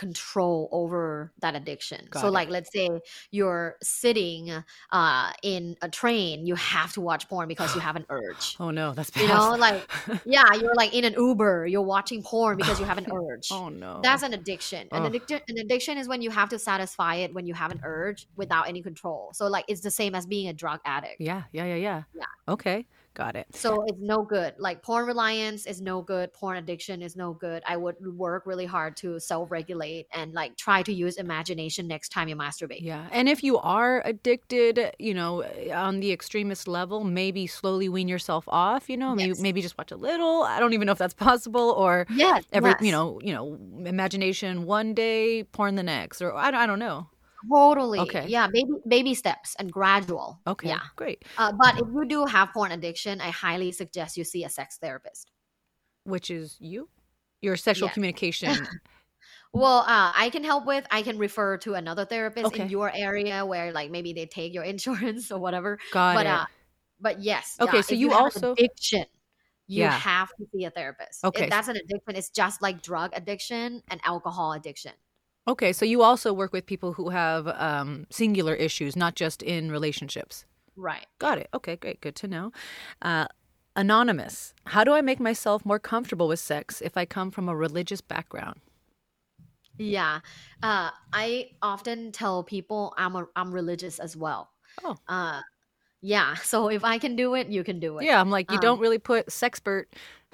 [0.00, 2.06] control over that addiction.
[2.08, 2.30] Got so it.
[2.30, 2.88] like let's say
[3.30, 4.50] you're sitting
[4.92, 8.56] uh in a train, you have to watch porn because you have an urge.
[8.58, 9.22] Oh no, that's bad.
[9.22, 9.82] You know, like
[10.24, 13.48] yeah, you're like in an Uber, you're watching porn because you have an urge.
[13.50, 14.00] oh no.
[14.02, 14.88] That's an addiction.
[14.90, 15.06] An Ugh.
[15.06, 18.26] addiction an addiction is when you have to satisfy it when you have an urge
[18.36, 19.30] without any control.
[19.34, 21.20] So like it's the same as being a drug addict.
[21.20, 22.02] yeah, yeah, yeah, yeah.
[22.14, 22.24] Yeah.
[22.48, 22.86] Okay.
[23.12, 23.46] Got it.
[23.52, 24.54] So it's no good.
[24.58, 26.32] Like porn reliance is no good.
[26.32, 27.60] Porn addiction is no good.
[27.66, 32.28] I would work really hard to self-regulate and like try to use imagination next time
[32.28, 32.82] you masturbate.
[32.82, 33.06] Yeah.
[33.10, 35.42] And if you are addicted, you know,
[35.74, 39.40] on the extremist level, maybe slowly wean yourself off, you know, maybe Yes.
[39.40, 40.44] maybe just watch a little.
[40.44, 42.80] I don't even know if that's possible or Yes, every, yes.
[42.80, 46.78] you know, you know, imagination one day, porn the next or I, don't- I don't
[46.78, 47.08] know.
[47.48, 47.98] Totally.
[48.00, 48.26] Okay.
[48.28, 50.40] Yeah, baby baby steps and gradual.
[50.46, 50.68] Okay.
[50.68, 50.80] Yeah.
[50.96, 51.24] Great.
[51.38, 54.78] Uh, but if you do have porn addiction, I highly suggest you see a sex
[54.80, 55.30] therapist.
[56.04, 56.88] Which is you?
[57.40, 57.94] Your sexual Yes.
[57.94, 58.66] communication.
[59.52, 60.86] Well, uh, I can help with.
[60.92, 62.62] I can refer to another therapist Okay.
[62.62, 65.76] in your area where, like, maybe they take your insurance or whatever.
[65.92, 66.28] Got but it.
[66.30, 66.44] uh,
[67.00, 67.56] but yes.
[67.60, 69.06] Okay, yeah, so you an also- addiction.
[69.66, 69.90] You Yeah.
[69.98, 71.24] have to see a therapist.
[71.24, 71.44] Okay.
[71.44, 74.92] If that's an addiction, it's just like drug addiction and alcohol addiction.
[75.48, 79.70] Okay, so you also work with people who have um, singular issues, not just in
[79.70, 80.44] relationships.
[80.76, 81.06] Right.
[81.18, 81.48] Got it.
[81.54, 82.00] Okay, great.
[82.00, 82.52] Good to know.
[83.02, 83.26] Uh,
[83.76, 84.54] anonymous.
[84.66, 88.00] How do I make myself more comfortable with sex if I come from a religious
[88.00, 88.60] background?
[89.78, 90.20] Yeah.
[90.62, 94.50] Uh, I often tell people I'm a, I'm religious as well.
[94.84, 94.96] Oh.
[95.08, 95.40] Uh,
[96.02, 96.34] yeah.
[96.42, 98.04] So if I can do it, you can do it.
[98.04, 99.84] Yeah, I'm like, you Um, don't really put sexpert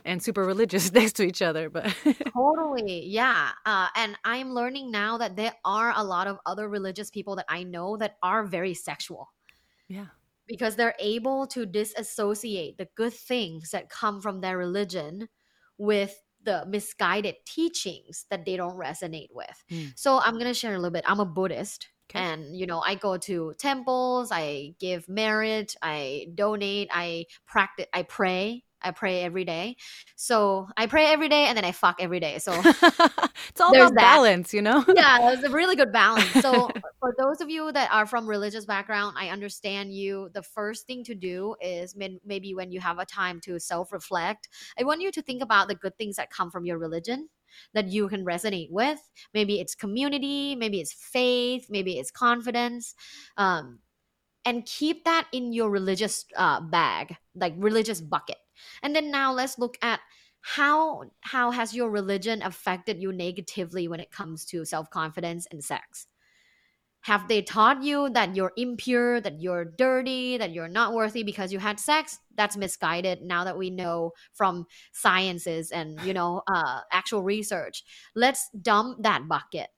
[0.06, 1.94] and super religious next to each other, but
[2.32, 3.06] Totally.
[3.06, 3.50] Yeah.
[3.64, 7.46] Uh, and I'm learning now that there are a lot of other religious people that
[7.48, 9.32] I know that are very sexual
[9.88, 10.06] yeah.
[10.46, 15.28] because they're able to disassociate the good things that come from their religion
[15.78, 19.64] with the misguided teachings that they don't resonate with.
[19.70, 19.92] Mm.
[19.96, 21.04] So I'm going to share a little bit.
[21.06, 21.88] I'm a Buddhist.
[22.08, 22.20] Okay.
[22.20, 28.02] And you know, I go to temples, I give merit, I donate, I practice, I
[28.02, 29.76] pray, I pray every day.
[30.14, 32.38] So I pray every day and then I fuck every day.
[32.38, 34.00] So it's all about that.
[34.00, 34.84] balance, you know?
[34.94, 36.30] yeah, it's a really good balance.
[36.40, 40.30] So for those of you that are from religious background, I understand you.
[40.32, 44.48] The first thing to do is maybe when you have a time to self-reflect,
[44.78, 47.28] I want you to think about the good things that come from your religion
[47.74, 49.00] that you can resonate with.
[49.34, 52.94] Maybe it's community, maybe it's faith, maybe it's confidence.
[53.36, 53.80] Um,
[54.46, 58.38] and keep that in your religious uh, bag, like religious bucket.
[58.82, 60.00] And then now let's look at
[60.40, 66.06] how how has your religion affected you negatively when it comes to self-confidence and sex?
[67.00, 71.52] Have they taught you that you're impure that you're dirty that you're not worthy because
[71.52, 72.18] you had sex?
[72.36, 77.82] That's misguided now that we know from sciences and you know uh, actual research.
[78.14, 79.68] Let's dump that bucket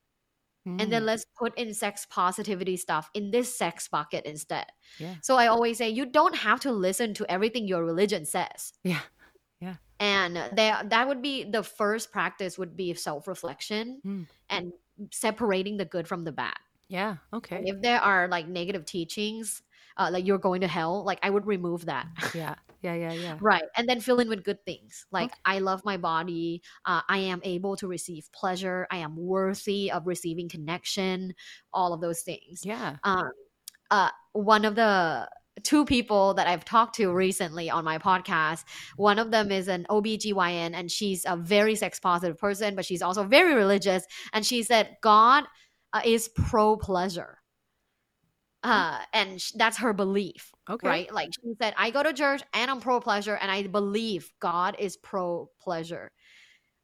[0.67, 0.91] and Mm.
[0.91, 4.67] then let's put in sex positivity stuff in this sex bucket instead
[4.99, 5.15] Yeah.
[5.23, 9.01] so i always say you don't have to listen to everything your religion says Yeah.
[9.61, 9.77] Yeah.
[10.01, 14.27] and that that would be the first practice would be self-reflection Mm.
[14.51, 14.73] and
[15.13, 16.59] separating the good from the bad
[16.89, 17.17] Yeah.
[17.33, 17.57] Okay.
[17.57, 19.63] and if there are like negative teachings
[19.97, 22.57] uh, like you're going to hell like i would remove that Yeah.
[22.83, 22.95] Yeah.
[22.95, 23.13] Yeah.
[23.13, 23.39] Yeah.
[23.41, 27.19] right and then fill in with good things like i love my body uh, i
[27.19, 31.35] am able to receive pleasure i am worthy of receiving connection
[31.73, 32.97] all of those things Yeah.
[33.05, 33.31] um,
[33.91, 35.29] uh, one of the
[35.65, 38.65] two people that I've talked to recently on my podcast,
[38.97, 43.03] one of them is an OBGYN and she's a very sex positive person, but she's
[43.03, 44.05] also very religious.
[44.33, 45.45] And she said, God
[45.93, 47.39] uh, is pro pleasure.
[48.63, 50.53] Uh, and sh- that's her belief.
[50.69, 50.89] Okay.
[50.89, 51.13] Right.
[51.15, 54.77] Like she said, I go to church and I'm pro pleasure and I believe God
[54.79, 56.11] is pro pleasure.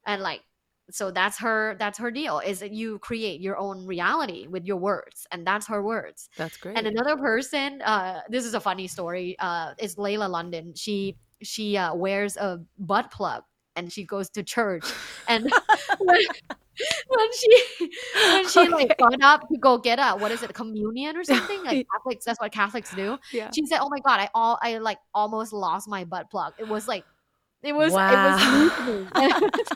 [0.07, 0.43] And like,
[0.91, 4.77] so that's her that's her deal is that you create your own reality with your
[4.77, 6.77] words and that's her words That's great.
[6.77, 11.79] and another person uh this is a funny story uh is layla london she she
[11.79, 13.45] uh, wears a butt plug
[13.77, 14.85] and she goes to church
[15.27, 15.51] and
[17.09, 17.91] when, she
[18.33, 21.63] when she like got up to go get a what is it communion or something
[21.65, 23.51] like catholics that's what catholics do Yeah.
[23.55, 26.67] she said oh my god i all i like almost lost my butt plug it
[26.67, 27.05] was like
[27.63, 28.69] it was Wow.
[29.15, 29.51] it was.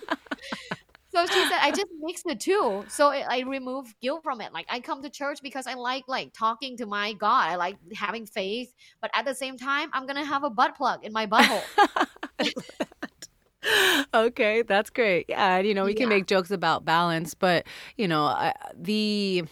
[1.11, 2.85] So she said, I just mix the two.
[2.89, 4.53] So I I remove guilt from it.
[4.53, 7.49] Like I come to church because I like like talking to my God.
[7.49, 8.75] I like having faith.
[9.01, 11.65] But at the same time, I'm gonna have a butt plug in my butthole.
[14.15, 15.27] Okay, that's great.
[15.29, 17.67] Yeah, you know, we can make jokes about balance, but
[17.97, 19.45] you know, I, the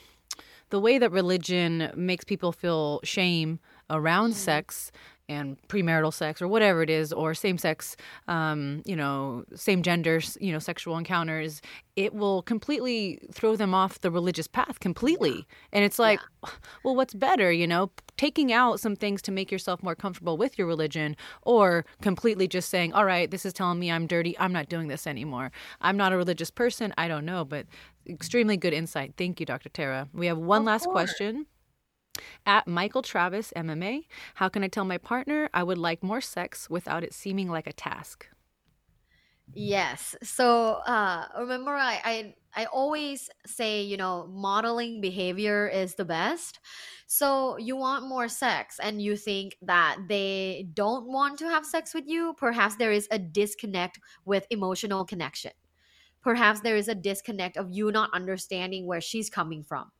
[0.70, 3.60] the way that religion makes people feel shame
[3.90, 4.38] around Mm-hmm.
[4.38, 4.90] sex
[5.28, 7.96] and premarital sex or whatever it is or same sex
[8.28, 11.60] um, you know same gender you know sexual encounters
[11.96, 15.46] it will completely throw them off the religious path completely.
[15.72, 16.20] And it's like
[16.84, 20.58] well what's better you know taking out some things to make yourself more comfortable with
[20.58, 24.38] your religion or completely just saying all right this is telling me i'm dirty.
[24.38, 25.50] I'm not doing this anymore.
[25.80, 26.92] I'm not a religious person.
[26.98, 27.44] I don't know.
[27.44, 27.66] But
[28.08, 29.14] extremely good insight.
[29.16, 30.08] Thank you dr tara.
[30.12, 31.46] We have one last question
[32.46, 34.06] at Michael Travis MMA,
[34.36, 37.66] how can I tell my partner I would like more sex without it seeming like
[37.66, 38.28] a task?
[39.54, 40.14] Yes.
[40.22, 46.60] So uh remember I, I I always say, you know, modeling behavior is the best.
[47.06, 51.94] So you want more sex and you think that they don't want to have sex
[51.94, 55.52] with you, perhaps there is a disconnect with emotional connection.
[56.22, 59.92] Perhaps there is a disconnect of you not understanding where she's coming from.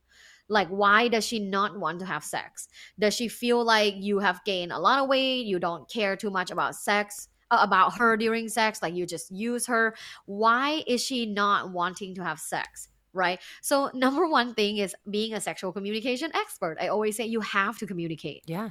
[0.49, 2.69] Like, why does she not want to have sex?
[2.99, 5.47] Does she feel like you have gained a lot of weight?
[5.47, 8.81] You don't care too much about sex, uh, about her during sex?
[8.83, 9.95] Like, you just use her?
[10.27, 12.89] Why is she not wanting to have sex?
[13.13, 13.41] Right.
[13.63, 16.77] So, number one thing is being a sexual communication expert.
[16.81, 18.71] I always say you have to communicate Yeah.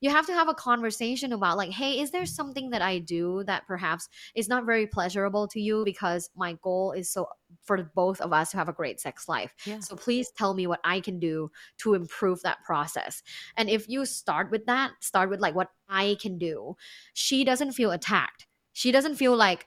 [0.00, 3.42] You have to have a conversation about like hey is there something that i do
[3.44, 7.26] that perhaps is not very pleasurable to you because my goal is so
[7.64, 9.54] for both of us to have a great sex life?
[9.64, 9.80] Yeah.
[9.80, 13.22] so please tell me what i can do to improve that process.
[13.56, 16.76] And if you start with that start with like what i can do
[17.14, 18.46] she doesn't feel attacked.
[18.72, 19.66] She doesn't feel like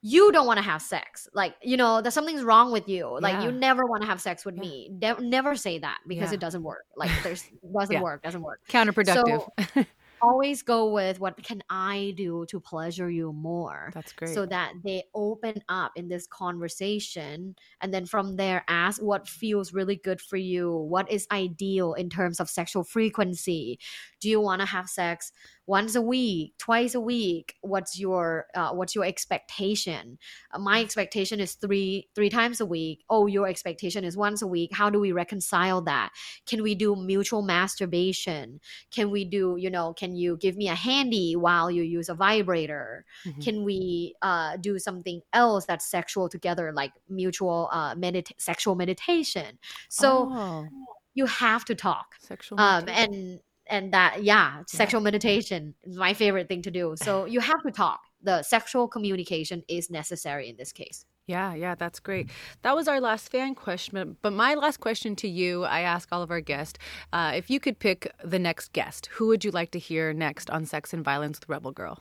[0.00, 3.42] you don't want to have sex like you know that something's wrong with you like
[3.42, 6.34] you never want to have sex with me Ne- never say that because Yeah.
[6.34, 7.44] it doesn't work like there's
[7.76, 8.02] doesn't Yeah.
[8.02, 9.48] work doesn't work Counterproductive.
[9.74, 9.84] so
[10.20, 13.92] always go with what can I do to pleasure you more.
[13.94, 14.34] That's great.
[14.34, 19.72] So that they open up in this conversation and then from there ask what feels
[19.72, 23.78] really good for you, what is ideal in terms of sexual frequency.
[24.20, 25.30] Do you want to have sex
[25.68, 27.54] once a week, twice a week?
[27.60, 30.18] What's your uh, what's your expectation?
[30.52, 33.04] Uh, my expectation is 3 3 times a week.
[33.10, 34.70] Oh, your expectation is once a week.
[34.72, 36.10] How do we reconcile that?
[36.46, 38.60] Can we do mutual masturbation?
[38.90, 42.14] can we do you know can you give me a handy while you use a
[42.14, 43.42] vibrator Mhm.
[43.44, 49.58] can we uh, do something else that's sexual together like mutual uh, medit- sexual meditation
[49.88, 50.66] so Oh,
[51.14, 53.14] you have to talk sexual um meditation.
[53.14, 57.62] and and that yeah sexual meditation is my favorite thing to do so you have
[57.62, 62.30] to talk the sexual communication is necessary in this case Yeah, yeah, that's great.
[62.62, 64.16] That was our last fan question.
[64.22, 66.78] But my last question to you, I ask all of our guests
[67.12, 70.48] uh, if you could pick the next guest, who would you like to hear next
[70.48, 72.00] on Sex and Violence with Rebel Girl?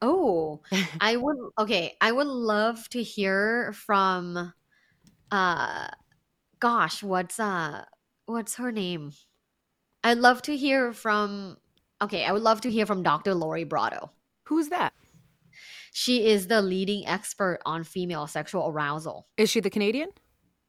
[0.00, 0.62] Oh,
[1.00, 4.52] I would okay, I would love to hear from
[5.30, 5.88] uh
[6.60, 7.84] gosh, what's uh
[8.26, 9.12] what's her name?
[10.06, 11.56] I'd love to hear from
[12.00, 13.34] okay, I would love to hear from Dr.
[13.34, 14.12] Lori Brotto.
[14.44, 14.92] Who's that?
[15.92, 19.26] She is the leading expert on female sexual arousal.
[19.36, 20.10] Is she the Canadian?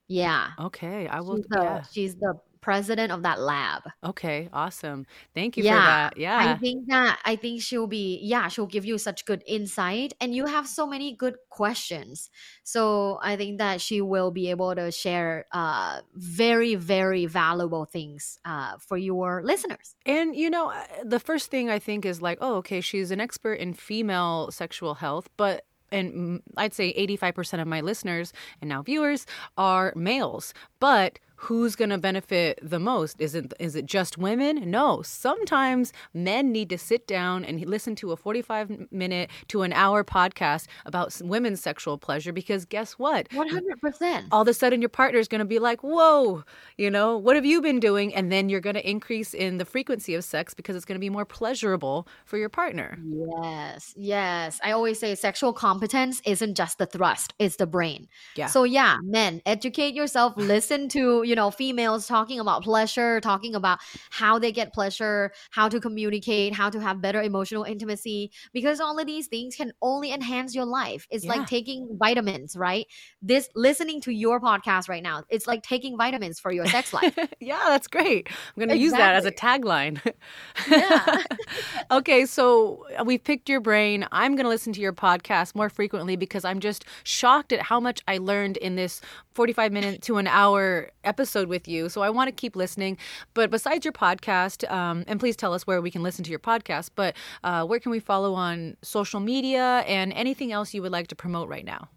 [0.07, 0.47] Yeah.
[0.59, 1.35] Okay, I will.
[1.35, 1.81] She's the, yeah.
[1.91, 3.83] she's the president of that lab.
[4.03, 5.05] Okay, awesome.
[5.33, 6.17] Thank you yeah, for that.
[6.17, 6.53] Yeah.
[6.53, 10.33] I think that I think she'll be yeah, she'll give you such good insight and
[10.33, 12.29] you have so many good questions.
[12.63, 18.39] So I think that she will be able to share uh very very valuable things
[18.45, 19.95] uh for your listeners.
[20.05, 23.19] And you know, uh, the first thing I think is like, oh, okay, she's an
[23.19, 28.69] expert in female sexual health, but and mm, I'd say 85% of my listeners and
[28.69, 29.25] now viewers
[29.57, 30.53] are males.
[30.79, 33.21] But who's going to benefit the most?
[33.21, 34.69] Is it is it just women?
[34.69, 35.01] No.
[35.03, 40.03] Sometimes men need to sit down and listen to a 45 minute to an hour
[40.03, 43.29] podcast about women's sexual pleasure because guess what?
[43.29, 44.27] 100%.
[44.31, 46.43] all of a sudden your partner is going to be like, whoa,
[46.77, 48.13] you know, what have you been doing?
[48.15, 50.99] And then you're going to increase in the frequency of sex because it's going to
[50.99, 52.97] be more pleasurable for your partner.
[53.03, 54.59] Yes, yes.
[54.63, 58.07] I always say sexual competence isn't just the thrust, it's the brain.
[58.35, 58.47] Yeah.
[58.47, 63.79] So yeah, men, educate yourself, listen to, you know, females talking about pleasure, talking about
[64.09, 68.97] how they get pleasure, how to communicate, how to have better emotional intimacy because all
[68.97, 71.05] of these things can only enhance your life.
[71.11, 71.33] It's Yeah.
[71.33, 72.85] like taking vitamins, right?
[73.21, 77.17] This listening to your podcast right now, it's like taking vitamins for your sex life.
[77.39, 78.29] yeah, that's great.
[78.29, 79.99] I'm going to use that as a tagline.
[80.69, 81.23] Yeah.
[81.91, 84.07] okay, so uh, we've picked your brain.
[84.11, 87.79] I'm going to listen to your podcast more frequently because I'm just shocked at how
[87.79, 89.01] much I learned in this
[89.33, 92.95] 45 minute to an hour episode episode with you, so I want to keep listening.
[93.33, 96.39] But besides your podcast, um, and please tell us where we can listen to your
[96.39, 96.91] podcast.
[96.93, 101.07] But uh, where can we follow on social media and anything else you would like
[101.07, 101.89] to promote right now?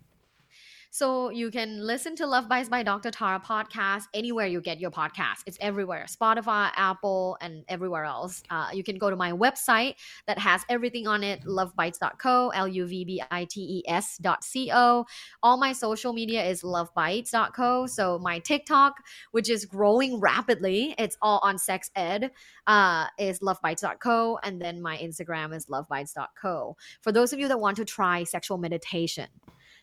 [0.92, 3.12] So you can listen to Love Bites by Dr.
[3.12, 5.44] Tara podcast anywhere you get your podcast.
[5.46, 8.42] It's everywhere Spotify, Apple, and everywhere else.
[8.50, 9.94] Uh, you can go to my website
[10.26, 14.42] that has everything on it lovebites.co, L U V B I T E S dot
[14.42, 15.06] C O.
[15.44, 17.86] All my social media is lovebites.co.
[17.86, 18.94] So my TikTok,
[19.30, 22.32] which is growing rapidly, it's all on sex ed,
[22.66, 24.40] uh, is lovebites.co.
[24.42, 26.76] And then my Instagram is lovebites.co.
[27.00, 29.28] For those of you that want to try sexual meditation,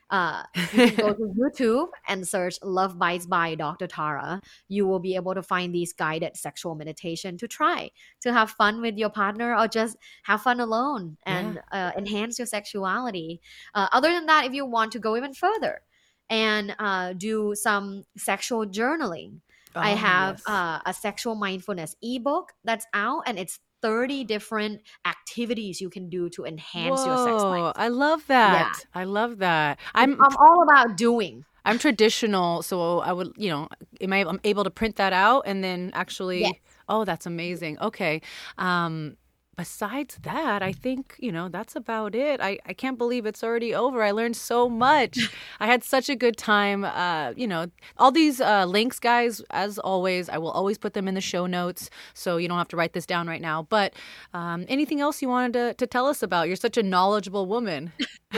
[0.09, 3.87] uh, you can go to YouTube and search Love Bites by Dr.
[3.87, 4.41] Tara.
[4.67, 8.81] You will be able to find these guided sexual meditation to try to have fun
[8.81, 13.41] with your partner or just have fun alone and uh, enhance your sexuality.
[13.73, 15.81] Uh, other than that, if you want to go even further
[16.29, 19.41] and uh, do some sexual journaling,
[19.75, 20.43] I Oh, have yes.
[20.47, 26.29] uh, a sexual mindfulness ebook that's out and it's 30 different activities you can do
[26.29, 27.73] to enhance your sex life.
[27.75, 28.85] I love that.
[28.93, 29.79] I love that.
[29.95, 31.45] I'm I'm all about doing.
[31.65, 33.67] I'm traditional, so I would, you know,
[33.99, 36.55] am I I'm able to print that out and then actually Yes.
[36.89, 37.77] Oh, that's amazing.
[37.79, 38.21] Okay.
[38.57, 39.17] Um
[39.57, 42.39] besides that, I think, you know, that's about it.
[42.39, 44.03] I, I can't believe it's already over.
[44.03, 45.17] I learned so much.
[45.59, 46.85] I had such a good time.
[46.85, 47.65] Uh, you know,
[47.97, 51.47] all these uh, links, guys, as always, I will always put them in the show
[51.47, 51.89] notes.
[52.13, 53.63] So you don't have to write this down right now.
[53.63, 53.95] But
[54.33, 56.47] um, anything else you wanted to, to tell us about?
[56.47, 57.91] You're such a knowledgeable woman.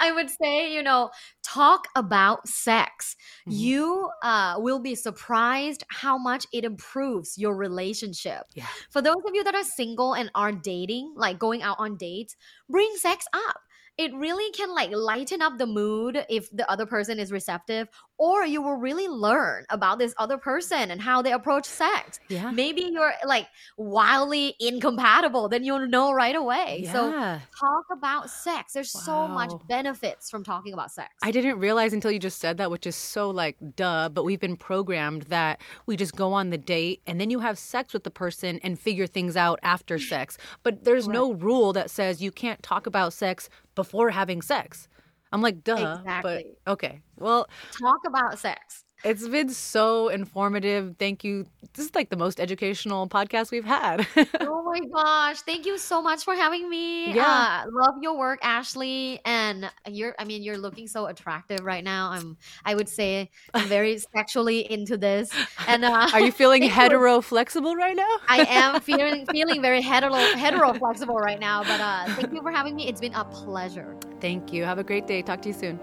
[0.00, 1.10] I would say, you know,
[1.42, 3.16] talk about sex.
[3.48, 3.58] Mm-hmm.
[3.58, 8.42] You uh, will be surprised how much it improves your relationship.
[8.54, 8.66] Yeah.
[8.90, 12.36] For those of you that are single and are dating, like going out on dates,
[12.68, 13.56] bring sex up.
[13.98, 17.88] It really can like lighten up the mood if the other person is receptive,
[18.22, 22.20] or you will really learn about this other person and how they approach sex.
[22.28, 22.52] Yeah.
[22.52, 26.82] Maybe you're like wildly incompatible, then you'll know right away.
[26.84, 26.92] Yeah.
[26.92, 27.10] So
[27.58, 28.74] talk about sex.
[28.74, 31.10] There's so much benefits from talking about sex.
[31.24, 34.38] I didn't realize until you just said that, which is so like duh, but we've
[34.38, 38.04] been programmed that we just go on the date and then you have sex with
[38.04, 40.38] the person and figure things out after sex.
[40.62, 44.86] But there's no rule that says you can't talk about sex before having sex.
[45.32, 45.96] I'm like, duh.
[46.00, 46.46] Exactly.
[46.64, 47.00] But okay.
[47.16, 47.48] Well,
[47.80, 48.84] talk about sex.
[49.04, 50.96] It's been so informative.
[50.98, 51.46] Thank you.
[51.74, 54.06] This is like the most educational podcast we've had.
[54.40, 55.40] oh my gosh.
[55.42, 57.12] Thank you so much for having me.
[57.12, 57.64] Yeah.
[57.66, 59.20] Uh, love your work, Ashley.
[59.24, 62.10] And you're I mean, you're looking so attractive right now.
[62.10, 65.30] I'm I would say I'm very sexually into this.
[65.66, 68.16] And uh Are you feeling hetero flexible right now?
[68.28, 71.62] I am feeling feeling very hetero hetero flexible right now.
[71.62, 72.88] But uh thank you for having me.
[72.88, 73.96] It's been a pleasure.
[74.20, 74.64] Thank you.
[74.64, 75.22] Have a great day.
[75.22, 75.80] Talk to you soon.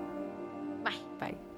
[0.83, 0.95] Bye.
[1.19, 1.48] Bye.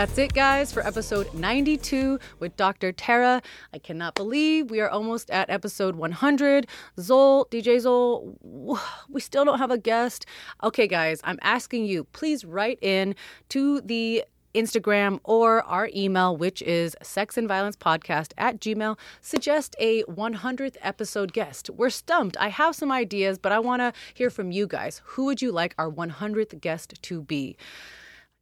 [0.00, 2.90] That's it, guys, for episode 92 with Dr.
[2.90, 3.42] Tara.
[3.74, 6.66] I cannot believe we are almost at episode 100.
[6.96, 8.78] Zol, DJ Zol,
[9.10, 10.24] we still don't have a guest.
[10.62, 13.14] Okay, guys, I'm asking you, please write in
[13.50, 14.24] to the
[14.54, 18.98] Instagram or our email, which is sexandviolencepodcast at gmail.
[19.20, 21.68] Suggest a 100th episode guest.
[21.68, 22.38] We're stumped.
[22.38, 25.02] I have some ideas, but I want to hear from you guys.
[25.04, 27.58] Who would you like our 100th guest to be?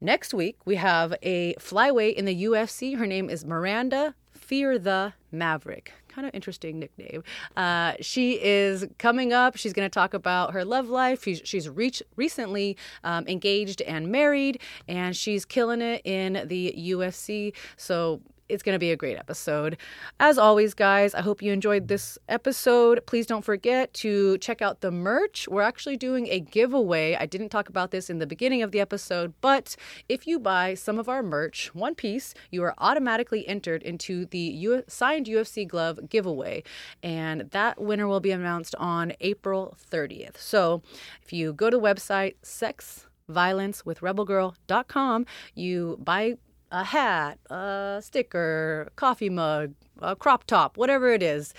[0.00, 2.96] Next week, we have a flyweight in the UFC.
[2.96, 5.92] Her name is Miranda Fear the Maverick.
[6.06, 7.24] Kind of interesting nickname.
[7.56, 9.56] Uh, she is coming up.
[9.56, 11.24] She's going to talk about her love life.
[11.24, 17.52] She's, she's reached, recently um, engaged and married, and she's killing it in the UFC.
[17.76, 19.76] So it's going to be a great episode.
[20.20, 23.04] As always, guys, I hope you enjoyed this episode.
[23.06, 25.48] Please don't forget to check out the merch.
[25.48, 27.14] We're actually doing a giveaway.
[27.14, 29.76] I didn't talk about this in the beginning of the episode, but
[30.08, 34.38] if you buy some of our merch, one piece, you are automatically entered into the
[34.38, 36.62] U- signed UFC glove giveaway.
[37.02, 40.38] And that winner will be announced on April 30th.
[40.38, 40.82] So
[41.22, 46.36] if you go to the website, sexviolencewithrebelgirl.com, you buy
[46.70, 51.54] a hat, a sticker, coffee mug, a crop top, whatever it is,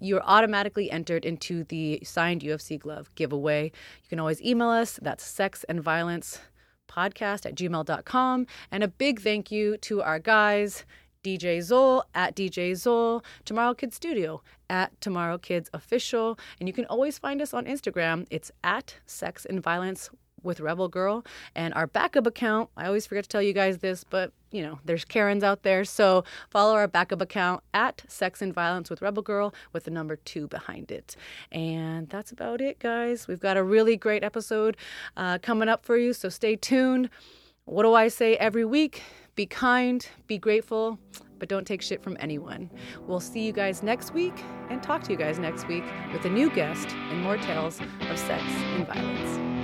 [0.00, 3.64] you're automatically entered into the signed UFC glove giveaway.
[4.02, 4.98] You can always email us.
[5.00, 6.40] That's sex and violence
[6.88, 8.46] podcast at gmail.com.
[8.70, 10.84] And a big thank you to our guys,
[11.22, 16.38] DJ Zol at DJ Zol, Tomorrow Kids Studio at Tomorrow Kids Official.
[16.60, 18.26] And you can always find us on Instagram.
[18.30, 20.10] It's at Sex and Violence
[20.44, 21.24] with Rebel Girl.
[21.54, 24.78] And our backup account, I always forget to tell you guys this, but you know,
[24.84, 25.84] there's Karens out there.
[25.84, 30.14] So follow our backup account at Sex and Violence with Rebel Girl with the number
[30.14, 31.16] two behind it.
[31.50, 33.26] And that's about it, guys.
[33.26, 34.76] We've got a really great episode
[35.16, 36.12] uh, coming up for you.
[36.12, 37.10] So stay tuned.
[37.64, 39.02] What do I say every week?
[39.34, 40.98] Be kind, be grateful,
[41.40, 42.70] but don't take shit from anyone.
[43.06, 44.34] We'll see you guys next week
[44.70, 48.18] and talk to you guys next week with a new guest and more tales of
[48.18, 49.63] sex and violence.